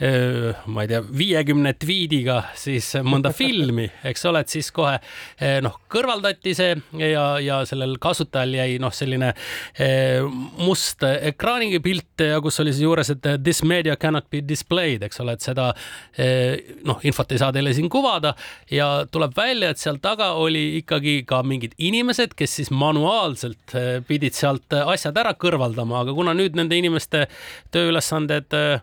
ma 0.00 0.84
ei 0.84 0.88
tea, 0.88 1.00
viiekümne 1.04 1.74
tweetiga 1.80 2.38
siis 2.58 2.86
mõnda 3.04 3.32
filmi, 3.40 3.84
eks 4.08 4.24
ole, 4.30 4.40
et 4.44 4.52
siis 4.52 4.70
kohe 4.72 4.96
noh, 5.64 5.76
kõrvaldati 5.92 6.54
see 6.56 6.74
ja, 7.02 7.24
ja 7.42 7.60
sellel 7.68 7.96
kasutajal 8.00 8.54
jäi 8.56 8.78
noh, 8.80 8.94
selline 8.94 9.32
must 10.60 11.04
ekraanipilt 11.04 12.24
ja 12.30 12.40
kus 12.40 12.60
oli 12.62 12.72
siis 12.72 12.86
juures, 12.86 13.12
et 13.12 13.28
this 13.44 13.62
media 13.66 13.96
cannot 14.00 14.30
be 14.32 14.40
displayed, 14.46 15.04
eks 15.04 15.20
ole, 15.24 15.36
et 15.36 15.44
seda 15.44 15.70
noh, 16.88 17.04
infot 17.04 17.32
ei 17.32 17.42
saa 17.42 17.52
teile 17.52 17.74
siin 17.76 17.90
kuvada. 17.92 18.32
Ja 18.72 19.04
tuleb 19.10 19.36
välja, 19.36 19.72
et 19.72 19.82
seal 19.82 20.00
taga 20.02 20.32
oli 20.40 20.80
ikkagi 20.80 21.20
ka 21.28 21.42
mingid 21.46 21.76
inimesed, 21.78 22.34
kes 22.38 22.56
siis 22.60 22.72
manuaalselt 22.72 23.76
pidid 24.08 24.36
sealt 24.38 24.80
asjad 24.80 25.18
ära 25.20 25.34
kõrvaldama, 25.36 26.04
aga 26.04 26.16
kuna 26.16 26.34
nüüd 26.36 26.56
nende 26.58 26.78
inimeste 26.80 27.26
tööülesanded 27.74 28.60
Äh, 28.60 28.80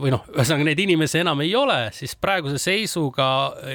või 0.00 0.12
noh, 0.14 0.24
ühesõnaga 0.34 0.66
neid 0.68 0.80
inimesi 0.82 1.20
enam 1.22 1.40
ei 1.44 1.52
ole, 1.58 1.78
siis 1.96 2.14
praeguse 2.20 2.58
seisuga 2.62 3.26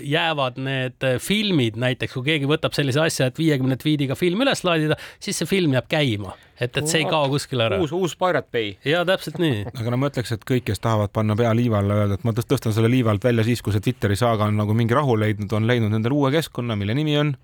jäävad 0.05 0.59
need 0.63 1.07
filmid, 1.23 1.79
näiteks 1.81 2.17
kui 2.17 2.25
keegi 2.31 2.49
võtab 2.49 2.75
sellise 2.77 3.01
asja, 3.03 3.29
et 3.31 3.39
viiekümne 3.39 3.77
tweetiga 3.81 4.17
film 4.19 4.43
üles 4.45 4.63
laadida, 4.67 4.97
siis 5.23 5.41
see 5.41 5.49
film 5.49 5.75
jääb 5.77 5.89
käima, 5.91 6.35
et, 6.59 6.71
et 6.71 6.87
see 6.89 7.01
ei 7.03 7.09
kao 7.09 7.29
kuskile 7.31 7.67
ära. 7.67 7.81
uus, 7.81 7.93
uus 7.95 8.15
Pirate 8.19 8.51
Bay. 8.53 8.75
ja 8.87 9.03
täpselt 9.07 9.41
nii. 9.41 9.65
aga 9.79 9.93
no 9.93 10.01
ma 10.01 10.11
ütleks, 10.11 10.35
et 10.37 10.45
kõik, 10.47 10.67
kes 10.69 10.83
tahavad 10.83 11.13
panna 11.15 11.37
pea 11.39 11.53
liiva 11.57 11.81
alla, 11.81 12.01
öelda, 12.03 12.19
et 12.19 12.27
ma 12.27 12.35
tõstan 12.37 12.75
selle 12.75 12.91
liiva 12.91 13.13
alt 13.13 13.27
välja 13.27 13.47
siis, 13.47 13.63
kui 13.65 13.75
see 13.75 13.83
Twitteri 13.89 14.19
saaga 14.19 14.47
on 14.47 14.57
nagu 14.59 14.77
mingi 14.77 14.97
rahu 14.97 15.17
leidnud, 15.19 15.51
on 15.57 15.67
leidnud 15.69 15.97
endale 15.97 16.17
uue 16.17 16.31
keskkonna, 16.37 16.77
mille 16.79 16.97
nimi 16.97 17.17
on 17.19 17.35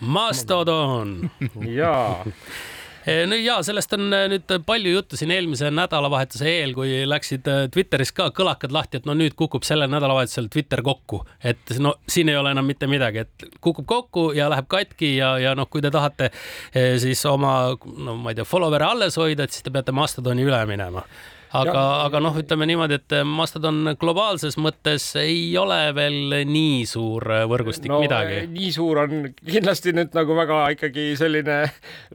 Mastodon 0.00 1.18
jaa 1.68 2.24
no 3.26 3.38
ja 3.38 3.58
sellest 3.64 3.94
on 3.96 4.12
eh, 4.12 4.26
nüüd 4.32 4.52
palju 4.66 4.92
juttu 4.92 5.18
siin 5.18 5.32
eelmise 5.34 5.70
nädalavahetuse 5.72 6.48
eel, 6.50 6.74
kui 6.76 7.00
läksid 7.08 7.48
eh, 7.50 7.62
Twitteris 7.72 8.12
ka 8.16 8.28
kõlakad 8.36 8.74
lahti, 8.74 9.00
et 9.00 9.08
no 9.08 9.16
nüüd 9.16 9.36
kukub 9.38 9.64
sellel 9.66 9.90
nädalavahetusel 9.92 10.50
Twitter 10.52 10.84
kokku, 10.84 11.22
et 11.44 11.74
no 11.80 11.94
siin 12.10 12.32
ei 12.32 12.38
ole 12.40 12.52
enam 12.54 12.68
mitte 12.68 12.90
midagi, 12.90 13.24
et 13.24 13.48
kukub 13.64 13.88
kokku 13.88 14.30
ja 14.36 14.50
läheb 14.52 14.68
katki 14.70 15.14
ja, 15.16 15.34
ja 15.40 15.56
noh, 15.58 15.70
kui 15.70 15.82
te 15.84 15.92
tahate 15.92 16.30
siis 16.72 17.24
oma, 17.28 17.74
no 17.96 18.16
ma 18.20 18.32
ei 18.32 18.40
tea, 18.40 18.48
follower'e 18.48 18.92
alles 18.92 19.18
hoida, 19.20 19.46
et 19.46 19.54
siis 19.54 19.64
te 19.66 19.72
peate 19.74 19.94
Mastodoni 19.96 20.44
üle 20.46 20.60
minema 20.68 21.04
aga, 21.56 21.82
aga 22.06 22.20
noh, 22.22 22.36
ütleme 22.40 22.68
niimoodi, 22.70 22.98
et 23.00 23.16
Mastodon 23.26 23.94
globaalses 24.00 24.56
mõttes 24.60 25.06
ei 25.20 25.50
ole 25.60 25.78
veel 25.96 26.36
nii 26.48 26.84
suur 26.88 27.26
võrgustik 27.50 27.90
no, 27.92 28.00
midagi. 28.04 28.44
nii 28.52 28.70
suur 28.74 29.02
on 29.04 29.26
kindlasti 29.40 29.94
nüüd 29.96 30.14
nagu 30.16 30.36
väga 30.38 30.62
ikkagi 30.76 31.10
selline 31.20 31.60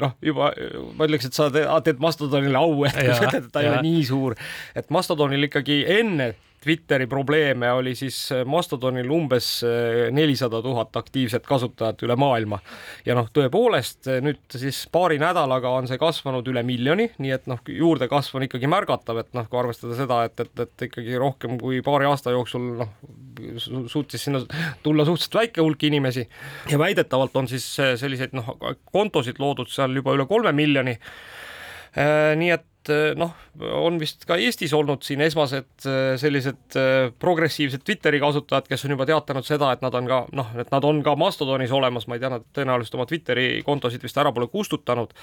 noh, 0.03 0.15
juba 0.23 0.53
ma 0.95 1.09
ütleks, 1.09 1.29
et 1.29 1.37
sa 1.37 1.49
teed, 1.51 2.01
Mastodonile 2.03 2.59
au, 2.59 2.83
et 2.87 3.51
ta 3.51 3.63
ei 3.63 3.71
ole 3.71 3.83
nii 3.85 4.03
suur, 4.07 4.37
et 4.75 4.91
Mastodonil 4.93 5.49
ikkagi 5.49 5.83
enne 5.99 6.33
Twitteri 6.65 7.05
probleeme 7.07 7.69
oli 7.71 7.91
siis 7.95 8.31
äh, 8.33 8.39
Mastodonil 8.45 9.09
umbes 9.13 9.63
äh, 9.63 10.07
nelisada 10.11 10.63
tuhat 10.65 10.97
aktiivset 10.97 11.45
kasutajat 11.45 12.01
üle 12.07 12.15
maailma. 12.17 12.57
ja 13.05 13.13
noh, 13.13 13.27
tõepoolest 13.29 14.09
äh, 14.09 14.17
nüüd 14.25 14.57
siis 14.57 14.79
paari 14.89 15.19
nädalaga 15.21 15.69
on 15.77 15.85
see 15.85 16.01
kasvanud 16.01 16.49
üle 16.49 16.63
miljoni, 16.65 17.11
nii 17.21 17.35
et 17.37 17.45
noh, 17.51 17.61
juurdekasv 17.69 18.39
on 18.39 18.47
ikkagi 18.47 18.71
märgatav, 18.71 19.21
et 19.21 19.29
noh, 19.37 19.45
kui 19.51 19.61
arvestada 19.61 19.99
seda, 19.99 20.23
et, 20.25 20.41
et, 20.41 20.65
et 20.65 20.87
ikkagi 20.89 21.21
rohkem 21.21 21.59
kui 21.61 21.83
paari 21.85 22.09
aasta 22.09 22.33
jooksul 22.33 22.65
noh, 22.81 22.97
suutis 23.61 24.25
sinna 24.25 24.41
tulla 24.81 25.05
suhteliselt 25.05 25.37
väike 25.43 25.61
hulk 25.61 25.85
inimesi 25.85 26.25
ja 26.71 26.81
väidetavalt 26.81 27.37
on 27.37 27.51
siis 27.51 27.67
selliseid 27.77 28.33
noh, 28.33 28.55
kontosid 28.89 29.37
loodud 29.37 29.69
seal 29.69 29.93
juba 30.01 30.17
üle 30.17 30.25
kolme 30.25 30.55
miljoni. 30.55 30.97
nii 32.41 32.49
et 32.57 32.65
et 32.85 32.91
eh, 32.93 33.15
noh, 33.17 33.31
on 33.81 33.97
vist 33.99 34.25
ka 34.27 34.37
Eestis 34.41 34.73
olnud 34.75 35.03
siin 35.05 35.21
esmased 35.25 35.87
eh, 35.89 36.15
sellised 36.21 36.77
eh, 36.77 37.09
progressiivsed 37.19 37.83
Twitteri 37.85 38.19
kasutajad, 38.21 38.67
kes 38.69 38.85
on 38.85 38.93
juba 38.93 39.07
teatanud 39.09 39.47
seda, 39.47 39.71
et 39.73 39.81
nad 39.85 39.95
on 39.97 40.09
ka 40.09 40.19
noh, 40.37 40.51
et 40.61 40.69
nad 40.73 40.85
on 40.85 41.01
ka 41.05 41.15
Mastodonis 41.19 41.73
olemas, 41.75 42.07
ma 42.07 42.17
ei 42.17 42.23
tea, 42.23 42.31
nad 42.35 42.45
tõenäoliselt 42.55 42.97
oma 42.99 43.07
Twitteri 43.09 43.47
kontosid 43.65 44.03
vist 44.05 44.19
ära 44.21 44.33
pole 44.35 44.47
kustutanud. 44.51 45.15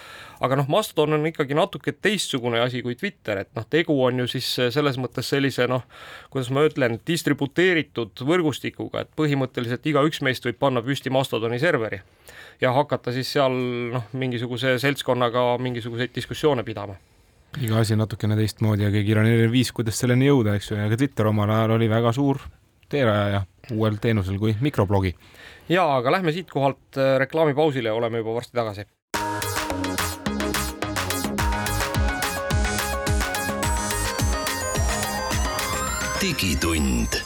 aga 0.42 0.58
noh, 0.58 0.70
Mastodon 0.72 1.18
on 1.18 1.28
ikkagi 1.30 1.56
natuke 1.58 1.94
teistsugune 1.94 2.60
asi 2.62 2.82
kui 2.82 2.96
Twitter, 2.98 3.44
et 3.44 3.52
noh, 3.58 3.66
tegu 3.70 3.96
on 4.04 4.24
ju 4.24 4.28
siis 4.34 4.48
selles 4.74 4.98
mõttes 5.00 5.30
sellise 5.30 5.68
noh, 5.70 5.86
kuidas 6.32 6.50
ma 6.50 6.66
ütlen, 6.66 6.98
distributeeritud 7.06 8.24
võrgustikuga, 8.26 9.06
et 9.06 9.14
põhimõtteliselt 9.18 9.86
igaüks 9.86 10.22
meist 10.26 10.46
võib 10.48 10.58
panna 10.62 10.82
püsti 10.82 11.12
Mastodoni 11.14 11.62
serveri 11.62 12.02
ja 12.62 12.72
hakata 12.74 13.14
siis 13.14 13.30
seal 13.32 13.54
noh, 13.94 14.10
mingisuguse 14.18 14.76
seltskonnaga 14.82 15.56
mingisuguseid 15.62 16.14
diskussioone 16.14 16.66
pidama 16.66 16.98
iga 17.60 17.80
asi 17.82 17.96
natukene 17.98 18.36
teistmoodi 18.38 18.86
ja 18.86 18.90
kõigil 18.92 19.18
on 19.20 19.28
erinev 19.28 19.52
viis, 19.52 19.72
kuidas 19.76 19.98
selleni 20.00 20.30
jõuda, 20.30 20.56
eks 20.56 20.70
ju, 20.70 20.78
ja 20.80 20.88
ka 20.88 20.96
Twitter 20.96 21.28
omal 21.28 21.50
ajal 21.52 21.76
oli 21.76 21.88
väga 21.90 22.12
suur 22.16 22.40
teerajaja 22.92 23.44
uuel 23.72 23.98
teenusel 24.00 24.38
kui 24.40 24.56
mikroblogi. 24.60 25.14
ja 25.68 25.84
aga 25.96 26.12
lähme 26.12 26.32
siitkohalt 26.32 26.96
äh, 26.96 27.18
reklaamipausile 27.18 27.92
oleme 27.92 28.18
juba 28.18 28.34
varsti 28.34 28.56
tagasi. 28.56 28.86
digitund 36.22 37.18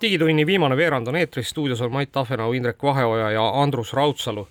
digitunni 0.00 0.46
viimane 0.46 0.76
veerand 0.76 1.08
on 1.08 1.16
eetris, 1.16 1.50
stuudios 1.50 1.80
on 1.80 1.92
Mait 1.92 2.12
Tafenau, 2.12 2.52
Indrek 2.52 2.82
Vaheoja 2.82 3.30
ja 3.30 3.48
Andrus 3.62 3.92
Raudsalu 3.92 4.48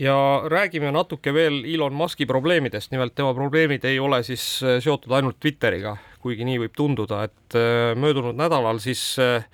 ja 0.00 0.42
räägime 0.48 0.92
natuke 0.92 1.32
veel 1.34 1.64
Elon 1.68 1.94
Musk'i 1.94 2.26
probleemidest, 2.26 2.90
nimelt 2.92 3.14
tema 3.14 3.34
probleemid 3.36 3.84
ei 3.84 3.98
ole 4.00 4.22
siis 4.24 4.44
äh, 4.64 4.78
seotud 4.82 5.12
ainult 5.12 5.40
Twitteriga, 5.40 5.96
kuigi 6.22 6.46
nii 6.48 6.60
võib 6.64 6.76
tunduda, 6.76 7.24
et 7.28 7.58
äh, 7.58 7.92
möödunud 8.00 8.38
nädalal 8.38 8.80
siis 8.82 9.02
äh, 9.20 9.44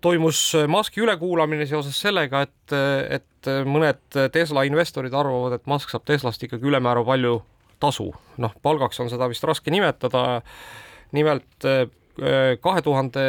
toimus 0.00 0.40
Muski 0.68 1.00
ülekuulamine 1.02 1.66
seoses 1.66 1.98
sellega, 2.02 2.42
et, 2.46 2.74
et 3.16 3.48
mõned 3.64 4.18
Tesla 4.34 4.64
investorid 4.66 5.14
arvavad, 5.14 5.56
et 5.56 5.66
Musk 5.70 5.90
saab 5.90 6.04
Teslast 6.06 6.42
ikkagi 6.42 6.66
ülemäära 6.68 7.04
palju 7.06 7.38
tasu. 7.80 8.10
noh, 8.42 8.52
palgaks 8.62 9.00
on 9.00 9.10
seda 9.10 9.28
vist 9.30 9.46
raske 9.46 9.70
nimetada. 9.72 10.42
nimelt 11.16 11.64
kahe 12.60 12.82
tuhande 12.82 13.24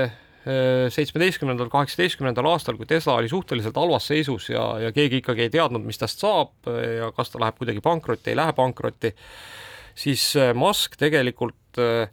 seitsmeteistkümnendal, 0.94 1.68
kaheksateistkümnendal 1.74 2.48
aastal, 2.54 2.78
kui 2.80 2.88
Tesla 2.88 3.18
oli 3.20 3.28
suhteliselt 3.32 3.76
halvas 3.76 4.06
seisus 4.08 4.46
ja, 4.52 4.64
ja 4.80 4.92
keegi 4.96 5.20
ikkagi 5.20 5.48
ei 5.48 5.52
teadnud, 5.52 5.84
mis 5.84 6.00
tast 6.00 6.24
saab 6.24 6.70
ja 6.70 7.10
kas 7.16 7.34
ta 7.34 7.42
läheb 7.44 7.58
kuidagi 7.60 7.84
pankrotti, 7.84 8.32
ei 8.32 8.40
lähe 8.40 8.54
pankrotti, 8.56 9.12
siis 9.98 10.30
Musk 10.56 10.96
tegelikult 11.02 11.82
äh, 11.84 12.08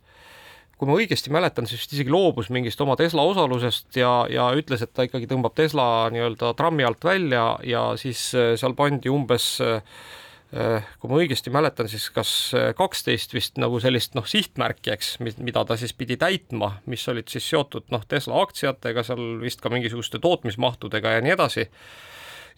kui 0.79 0.91
ma 0.91 0.97
õigesti 0.99 1.33
mäletan, 1.33 1.69
siis 1.69 1.85
vist 1.85 1.95
isegi 1.97 2.13
loobus 2.13 2.51
mingist 2.53 2.81
oma 2.83 2.97
Tesla 2.99 3.25
osalusest 3.29 3.97
ja, 3.99 4.25
ja 4.31 4.51
ütles, 4.59 4.83
et 4.83 4.93
ta 4.95 5.07
ikkagi 5.07 5.29
tõmbab 5.31 5.55
Tesla 5.57 6.11
nii-öelda 6.13 6.53
trammi 6.59 6.87
alt 6.87 7.05
välja 7.07 7.47
ja 7.67 7.87
siis 8.01 8.27
äh, 8.37 8.55
seal 8.61 8.75
pandi 8.79 9.13
umbes 9.13 9.55
äh, 9.65 9.79
äh, 9.79 10.24
kui 10.55 11.11
ma 11.11 11.19
õigesti 11.19 11.51
mäletan, 11.51 11.89
siis 11.91 12.05
kas 12.15 12.31
kaksteist 12.79 13.33
vist 13.35 13.57
nagu 13.59 13.81
sellist 13.83 14.15
noh, 14.15 14.27
sihtmärki, 14.29 14.93
eks, 14.95 15.17
mida 15.21 15.65
ta 15.67 15.75
siis 15.81 15.95
pidi 15.99 16.15
täitma, 16.21 16.77
mis 16.87 17.03
olid 17.11 17.27
siis 17.33 17.49
seotud 17.51 17.89
noh, 17.91 18.05
Tesla 18.07 18.39
aktsiatega, 18.45 19.03
seal 19.03 19.41
vist 19.43 19.65
ka 19.65 19.73
mingisuguste 19.75 20.21
tootmismahtudega 20.23 21.17
ja 21.17 21.25
nii 21.25 21.35
edasi. 21.35 21.67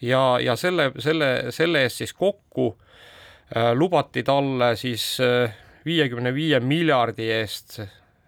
ja, 0.04 0.22
ja 0.44 0.56
selle, 0.60 0.90
selle, 1.00 1.30
selle 1.56 1.86
eest 1.86 2.02
siis 2.02 2.12
kokku 2.12 2.74
äh, 2.76 3.72
lubati 3.72 4.26
talle 4.26 4.74
siis 4.76 5.14
viiekümne 5.86 6.34
viie 6.36 6.60
miljardi 6.60 7.30
eest 7.32 7.80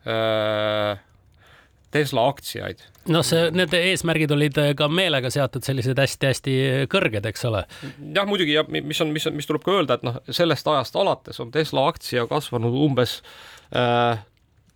Äh, 0.09 0.97
Tesla 1.91 2.27
aktsiaid. 2.29 2.83
noh, 3.09 3.25
see, 3.25 3.49
need 3.57 3.75
eesmärgid 3.75 4.33
olid 4.35 4.59
ka 4.77 4.89
meelega 4.93 5.31
seatud 5.33 5.65
sellised 5.65 5.99
hästi-hästi 5.99 6.57
kõrged, 6.93 7.29
eks 7.31 7.47
ole? 7.49 7.65
jah, 8.15 8.27
muidugi 8.29 8.57
ja 8.57 8.65
mis 8.69 9.01
on, 9.05 9.13
mis 9.15 9.29
on, 9.31 9.37
mis 9.39 9.49
tuleb 9.49 9.65
ka 9.65 9.79
öelda, 9.79 9.99
et 9.99 10.09
noh, 10.09 10.19
sellest 10.31 10.69
ajast 10.69 10.99
alates 11.01 11.41
on 11.45 11.53
Tesla 11.55 11.89
aktsia 11.89 12.27
kasvanud 12.31 12.77
umbes 12.87 13.21
äh, 13.77 14.21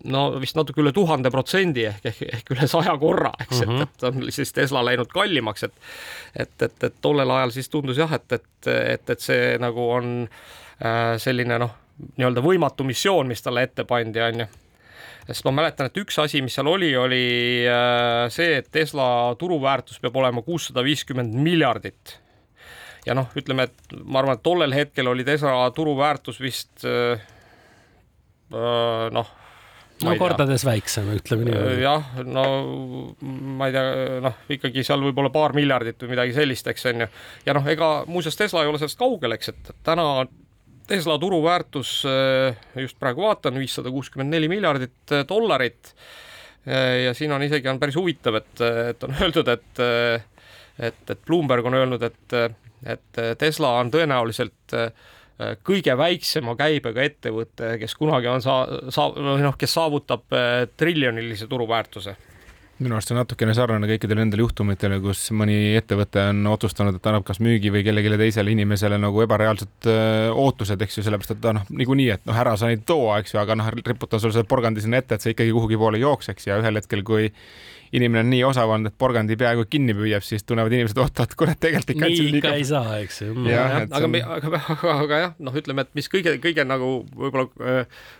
no 0.08 0.22
vist 0.42 0.56
natuke 0.58 0.82
üle 0.82 0.92
tuhande 0.94 1.30
protsendi 1.34 1.84
ehk, 1.90 2.06
ehk, 2.10 2.22
ehk 2.38 2.54
üle 2.54 2.68
saja 2.70 2.94
korra, 3.00 3.32
eks 3.44 3.60
mm, 3.60 3.68
-hmm. 3.68 3.82
et, 3.82 3.94
et 3.96 4.08
on 4.08 4.32
siis 4.32 4.52
Tesla 4.52 4.84
läinud 4.84 5.12
kallimaks, 5.12 5.68
et 5.68 5.72
et, 6.36 6.62
et, 6.62 6.84
et 6.84 6.94
tollel 7.00 7.30
ajal 7.30 7.50
siis 7.50 7.68
tundus 7.68 7.98
jah, 7.98 8.12
et, 8.12 8.32
et, 8.32 8.72
et, 8.72 9.10
et 9.10 9.20
see 9.20 9.58
nagu 9.60 9.90
on 9.90 10.10
äh, 10.24 11.18
selline 11.18 11.58
noh, 11.58 11.76
nii-öelda 12.16 12.42
võimatu 12.42 12.84
missioon, 12.84 13.28
mis 13.28 13.42
talle 13.42 13.62
ette 13.62 13.84
pandi, 13.84 14.20
on 14.20 14.44
ju 14.44 14.46
sest 15.26 15.46
ma 15.46 15.54
mäletan, 15.60 15.88
et 15.88 16.00
üks 16.02 16.18
asi, 16.22 16.42
mis 16.44 16.56
seal 16.56 16.70
oli, 16.70 16.90
oli 16.98 17.22
äh, 17.70 18.26
see, 18.32 18.56
et 18.60 18.70
Tesla 18.74 19.06
turuväärtus 19.38 20.02
peab 20.02 20.16
olema 20.22 20.42
kuussada 20.46 20.84
viiskümmend 20.86 21.36
miljardit. 21.38 22.18
ja 23.06 23.14
noh, 23.18 23.30
ütleme, 23.38 23.68
et 23.68 23.94
ma 24.02 24.22
arvan, 24.22 24.38
et 24.38 24.46
tollel 24.46 24.74
hetkel 24.74 25.10
oli 25.10 25.26
Tesla 25.26 25.70
turuväärtus 25.74 26.40
vist 26.42 26.86
äh, 26.88 27.22
äh, 28.52 29.06
noh 29.14 29.38
no 30.02 30.14
kordades 30.18 30.64
väiksem, 30.66 31.08
ütleme 31.16 31.46
niimoodi. 31.46 31.82
jah, 31.82 32.12
no 32.26 32.44
ma 33.22 33.68
ei 33.68 33.74
tea, 33.74 34.20
noh, 34.24 34.38
ikkagi 34.52 34.84
seal 34.86 35.02
võib-olla 35.04 35.30
paar 35.34 35.54
miljardit 35.56 36.02
või 36.02 36.14
midagi 36.16 36.36
sellist, 36.36 36.68
eks 36.72 36.88
on 36.90 37.04
ju. 37.04 37.08
ja 37.46 37.56
noh, 37.56 37.66
ega 37.70 37.92
muuseas 38.10 38.38
Tesla 38.38 38.64
ei 38.64 38.70
ole 38.72 38.80
sellest 38.82 39.00
kaugel, 39.00 39.36
eks, 39.36 39.52
et 39.52 39.72
täna 39.86 40.24
Tesla 40.86 41.18
turuväärtus, 41.18 42.04
eh, 42.04 42.56
just 42.82 42.98
praegu 43.00 43.22
vaatan, 43.22 43.58
viissada 43.60 43.90
kuuskümmend 43.90 44.34
neli 44.34 44.48
miljardit 44.50 45.14
eh, 45.14 45.24
dollarit. 45.28 45.94
Eh, 46.66 47.04
ja 47.06 47.14
siin 47.14 47.32
on 47.32 47.42
isegi 47.42 47.70
on 47.70 47.80
päris 47.82 47.96
huvitav, 47.98 48.40
et, 48.40 48.52
et 48.90 49.06
on 49.06 49.14
öeldud, 49.22 49.48
et, 49.52 49.82
et, 50.78 51.02
et 51.14 51.24
Bloomberg 51.26 51.70
on 51.70 51.78
öelnud, 51.78 52.02
et, 52.02 52.36
et 52.96 53.22
Tesla 53.38 53.76
on 53.80 53.92
tõenäoliselt 53.94 54.76
kõige 55.66 55.94
väiksema 55.98 56.54
käibega 56.58 57.02
ettevõte, 57.02 57.76
kes 57.80 57.94
kunagi 57.98 58.28
on 58.30 58.42
saa-, 58.44 58.90
saa-, 58.94 59.14
noh, 59.18 59.56
kes 59.58 59.74
saavutab 59.74 60.28
triljonilise 60.78 61.48
turuväärtuse 61.50 62.14
minu 62.84 62.96
arust 62.96 63.10
see 63.10 63.16
on 63.16 63.22
natukene 63.22 63.54
sarnane 63.56 63.88
kõikidele 63.90 64.22
nendele 64.22 64.44
juhtumitele, 64.44 64.98
kus 65.04 65.24
mõni 65.36 65.56
ettevõte 65.78 66.26
on 66.30 66.44
otsustanud, 66.52 66.98
et 66.98 67.08
annab 67.10 67.26
kas 67.28 67.40
müügi 67.44 67.72
või 67.74 67.84
kellelegi 67.86 68.20
teisele 68.20 68.54
inimesele 68.54 68.98
nagu 69.02 69.24
ebareaalsed 69.24 69.90
ootused, 70.36 70.82
eks 70.84 70.98
ju, 70.98 71.06
sellepärast 71.06 71.36
et 71.36 71.42
ta 71.44 71.56
noh, 71.58 71.68
niikuinii, 71.70 72.08
et 72.16 72.24
noh, 72.28 72.38
ära 72.44 72.54
sa 72.58 72.70
neid 72.70 72.86
too, 72.88 73.10
eks 73.16 73.36
ju, 73.36 73.40
aga 73.42 73.58
noh, 73.58 73.70
riputan 73.74 74.22
sulle 74.22 74.36
selle 74.36 74.50
porgandi 74.50 74.84
sinna 74.84 75.02
ette, 75.02 75.16
et 75.18 75.24
see 75.24 75.36
ikkagi 75.36 75.54
kuhugi 75.54 75.80
poole 75.80 76.02
jookseks 76.02 76.50
ja 76.50 76.58
ühel 76.62 76.80
hetkel, 76.80 77.04
kui 77.06 77.30
inimene 77.92 78.22
on 78.24 78.30
nii 78.32 78.42
osav 78.48 78.72
olnud, 78.72 78.92
et 78.92 78.98
porgandi 78.98 79.36
peaaegu 79.40 79.66
kinni 79.70 79.94
püüab, 79.96 80.24
siis 80.24 80.46
tunnevad 80.48 80.72
inimesed, 80.72 80.98
oot-oot, 81.02 81.36
kurat, 81.38 81.58
tegelikult 81.60 81.94
ikka 81.94 82.08
nii 82.08 82.30
ikka 82.40 82.54
ei 82.58 82.66
saa, 82.68 82.96
eks 83.02 83.22
ju. 83.24 83.34
aga, 83.44 84.00
aga, 84.00 84.10
aga, 84.38 84.62
aga, 84.74 84.94
aga 85.06 85.20
jah, 85.26 85.34
noh, 85.44 85.56
ütleme, 85.60 85.84
et 85.84 85.92
mis 85.98 86.08
kõige, 86.12 86.36
kõige 86.42 86.64
nagu 86.68 86.92
võib-olla 87.12 87.76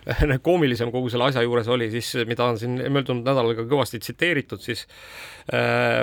äh, 0.07 0.35
koomilisem 0.47 0.93
kogu 0.93 1.09
selle 1.13 1.31
asja 1.31 1.45
juures 1.45 1.69
oli 1.73 1.89
siis, 1.93 2.13
mida 2.29 2.45
on 2.53 2.61
siin 2.61 2.77
möödunud 2.83 3.25
nädalal 3.25 3.57
ka 3.57 3.65
kõvasti 3.69 4.01
tsiteeritud, 4.03 4.61
siis 4.63 4.85
äh, 4.85 5.33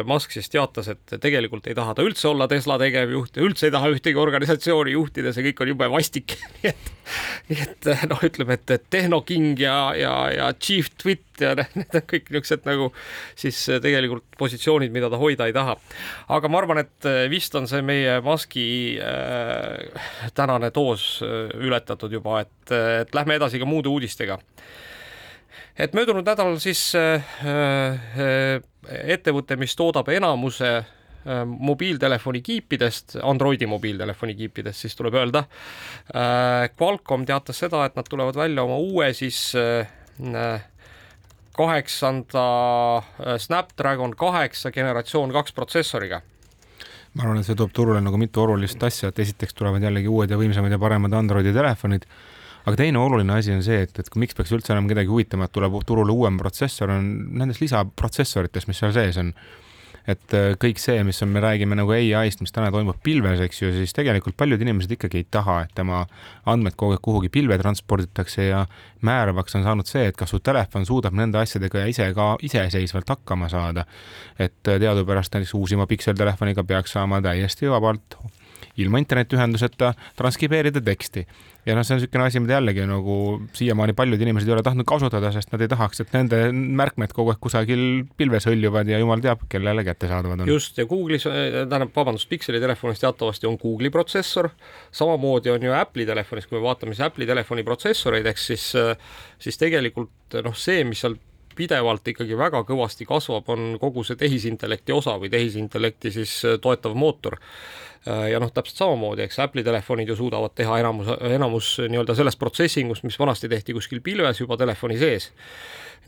Musk 0.05 0.35
siis 0.35 0.51
teatas, 0.53 0.91
et 0.93 1.15
tegelikult 1.23 1.69
ei 1.71 1.77
taha 1.77 1.95
ta 1.97 2.05
üldse 2.05 2.29
olla 2.29 2.49
Tesla 2.51 2.77
tegevjuht 2.81 3.39
ja 3.39 3.45
üldse 3.47 3.69
ei 3.69 3.75
taha 3.75 3.89
ühtegi 3.95 4.21
organisatsiooni 4.21 4.93
juhtida, 4.97 5.33
see 5.33 5.47
kõik 5.49 5.63
on 5.65 5.73
jube 5.73 5.89
vastik 5.93 6.37
nii 6.61 6.71
et, 6.73 6.91
nii 7.49 7.63
et 7.65 7.89
noh, 8.11 8.21
ütleme, 8.27 8.59
et 8.59 8.85
Tehnoking 8.93 9.61
ja, 9.61 9.79
ja, 9.99 10.15
ja 10.35 10.51
Chief 10.61 10.91
Twit 11.01 11.41
ja 11.41 11.55
need 11.79 11.97
on 11.97 12.05
kõik 12.11 12.29
niisugused 12.29 12.69
nagu 12.69 12.91
siis 13.39 13.51
siis 13.51 13.83
tegelikult 13.83 14.39
positsioonid, 14.39 14.93
mida 14.95 15.11
ta 15.11 15.19
hoida 15.21 15.49
ei 15.49 15.55
taha. 15.57 15.77
aga 16.29 16.51
ma 16.51 16.61
arvan, 16.63 16.83
et 16.85 17.09
äh, 17.09 17.25
vist 17.31 17.55
on 17.59 17.69
see 17.71 17.83
meie 17.87 18.21
Muski 18.25 18.99
äh, 19.03 20.05
tänane 20.35 20.71
doos 20.75 21.21
äh, 21.25 21.51
ületatud 21.61 22.13
juba, 22.13 22.41
et, 22.47 22.73
äh, 22.75 23.03
et 23.05 23.15
lähme 23.17 23.37
edasi 23.41 23.61
ka 23.61 23.69
muude 23.69 23.91
uudistega 23.91 24.39
et 25.81 25.95
möödunud 25.97 26.27
nädalal 26.27 26.59
siis 26.63 26.91
äh, 26.99 27.23
äh, 27.45 28.63
ettevõte, 28.89 29.57
mis 29.61 29.77
toodab 29.77 30.09
enamuse 30.13 30.71
äh, 30.79 31.45
mobiiltelefoni 31.45 32.43
kiipidest, 32.43 33.19
Androidi 33.23 33.69
mobiiltelefoni 33.71 34.35
kiipidest, 34.39 34.87
siis 34.87 34.97
tuleb 34.99 35.19
öelda 35.21 35.45
äh,. 35.45 36.71
Qualcomm 36.81 37.27
teatas 37.29 37.65
seda, 37.67 37.85
et 37.87 37.97
nad 37.99 38.09
tulevad 38.09 38.37
välja 38.37 38.65
oma 38.65 38.81
uue 38.81 39.13
siis 39.17 39.53
äh, 39.59 40.65
kaheksanda 41.57 42.43
Snapdragon 43.39 44.15
kaheksa 44.17 44.71
generatsioon 44.73 45.33
kaks 45.35 45.53
protsessoriga 45.53 46.21
ma 47.15 47.25
arvan, 47.25 47.41
et 47.41 47.49
see 47.49 47.59
toob 47.59 47.73
turule 47.75 48.01
nagu 48.03 48.19
mitu 48.21 48.45
olulist 48.45 48.83
asja, 48.87 49.11
et 49.11 49.19
esiteks 49.25 49.57
tulevad 49.59 49.83
jällegi 49.83 50.11
uued 50.11 50.31
ja 50.31 50.39
võimsamad 50.39 50.71
ja 50.71 50.79
paremad 50.79 51.15
Androidi 51.19 51.53
telefonid, 51.55 52.07
aga 52.71 52.79
teine 52.79 53.01
oluline 53.03 53.35
asi 53.35 53.55
on 53.55 53.65
see, 53.67 53.83
et, 53.87 53.97
et 53.99 54.21
miks 54.23 54.37
peaks 54.39 54.53
üldse 54.55 54.75
enam 54.75 54.87
kedagi 54.91 55.11
huvitama, 55.11 55.49
et 55.49 55.55
tuleb 55.57 55.81
turule 55.89 56.15
uuem 56.15 56.39
protsessor, 56.39 56.93
on 56.95 57.11
nendes 57.41 57.59
lisaprotsessorites, 57.63 58.69
mis 58.71 58.79
seal 58.79 58.95
sees 58.95 59.19
on 59.21 59.35
et 60.09 60.35
äh, 60.35 60.55
kõik 60.61 60.81
see, 60.81 61.03
mis 61.05 61.19
on, 61.25 61.31
me 61.35 61.43
räägime 61.43 61.77
nagu 61.77 61.93
ai-st, 61.93 62.41
mis 62.45 62.55
täna 62.55 62.71
toimub 62.73 62.99
pilves, 63.05 63.43
eks 63.45 63.61
ju, 63.61 63.71
siis 63.75 63.93
tegelikult 63.97 64.37
paljud 64.41 64.63
inimesed 64.63 64.95
ikkagi 64.97 65.21
ei 65.21 65.27
taha, 65.31 65.61
et 65.67 65.75
tema 65.77 66.03
andmed 66.51 66.77
kogu 66.81 66.97
aeg 66.97 67.05
kuhugi 67.05 67.31
pilve 67.33 67.59
transporditakse 67.61 68.49
ja 68.49 68.65
määravaks 69.07 69.59
on 69.59 69.67
saanud 69.67 69.91
see, 69.91 70.07
et 70.11 70.19
kas 70.19 70.33
su 70.33 70.41
telefon 70.45 70.89
suudab 70.89 71.17
nende 71.17 71.41
asjadega 71.43 71.85
ise 71.93 72.11
ka 72.17 72.33
iseseisvalt 72.47 73.13
hakkama 73.13 73.51
saada. 73.53 73.85
et 74.39 74.69
äh, 74.69 74.81
teadupärast 74.81 75.35
näiteks 75.35 75.55
uusima 75.55 75.87
pikseltelefoniga 75.87 76.65
peaks 76.65 76.97
saama 76.97 77.21
täiesti 77.23 77.71
vabalt 77.71 78.17
ilma 78.77 78.99
internetiühenduseta 78.99 79.95
transkribeerida 80.17 80.81
teksti 80.81 81.27
ja 81.67 81.77
noh, 81.77 81.85
see 81.85 81.95
on 81.95 82.01
niisugune 82.01 82.27
asi, 82.27 82.41
mida 82.43 82.57
jällegi 82.57 82.85
nagu 82.89 83.17
siiamaani 83.57 83.95
paljud 83.97 84.23
inimesed 84.25 84.49
ei 84.49 84.55
ole 84.57 84.65
tahtnud 84.65 84.89
kasutada, 84.89 85.33
sest 85.35 85.53
nad 85.53 85.65
ei 85.65 85.71
tahaks, 85.71 86.03
et 86.03 86.13
nende 86.17 86.41
märkmed 86.53 87.15
kogu 87.17 87.35
aeg 87.35 87.41
kusagil 87.43 87.85
pilves 88.19 88.49
hõljuvad 88.49 88.91
ja 88.91 89.01
jumal 89.03 89.23
teab, 89.25 89.45
kellele 89.53 89.85
kättesaadavad 89.87 90.45
on. 90.45 90.51
just, 90.51 90.79
ja 90.81 90.89
Google'is, 90.91 91.27
tähendab, 91.27 91.93
vabandust, 91.97 92.29
Pixeli 92.31 92.61
telefonis 92.63 93.03
teatavasti 93.03 93.49
on 93.51 93.59
Google'i 93.61 93.93
protsessor, 93.93 94.51
samamoodi 94.97 95.53
on 95.53 95.69
ju 95.69 95.75
Apple'i 95.77 96.09
telefonis, 96.09 96.49
kui 96.49 96.59
me 96.59 96.65
vaatame 96.65 96.97
siis 96.97 97.05
Apple'i 97.09 97.29
telefoni 97.29 97.67
protsessoreid, 97.67 98.31
ehk 98.31 98.41
siis, 98.41 98.71
siis 99.41 99.61
tegelikult 99.61 100.41
noh, 100.47 100.57
see, 100.57 100.85
mis 100.89 101.05
seal 101.05 101.19
pidevalt 101.61 102.07
ikkagi 102.09 102.37
väga 102.39 102.63
kõvasti 102.65 103.05
kasvab, 103.05 103.49
on 103.53 103.75
kogu 103.83 104.05
see 104.07 104.17
tehisintellekti 104.17 104.95
osa 104.97 105.19
või 105.21 105.29
tehisintellekti 105.33 106.13
siis 106.15 106.39
toetav 106.63 106.95
mootor 106.97 107.37
Äh, 107.37 107.90
ja 108.07 108.41
noh, 108.41 108.49
täpselt 108.55 108.81
samamoodi, 108.81 109.27
eks 109.27 109.39
Apple'i 109.45 109.65
telefonid 109.67 110.09
ju 110.09 110.17
suudavad 110.17 110.55
teha 110.57 110.79
enamus, 110.81 111.11
enamus 111.21 111.75
nii-öelda 111.85 112.17
sellest 112.17 112.41
protsessingust, 112.41 113.05
mis 113.05 113.19
vanasti 113.21 113.51
tehti 113.53 113.77
kuskil 113.77 114.01
pilves 114.05 114.41
juba 114.41 114.57
telefoni 114.61 114.99
sees. 115.01 115.31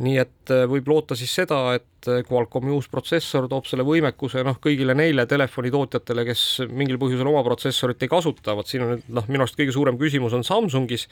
nii 0.02 0.14
et 0.16 0.50
äh, 0.50 0.62
võib 0.64 0.86
loota 0.88 1.12
siis 1.12 1.34
seda, 1.36 1.58
et 1.76 2.08
äh, 2.08 2.22
Qualcomm'i 2.24 2.72
uus 2.72 2.86
protsessor 2.88 3.44
toob 3.44 3.66
selle 3.68 3.84
võimekuse 3.84 4.40
noh, 4.40 4.56
kõigile 4.56 4.94
neile 4.96 5.26
telefonitootjatele, 5.28 6.24
kes 6.30 6.44
mingil 6.72 6.96
põhjusel 6.98 7.28
oma 7.28 7.42
protsessorit 7.44 8.00
ei 8.00 8.08
kasuta, 8.08 8.54
vot 8.56 8.66
siin 8.66 8.86
on 8.86 8.94
nüüd 8.94 9.10
noh, 9.12 9.28
minu 9.28 9.44
arust 9.44 9.58
kõige 9.60 9.74
suurem 9.76 10.00
küsimus 10.00 10.32
on 10.32 10.46
Samsungis, 10.48 11.04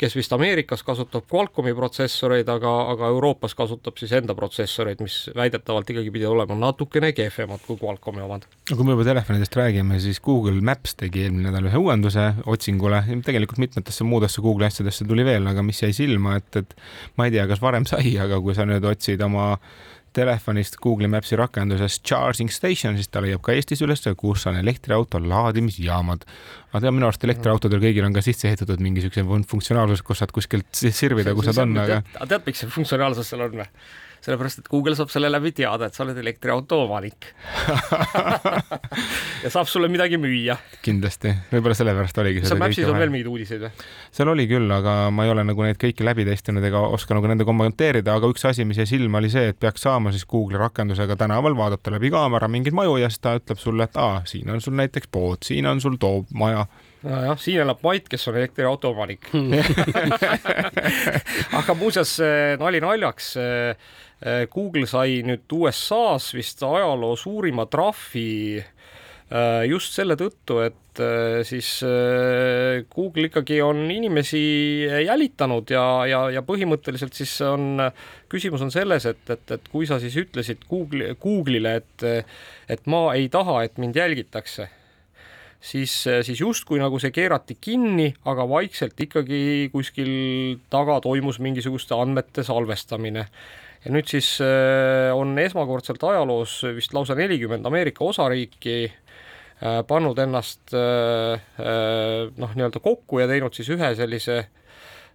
kes 0.00 0.16
vist 0.16 0.32
Ameerikas 0.36 0.84
kasutab 0.84 1.24
Qualcomm'i 1.32 1.72
protsessoreid, 1.76 2.48
aga, 2.52 2.74
aga 2.92 3.08
Euroopas 3.12 3.56
kasutab 3.56 3.96
siis 4.00 4.12
enda 4.16 4.36
protsessoreid, 4.36 5.00
mis 5.04 5.16
väidetavalt 5.36 5.88
ikkagi 5.92 6.12
pidi 6.12 6.28
olema 6.28 6.56
natukene 6.60 7.14
kehvemad 7.16 7.64
kui 7.66 7.80
Qualcomm'i 7.80 8.24
omad. 8.24 8.44
kui 8.68 8.84
me 8.84 8.96
juba 8.96 9.04
telefonidest 9.08 9.56
räägime, 9.56 9.96
siis 10.00 10.09
Google 10.24 10.58
Maps 10.66 10.96
tegi 10.98 11.22
eelmine 11.26 11.48
nädal 11.48 11.68
ühe 11.70 11.78
uuenduse 11.78 12.26
otsingule, 12.50 13.04
tegelikult 13.26 13.62
mitmetesse 13.62 14.04
muudesse 14.04 14.42
Google'i 14.42 14.66
asjadesse 14.72 15.06
tuli 15.06 15.24
veel, 15.26 15.46
aga 15.46 15.62
mis 15.62 15.84
jäi 15.84 15.92
silma, 15.94 16.34
et, 16.40 16.50
et 16.58 16.74
ma 17.16 17.28
ei 17.28 17.36
tea, 17.36 17.46
kas 17.50 17.62
varem 17.62 17.86
sai, 17.86 18.16
aga 18.18 18.40
kui 18.42 18.56
sa 18.56 18.66
nüüd 18.68 18.84
otsid 18.90 19.22
oma 19.22 19.54
telefonist 20.16 20.76
Google 20.82 21.08
Maps'i 21.08 21.38
rakenduses 21.38 22.00
charging 22.02 22.50
station, 22.50 22.96
siis 22.98 23.10
ta 23.12 23.22
leiab 23.22 23.42
ka 23.46 23.54
Eestis 23.54 23.82
üles, 23.86 24.02
kus 24.18 24.46
on 24.50 24.58
elektriauto 24.58 25.20
laadimisjaamad. 25.22 26.26
aga 26.70 26.82
tead, 26.82 26.94
minu 26.96 27.06
arust 27.06 27.24
elektriautodel 27.28 27.82
kõigil 27.82 28.06
on 28.08 28.16
ka 28.16 28.24
sisse 28.24 28.48
ehitatud 28.50 28.82
mingi 28.82 29.04
siukse 29.04 29.22
funktsionaalsus, 29.22 30.02
kus 30.02 30.22
saad 30.22 30.34
kuskilt 30.34 30.70
sirvida, 30.74 31.34
kus 31.38 31.52
nad 31.52 31.62
on, 31.62 31.76
aga. 31.84 32.02
tead, 32.26 32.42
miks 32.46 32.64
see 32.64 32.74
funktsionaalsus 32.74 33.30
seal 33.30 33.46
on 33.46 33.60
või? 33.62 33.68
Sellepärast 34.20 34.62
et 34.62 34.68
Google 34.68 34.94
saab 34.98 35.10
selle 35.12 35.30
läbi 35.32 35.52
teada, 35.56 35.88
et 35.88 35.96
sa 35.96 36.04
oled 36.04 36.18
elektriauto 36.20 36.82
omanik 36.84 37.30
ja 39.44 39.52
saab 39.52 39.68
sulle 39.70 39.88
midagi 39.92 40.18
müüa. 40.20 40.56
kindlasti, 40.84 41.32
võib-olla 41.52 41.76
sellepärast 41.78 42.20
oligi. 42.22 42.42
kas 42.42 42.52
seal 42.52 42.60
Maps'is 42.60 42.90
on 42.90 43.00
veel 43.00 43.12
mingeid 43.12 43.30
uudiseid 43.32 43.64
või? 43.64 43.72
seal 44.16 44.32
oli 44.32 44.46
küll, 44.50 44.68
aga 44.76 44.96
ma 45.14 45.26
ei 45.26 45.32
ole 45.32 45.44
nagu 45.48 45.64
neid 45.64 45.80
kõiki 45.80 46.06
läbi 46.06 46.26
testinud 46.28 46.64
ega 46.68 46.84
oska 46.98 47.16
nagu 47.16 47.30
nende 47.30 47.48
kommenteerida, 47.48 48.18
aga 48.20 48.30
üks 48.32 48.44
asi, 48.50 48.66
mis 48.68 48.80
jäi 48.82 48.88
silma, 48.92 49.22
oli 49.22 49.32
see, 49.32 49.54
et 49.54 49.60
peaks 49.60 49.86
saama 49.88 50.12
siis 50.14 50.26
Google'i 50.28 50.60
rakendusega 50.60 51.16
tänaval 51.20 51.56
vaadata 51.56 51.94
läbi 51.96 52.12
kaamera 52.12 52.48
mingeid 52.50 52.76
maju 52.76 52.98
ja 53.00 53.08
siis 53.10 53.24
ta 53.24 53.38
ütleb 53.40 53.60
sulle, 53.62 53.88
et 53.88 53.98
aa, 54.00 54.22
siin 54.28 54.52
on 54.52 54.60
sul 54.60 54.76
näiteks 54.76 55.08
pood, 55.12 55.44
siin 55.46 55.68
on 55.70 55.80
sul 55.80 55.96
too 56.00 56.26
maja 56.36 56.66
nojah, 57.02 57.38
siin 57.40 57.62
elab 57.64 57.80
Mait, 57.86 58.08
kes 58.08 58.28
on 58.28 58.36
elektriauto 58.40 58.92
omanik 58.92 59.30
aga 61.60 61.76
muuseas, 61.78 62.18
nali 62.60 62.80
naljaks 62.84 63.34
Äh, 64.20 64.44
Google 64.52 64.84
sai 64.84 65.22
nüüd 65.24 65.48
USA-s 65.56 66.34
vist 66.36 66.60
ajaloo 66.66 67.14
suurima 67.16 67.64
trahvi 67.72 68.60
äh, 68.60 69.62
just 69.64 69.96
selle 69.96 70.12
tõttu, 70.20 70.58
et 70.60 71.00
äh, 71.00 71.38
siis 71.48 71.70
Google 72.92 73.30
ikkagi 73.30 73.62
on 73.64 73.80
inimesi 73.88 74.42
jälitanud 75.06 75.72
ja, 75.72 75.84
ja, 76.10 76.20
ja 76.36 76.42
põhimõtteliselt 76.44 77.16
siis 77.16 77.32
on, 77.48 77.80
küsimus 78.28 78.66
on 78.66 78.74
selles, 78.74 79.08
et, 79.08 79.24
et, 79.32 79.56
et 79.56 79.72
kui 79.72 79.88
sa 79.88 79.96
siis 80.02 80.18
ütlesid 80.20 80.68
Google, 80.68 81.14
Google'ile, 81.22 81.78
et, 81.80 82.06
et 82.76 82.92
ma 82.92 83.06
ei 83.16 83.32
taha, 83.32 83.62
et 83.64 83.80
mind 83.80 83.96
jälgitakse, 83.96 84.68
siis, 85.60 85.92
siis 86.26 86.40
justkui 86.40 86.80
nagu 86.80 86.98
see 87.02 87.12
keerati 87.14 87.56
kinni, 87.60 88.10
aga 88.28 88.46
vaikselt 88.48 89.00
ikkagi 89.00 89.70
kuskil 89.72 90.12
taga 90.72 91.00
toimus 91.04 91.40
mingisuguste 91.42 91.96
andmete 91.96 92.44
salvestamine. 92.46 93.26
Ja 93.84 93.92
nüüd 93.94 94.10
siis 94.12 94.34
äh, 94.44 95.08
on 95.16 95.38
esmakordselt 95.40 96.02
ajaloos 96.04 96.58
vist 96.76 96.92
lausa 96.92 97.16
nelikümmend 97.16 97.64
Ameerika 97.64 98.04
osariiki 98.04 98.78
äh, 98.90 99.80
pannud 99.88 100.18
ennast 100.20 100.74
noh, 100.74 102.56
nii-öelda 102.56 102.82
kokku 102.84 103.22
ja 103.22 103.28
teinud 103.30 103.56
siis 103.56 103.70
ühe 103.72 103.94
sellise 103.96 104.42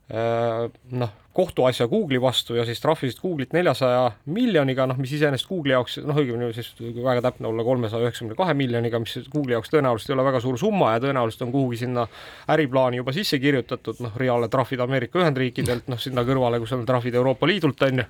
noh, 0.09 1.13
kohtuasja 1.33 1.87
Google'i 1.89 2.21
vastu 2.21 2.55
ja 2.55 2.65
siis 2.65 2.79
trahvisid 2.81 3.17
Google'it 3.19 3.55
neljasaja 3.55 4.11
miljoniga, 4.31 4.85
noh, 4.87 4.99
mis 5.01 5.15
iseenesest 5.17 5.49
Google'i 5.49 5.73
jaoks, 5.73 5.97
noh, 6.05 6.19
õigemini 6.21 6.51
siis 6.53 6.69
väga 6.79 7.23
täpne 7.25 7.49
olla, 7.49 7.65
kolmesaja 7.65 8.05
üheksakümne 8.05 8.37
kahe 8.37 8.53
miljoniga, 8.57 9.01
mis 9.01 9.17
Google'i 9.33 9.57
jaoks 9.57 9.73
tõenäoliselt 9.73 10.13
ei 10.13 10.17
ole 10.17 10.27
väga 10.29 10.43
suur 10.43 10.59
summa 10.61 10.93
ja 10.93 11.01
tõenäoliselt 11.03 11.47
on 11.47 11.55
kuhugi 11.55 11.81
sinna 11.81 12.05
äriplaani 12.53 13.01
juba 13.01 13.15
sisse 13.17 13.41
kirjutatud, 13.41 13.99
noh, 14.05 14.13
reaalne 14.21 14.51
trahvid 14.53 14.85
Ameerika 14.85 15.23
Ühendriikidelt, 15.23 15.89
noh, 15.91 16.01
sinna 16.01 16.23
kõrvale, 16.27 16.61
kus 16.61 16.77
on 16.77 16.85
trahvid 16.85 17.17
Euroopa 17.17 17.49
Liidult, 17.49 17.81
on 17.89 18.05
ju 18.05 18.07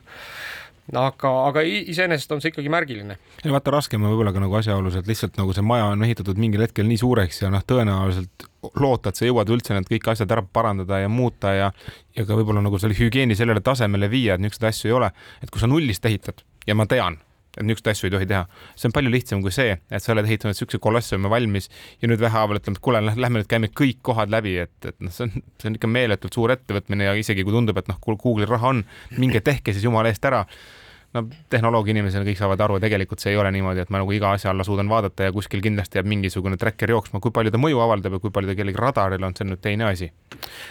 aga, 0.94 1.32
aga 1.50 1.64
iseenesest 1.66 2.32
on 2.36 2.42
see 2.44 2.52
ikkagi 2.54 2.70
märgiline. 2.70 3.18
ja 3.44 3.54
vaata, 3.54 3.74
raskem 3.74 4.04
on 4.04 4.14
võib-olla 4.14 4.34
ka 4.36 4.44
nagu 4.44 4.58
asjaolus, 4.60 5.00
et 5.00 5.08
lihtsalt 5.10 5.40
nagu 5.40 5.54
see 5.56 5.66
maja 5.66 5.88
on 5.94 6.04
ehitatud 6.06 6.38
mingil 6.42 6.62
hetkel 6.66 6.86
nii 6.90 7.00
suureks 7.02 7.42
ja 7.42 7.52
noh, 7.54 7.64
tõenäoliselt 7.66 8.48
loota, 8.82 9.10
et 9.10 9.20
sa 9.20 9.26
jõuad 9.26 9.50
üldse 9.54 9.78
need 9.78 9.90
kõik 9.90 10.12
asjad 10.14 10.32
ära 10.32 10.46
parandada 10.46 11.02
ja 11.02 11.10
muuta 11.10 11.54
ja 11.54 11.72
ja 12.16 12.26
ka 12.26 12.38
võib-olla 12.38 12.64
nagu 12.64 12.80
selle 12.80 12.98
hügieeni 12.98 13.36
sellele 13.36 13.62
tasemele 13.66 14.10
viia, 14.12 14.36
et 14.36 14.44
niisuguseid 14.46 14.70
asju 14.70 14.92
ei 14.92 14.98
ole, 15.00 15.12
et 15.44 15.52
kui 15.52 15.62
sa 15.62 15.70
nullist 15.70 16.06
ehitad 16.06 16.46
ja 16.68 16.78
ma 16.78 16.86
tean, 16.90 17.18
et 17.56 17.66
niisuguseid 17.66 17.92
asju 17.94 18.10
ei 18.10 18.16
tohi 18.16 18.30
teha. 18.30 18.46
see 18.76 18.90
on 18.90 18.96
palju 18.96 19.12
lihtsam 19.14 19.44
kui 19.46 19.54
see, 19.56 19.76
et 19.76 20.04
sa 20.04 20.14
oled 20.14 20.28
ehitanud 20.28 20.56
niisuguse 20.56 20.82
kolossiumi 20.84 21.32
valmis 21.32 21.70
ja 22.02 22.10
nüüd 22.12 22.24
vähehaaval 22.24 22.62
ütleme, 22.62 22.80
et 22.80 22.86
kuule, 22.88 23.04
lähme 23.10 23.42
nüüd 23.42 23.52
käime 23.52 23.72
kõik 23.72 24.02
kohad 24.06 24.34
läbi, 24.34 24.58
et, 24.66 24.76
et 24.86 24.98
noh, 25.00 25.14
see 25.16 25.28
on, 25.28 25.46
see 25.62 25.72
on 25.72 25.78
ikka 25.80 25.92
meeletult 25.92 26.36
suur 26.36 26.54
ettevõtmine 26.56 27.12
ja 27.12 27.16
isegi 27.20 27.46
kui 27.46 27.56
tundub, 27.56 27.78
et 27.82 27.92
noh, 27.92 28.02
Google'il 28.06 28.50
raha 28.50 28.74
on, 28.76 28.84
minge 29.18 29.44
tehke 29.46 29.76
siis 29.76 29.86
jumala 29.88 30.12
eest 30.12 30.26
ära 30.28 30.46
no 31.16 31.24
tehnoloogia 31.50 31.96
inimesena 31.96 32.26
kõik 32.28 32.40
saavad 32.40 32.62
aru, 32.66 32.80
tegelikult 32.84 33.24
see 33.24 33.34
ei 33.34 33.40
ole 33.40 33.52
niimoodi, 33.56 33.84
et 33.86 33.92
ma 33.94 34.02
nagu 34.02 34.12
iga 34.16 34.34
asja 34.36 34.52
alla 34.52 34.66
suudan 34.68 34.90
vaadata 34.92 35.30
ja 35.30 35.34
kuskil 35.36 35.64
kindlasti 35.64 36.00
jääb 36.00 36.10
mingisugune 36.12 36.58
tracker 36.62 36.92
jooksma, 36.92 37.22
kui 37.24 37.34
palju 37.36 37.54
ta 37.54 37.62
mõju 37.62 37.82
avaldab 37.86 38.18
ja 38.18 38.22
kui 38.24 38.34
palju 38.36 38.52
ta 38.52 38.58
kellegi 38.60 38.82
radaril 38.82 39.24
on, 39.26 39.36
see 39.36 39.46
on 39.46 39.54
nüüd 39.54 39.64
teine 39.64 39.88
asi. 39.88 40.12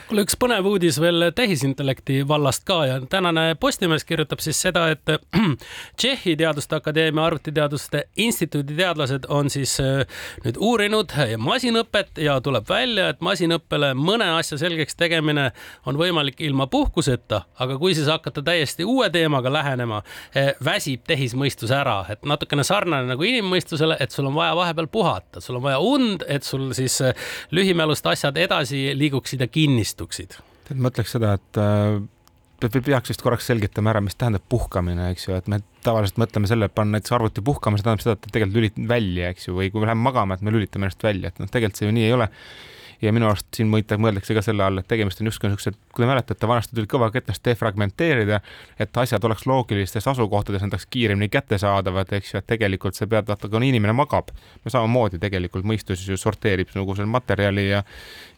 kuule, 0.09 0.25
üks 0.27 0.39
põnev 0.41 0.69
uudis 0.69 1.01
veel 1.03 1.31
tehisintellekti 1.37 2.23
vallast 2.29 2.67
ka 2.69 2.81
ja 2.91 3.01
tänane 3.11 3.55
Postimees 3.61 4.05
kirjutab 4.05 4.43
siis 4.45 4.61
seda, 4.61 4.87
et 4.93 5.15
Tšehhi 5.99 6.37
Teaduste 6.37 6.77
Akadeemia 6.77 7.25
Arvutiteaduste 7.25 8.05
Instituudi 8.17 8.77
teadlased 8.77 9.29
on 9.29 9.51
siis 9.51 9.79
äh, 9.83 10.05
nüüd 10.45 10.61
uurinud 10.61 11.15
masinõpet 11.39 12.21
ja 12.23 12.37
tuleb 12.45 12.69
välja, 12.69 13.09
et 13.13 13.25
masinõppele 13.25 13.95
mõne 13.99 14.29
asja 14.39 14.59
selgeks 14.61 14.99
tegemine 15.01 15.51
on 15.87 15.99
võimalik 15.99 16.41
ilma 16.45 16.67
puhkuseta, 16.71 17.45
aga 17.59 17.79
kui 17.79 17.95
siis 17.97 18.09
hakata 18.11 18.43
täiesti 18.45 18.85
uue 18.85 19.11
teemaga 19.15 19.53
lähenema, 19.53 20.03
väsib 20.65 21.05
tehismõistus 21.07 21.73
ära, 21.75 22.01
et 22.11 22.25
natukene 22.27 22.65
sarnane 22.67 23.07
nagu 23.13 23.27
inimmõistusele, 23.27 23.99
et 24.03 24.15
sul 24.15 24.29
on 24.31 24.35
vaja 24.37 24.57
vahepeal 24.59 24.89
puhata, 24.91 25.43
sul 25.45 25.61
on 25.61 25.67
vaja 25.69 25.79
und, 25.83 26.25
et 26.31 26.47
sul 26.47 26.73
siis 26.77 26.99
eh, 27.05 27.15
lühimälust 27.55 28.07
asjad 28.11 28.39
edasi 28.41 28.89
liiguksid 28.99 29.45
ja 29.45 29.49
kinnistuksid. 29.51 30.39
tead, 30.65 30.81
ma 30.81 30.91
ütleks 30.91 31.15
seda, 31.15 31.37
et 31.39 31.61
äh, 31.61 32.01
peaks 32.65 33.13
vist 33.13 33.23
korraks 33.23 33.47
selgitama 33.51 33.93
ära, 33.93 34.03
mis 34.05 34.17
tähendab 34.19 34.47
puhkamine, 34.49 35.11
eks 35.13 35.29
ju, 35.29 35.39
et 35.39 35.51
me 35.51 35.61
tavaliselt 35.85 36.19
mõtleme 36.23 36.51
selle, 36.51 36.71
et 36.71 36.75
panna 36.75 36.99
näiteks 36.99 37.15
arvuti 37.15 37.45
puhkama, 37.45 37.79
see 37.79 37.87
tähendab 37.87 38.05
seda, 38.07 38.19
et 38.19 38.31
tegelikult 38.31 38.61
lülitame 38.61 38.91
välja, 38.91 39.33
eks 39.35 39.49
ju, 39.49 39.59
või 39.59 39.71
kui 39.71 39.83
me 39.83 39.91
läheme 39.91 40.07
magama, 40.07 40.39
et 40.39 40.47
me 40.47 40.55
lülitame 40.55 40.89
ennast 40.89 41.05
välja, 41.05 41.31
et 41.31 41.43
noh, 41.43 41.51
tegelikult 41.51 41.83
see 41.83 41.91
ju 41.91 41.97
nii 41.99 42.09
ei 42.09 42.17
ole 42.17 42.31
ja 43.05 43.13
minu 43.15 43.29
arust 43.29 43.49
siin 43.55 43.69
mõeldakse 43.71 44.37
ka 44.37 44.43
selle 44.45 44.65
all, 44.65 44.81
et 44.81 44.89
tegemist 44.89 45.21
on 45.21 45.29
justkui 45.29 45.51
niisugused, 45.51 45.77
kui 45.93 46.05
te 46.05 46.09
mäletate, 46.09 46.49
vanasti 46.49 46.77
tuli 46.77 46.89
kõva 46.91 47.11
ketast 47.15 47.45
defragmenteerida, 47.47 48.41
et 48.81 49.01
asjad 49.05 49.25
oleks 49.29 49.47
loogilistes 49.51 50.09
asukohtades, 50.11 50.65
need 50.65 50.75
oleks 50.75 50.89
kiiremini 50.91 51.29
kättesaadavad, 51.33 52.13
eks 52.19 52.35
ju, 52.35 52.43
et 52.43 52.49
tegelikult 52.55 52.99
sa 52.99 53.09
pead, 53.11 53.29
vaata, 53.29 53.51
kui 53.53 53.69
inimene 53.69 53.97
magab, 53.97 54.33
no 54.65 54.73
samamoodi 54.73 55.21
tegelikult 55.23 55.69
mõistus 55.69 56.07
ju 56.09 56.19
sorteerib 56.21 56.73
nagu 56.75 56.97
selle 56.97 57.11
materjali 57.13 57.69
ja 57.69 57.85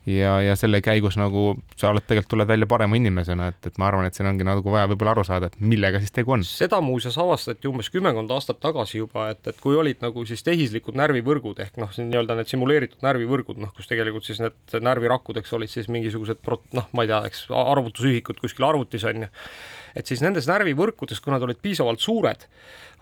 ja, 0.06 0.36
ja 0.42 0.56
selle 0.56 0.80
käigus 0.84 1.16
nagu 1.18 1.56
sa 1.76 1.90
oled 1.90 2.04
tegelikult, 2.06 2.30
tuled 2.34 2.48
välja 2.48 2.68
parema 2.70 2.98
inimesena, 2.98 3.50
et, 3.52 3.70
et 3.70 3.78
ma 3.80 3.88
arvan, 3.90 4.06
et 4.06 4.16
siin 4.16 4.28
ongi 4.30 4.46
nagu 4.46 4.72
vaja 4.72 4.88
võib-olla 4.90 5.16
aru 5.16 5.24
saada, 5.26 5.50
et 5.50 5.58
millega 5.60 6.00
siis 6.02 6.14
tegu 6.14 6.36
on. 6.36 6.44
seda 6.46 6.80
muuseas 6.84 7.18
avastati 7.22 7.70
umbes 7.70 7.90
kümmekond 7.94 8.30
aastat 8.34 8.60
tagasi 8.62 9.00
juba, 9.02 9.28
et, 9.34 9.42
et 9.50 9.60
kui 9.62 9.76
olid 9.78 10.02
nagu 10.04 10.26
siis 10.28 10.44
tehislikud 10.46 10.98
närvivõrgud 10.98 11.62
ehk 11.66 11.80
noh, 11.82 11.90
nii-öelda 11.96 12.38
need 12.38 12.52
simuleeritud 12.52 13.02
närvivõrgud, 13.06 13.60
noh, 13.62 13.72
kus 13.76 13.90
tegelikult 13.90 14.28
siis 14.28 14.42
need 14.44 14.78
närvirakkud, 14.86 15.40
eks 15.42 15.56
olid 15.58 15.72
siis 15.72 15.90
mingisugused 15.92 16.42
prot-, 16.44 16.68
noh, 16.76 16.86
ma 16.96 17.06
ei 17.06 17.12
tea, 17.12 17.22
eks 17.30 17.46
arvutusühikud 17.50 18.40
kuskil 18.42 18.68
arvutis 18.68 19.06
on 19.10 19.26
ju, 19.26 19.32
et 19.96 20.08
siis 20.08 20.22
nendes 20.24 20.48
närvivõrkudes, 20.50 21.22
kui 21.24 21.32
nad 21.32 21.44
olid 21.44 21.58
piisavalt 21.62 22.02
suured, 22.04 22.44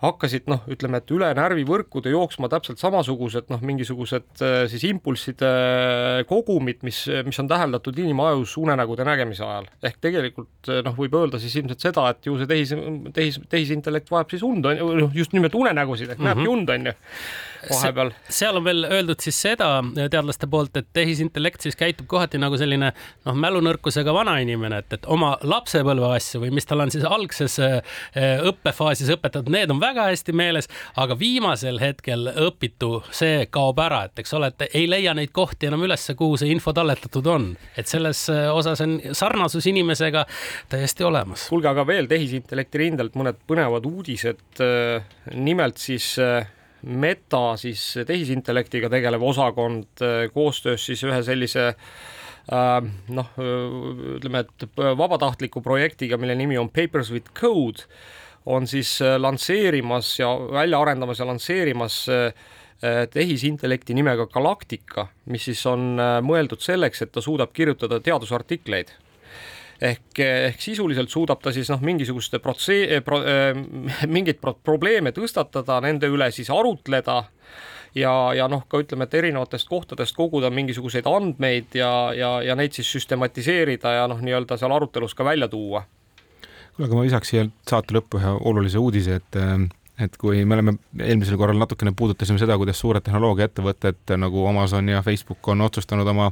hakkasid 0.03 0.49
noh, 0.51 0.63
ütleme, 0.71 0.99
et 0.99 1.11
üle 1.15 1.29
närvivõrkude 1.37 2.11
jooksma 2.11 2.49
täpselt 2.51 2.81
samasugused 2.81 3.47
noh, 3.51 3.61
mingisugused 3.65 4.43
äh, 4.43 4.57
siis 4.71 4.83
impulsside 4.89 5.51
äh, 5.51 6.19
kogumid, 6.27 6.81
mis, 6.87 7.05
mis 7.27 7.39
on 7.41 7.49
täheldatud 7.51 7.99
inimajus 8.03 8.57
unenägude 8.61 9.07
nägemise 9.07 9.45
ajal. 9.47 9.69
ehk 9.87 9.99
tegelikult 10.03 10.71
äh, 10.71 10.83
noh, 10.85 10.97
võib 10.99 11.15
öelda 11.19 11.39
siis 11.41 11.55
ilmselt 11.61 11.87
seda, 11.87 12.09
et 12.11 12.27
ju 12.27 12.37
see 12.41 12.51
tehis, 12.51 12.75
tehis, 13.15 13.39
tehisintellekt 13.51 14.11
vajab 14.11 14.35
siis 14.35 14.45
und, 14.47 14.67
on 14.67 14.83
ju, 14.83 14.91
noh, 15.05 15.15
just 15.15 15.35
nimelt 15.35 15.55
unenägusid 15.55 16.11
ehk 16.11 16.19
mm 16.19 16.25
-hmm. 16.25 16.35
näebki 16.35 16.55
und, 16.55 16.75
on 16.75 16.91
ju 16.91 16.97
vahepeal. 17.69 18.11
seal 18.29 18.59
on 18.59 18.65
veel 18.65 18.87
öeldud 18.89 19.23
siis 19.23 19.37
seda 19.47 19.69
teadlaste 19.95 20.47
poolt, 20.51 20.77
et 20.77 20.87
tehisintellekt 20.93 21.65
siis 21.65 21.77
käitub 21.79 22.07
kohati 22.11 22.39
nagu 22.41 22.57
selline 22.59 22.91
noh, 22.95 23.37
mälunõrkusega 23.45 24.13
vanainimene, 24.15 24.81
et, 24.83 24.97
et 24.99 25.07
oma 25.11 25.35
lapsepõlve 25.43 26.11
asju 26.15 26.43
või 26.45 26.53
mis 26.55 26.67
tal 26.69 26.83
on 26.85 26.93
siis 26.93 27.05
algses 27.07 27.57
õppefaasis 28.15 29.11
õpetatud, 29.15 29.51
need 29.53 29.73
on 29.73 29.81
väga 29.81 30.07
hästi 30.11 30.35
meeles, 30.35 30.69
aga 31.01 31.17
viimasel 31.19 31.79
hetkel 31.81 32.29
õpitu, 32.47 32.99
see 33.15 33.45
kaob 33.51 33.79
ära, 33.83 34.05
et 34.09 34.23
eks 34.23 34.35
ole, 34.37 34.51
et 34.51 34.67
ei 34.71 34.87
leia 34.89 35.15
neid 35.17 35.33
kohti 35.35 35.69
enam 35.69 35.85
ülesse, 35.85 36.15
kuhu 36.19 36.39
see 36.41 36.51
info 36.53 36.73
talletatud 36.75 37.27
on, 37.31 37.49
et 37.77 37.89
selles 37.89 38.25
osas 38.51 38.83
on 38.85 38.97
sarnasus 39.11 39.67
inimesega 39.71 40.25
täiesti 40.71 41.07
olemas. 41.07 41.47
kuulge, 41.51 41.71
aga 41.71 41.85
veel 41.87 42.09
tehisintellekti 42.11 42.83
rindelt 42.85 43.15
mõned 43.19 43.39
põnevad 43.47 43.85
uudised. 43.89 44.61
nimelt 45.33 45.77
siis 45.81 46.15
Meta 46.85 47.55
siis 47.57 47.81
tehisintellektiga 48.05 48.89
tegelev 48.93 49.23
osakond 49.25 50.03
koostöös 50.33 50.85
siis 50.85 51.01
ühe 51.07 51.21
sellise 51.25 51.71
noh, 53.09 53.31
ütleme, 53.39 54.43
et 54.45 54.65
vabatahtliku 54.77 55.63
projektiga, 55.65 56.19
mille 56.21 56.35
nimi 56.37 56.59
on 56.61 56.69
Papers 56.69 57.09
with 57.13 57.33
Code, 57.33 57.87
on 58.45 58.67
siis 58.69 58.99
lansseerimas 59.17 60.11
ja 60.19 60.29
välja 60.53 60.81
arendamas 60.81 61.19
ja 61.19 61.25
lansseerimas 61.25 62.03
tehisintellekti 63.13 63.95
nimega 63.97 64.27
Galactica, 64.29 65.07
mis 65.33 65.47
siis 65.49 65.65
on 65.65 65.95
mõeldud 66.21 66.61
selleks, 66.61 67.01
et 67.01 67.11
ta 67.15 67.23
suudab 67.23 67.55
kirjutada 67.55 67.97
teadusartikleid 68.03 68.93
ehk, 69.81 70.19
ehk 70.19 70.61
sisuliselt 70.61 71.11
suudab 71.11 71.41
ta 71.43 71.53
siis 71.55 71.69
noh, 71.71 71.81
mingisuguste 71.83 72.39
protse- 72.43 73.01
pro,, 73.05 73.21
äh, 73.21 73.57
mingeid 74.15 74.41
pro 74.41 74.55
probleeme 74.63 75.13
tõstatada, 75.15 75.81
nende 75.83 76.09
üle 76.11 76.29
siis 76.31 76.49
arutleda 76.53 77.23
ja, 77.95 78.13
ja 78.35 78.47
noh, 78.51 78.65
ka 78.67 78.81
ütleme, 78.83 79.07
et 79.07 79.17
erinevatest 79.21 79.69
kohtadest 79.71 80.15
koguda 80.15 80.51
mingisuguseid 80.53 81.07
andmeid 81.09 81.77
ja, 81.79 81.91
ja, 82.15 82.31
ja 82.43 82.55
neid 82.55 82.75
siis 82.75 82.91
süstematiseerida 82.97 83.95
ja 83.99 84.09
noh, 84.11 84.21
nii-öelda 84.23 84.59
seal 84.59 84.75
arutelus 84.75 85.15
ka 85.15 85.25
välja 85.27 85.47
tuua. 85.51 85.85
kuule, 86.75 86.87
aga 86.87 86.95
ma 86.95 87.07
lisaks 87.07 87.33
siia 87.33 87.47
saate 87.69 87.95
lõppu 87.95 88.19
ühe 88.19 88.37
olulise 88.51 88.79
uudise, 88.81 89.21
et 89.21 89.41
et 90.01 90.17
kui 90.19 90.41
me 90.43 90.57
oleme 90.57 90.73
eelmisel 90.99 91.37
korral 91.39 91.55
natukene 91.59 91.93
puudutasime 91.95 92.39
seda, 92.39 92.57
kuidas 92.59 92.79
suured 92.81 93.03
tehnoloogiaettevõtted 93.05 94.11
nagu 94.19 94.43
Amazon 94.49 94.89
ja 94.91 94.99
Facebook 95.05 95.47
on 95.53 95.63
otsustanud 95.63 96.07
oma 96.11 96.27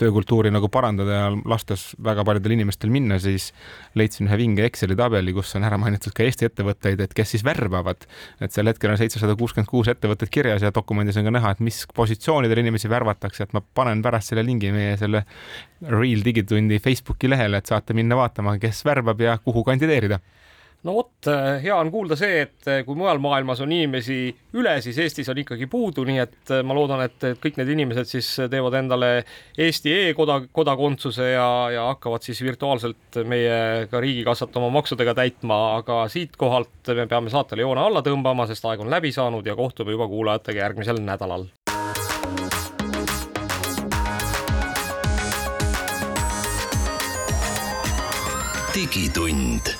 töökultuuri 0.00 0.52
nagu 0.52 0.68
parandada 0.72 1.16
ja 1.16 1.30
lastes 1.48 1.86
väga 2.04 2.24
paljudel 2.28 2.58
inimestel 2.58 2.92
minna, 2.92 3.16
siis 3.22 3.48
leidsin 3.96 4.28
ühe 4.28 4.38
vinge 4.42 4.66
Exceli 4.68 4.96
tabeli, 4.98 5.32
kus 5.32 5.54
on 5.56 5.64
ära 5.64 5.80
mainitud 5.80 6.12
ka 6.12 6.26
Eesti 6.26 6.50
ettevõtteid, 6.50 7.00
et 7.00 7.16
kes 7.16 7.32
siis 7.36 7.44
värbavad. 7.48 8.04
et 8.44 8.52
sel 8.52 8.68
hetkel 8.68 8.92
on 8.92 9.00
seitsesada 9.00 9.36
kuuskümmend 9.40 9.70
kuus 9.70 9.88
ettevõtet 9.88 10.28
kirjas 10.28 10.62
ja 10.62 10.74
dokumendis 10.74 11.16
on 11.16 11.30
ka 11.30 11.36
näha, 11.38 11.56
et 11.56 11.60
mis 11.64 11.86
positsioonidel 11.94 12.60
inimesi 12.60 12.92
värvatakse, 12.92 13.48
et 13.48 13.56
ma 13.56 13.62
panen 13.74 14.02
pärast 14.04 14.34
selle 14.34 14.44
lingi 14.44 14.72
meie 14.72 14.96
selle 15.00 15.24
Real 15.88 16.24
Digitundi 16.24 16.78
Facebooki 16.78 17.30
lehele, 17.30 17.56
et 17.56 17.72
saate 17.72 17.96
minna 17.96 18.18
vaatama, 18.20 18.58
kes 18.60 18.84
värbab 18.84 19.20
ja 19.20 19.38
kuhu 19.38 19.64
kandideerida 19.64 20.20
no 20.86 20.94
vot, 20.94 21.26
äh, 21.26 21.58
hea 21.62 21.74
on 21.76 21.90
kuulda 21.90 22.16
see, 22.18 22.42
et 22.44 22.68
äh, 22.70 22.82
kui 22.86 22.96
mujal 22.98 23.18
maailmas 23.22 23.60
on 23.64 23.72
inimesi 23.74 24.18
üle, 24.58 24.76
siis 24.84 24.98
Eestis 25.02 25.28
on 25.32 25.40
ikkagi 25.42 25.66
puudu, 25.70 26.04
nii 26.06 26.20
et 26.22 26.52
äh, 26.54 26.62
ma 26.66 26.76
loodan, 26.76 27.02
et 27.06 27.28
kõik 27.42 27.58
need 27.58 27.72
inimesed 27.74 28.10
siis 28.10 28.28
teevad 28.50 28.78
endale 28.78 29.10
Eesti 29.58 29.94
e-koda, 30.04 30.40
kodakondsuse 30.54 31.32
ja, 31.32 31.48
ja 31.74 31.88
hakkavad 31.90 32.26
siis 32.26 32.42
virtuaalselt 32.46 33.20
meie 33.28 33.88
ka 33.90 34.02
riigikassat 34.02 34.54
oma 34.60 34.70
maksudega 34.78 35.16
täitma, 35.18 35.58
aga 35.80 36.04
siitkohalt 36.12 36.94
me 36.94 37.08
peame 37.10 37.32
saatele 37.32 37.66
joone 37.66 37.82
alla 37.82 38.04
tõmbama, 38.06 38.46
sest 38.50 38.68
aeg 38.68 38.84
on 38.84 38.92
läbi 38.92 39.12
saanud 39.14 39.46
ja 39.46 39.58
kohtume 39.58 39.96
juba 39.96 40.08
kuulajatega 40.10 40.66
järgmisel 40.66 41.02
nädalal. 41.02 41.48
digitund 48.78 49.77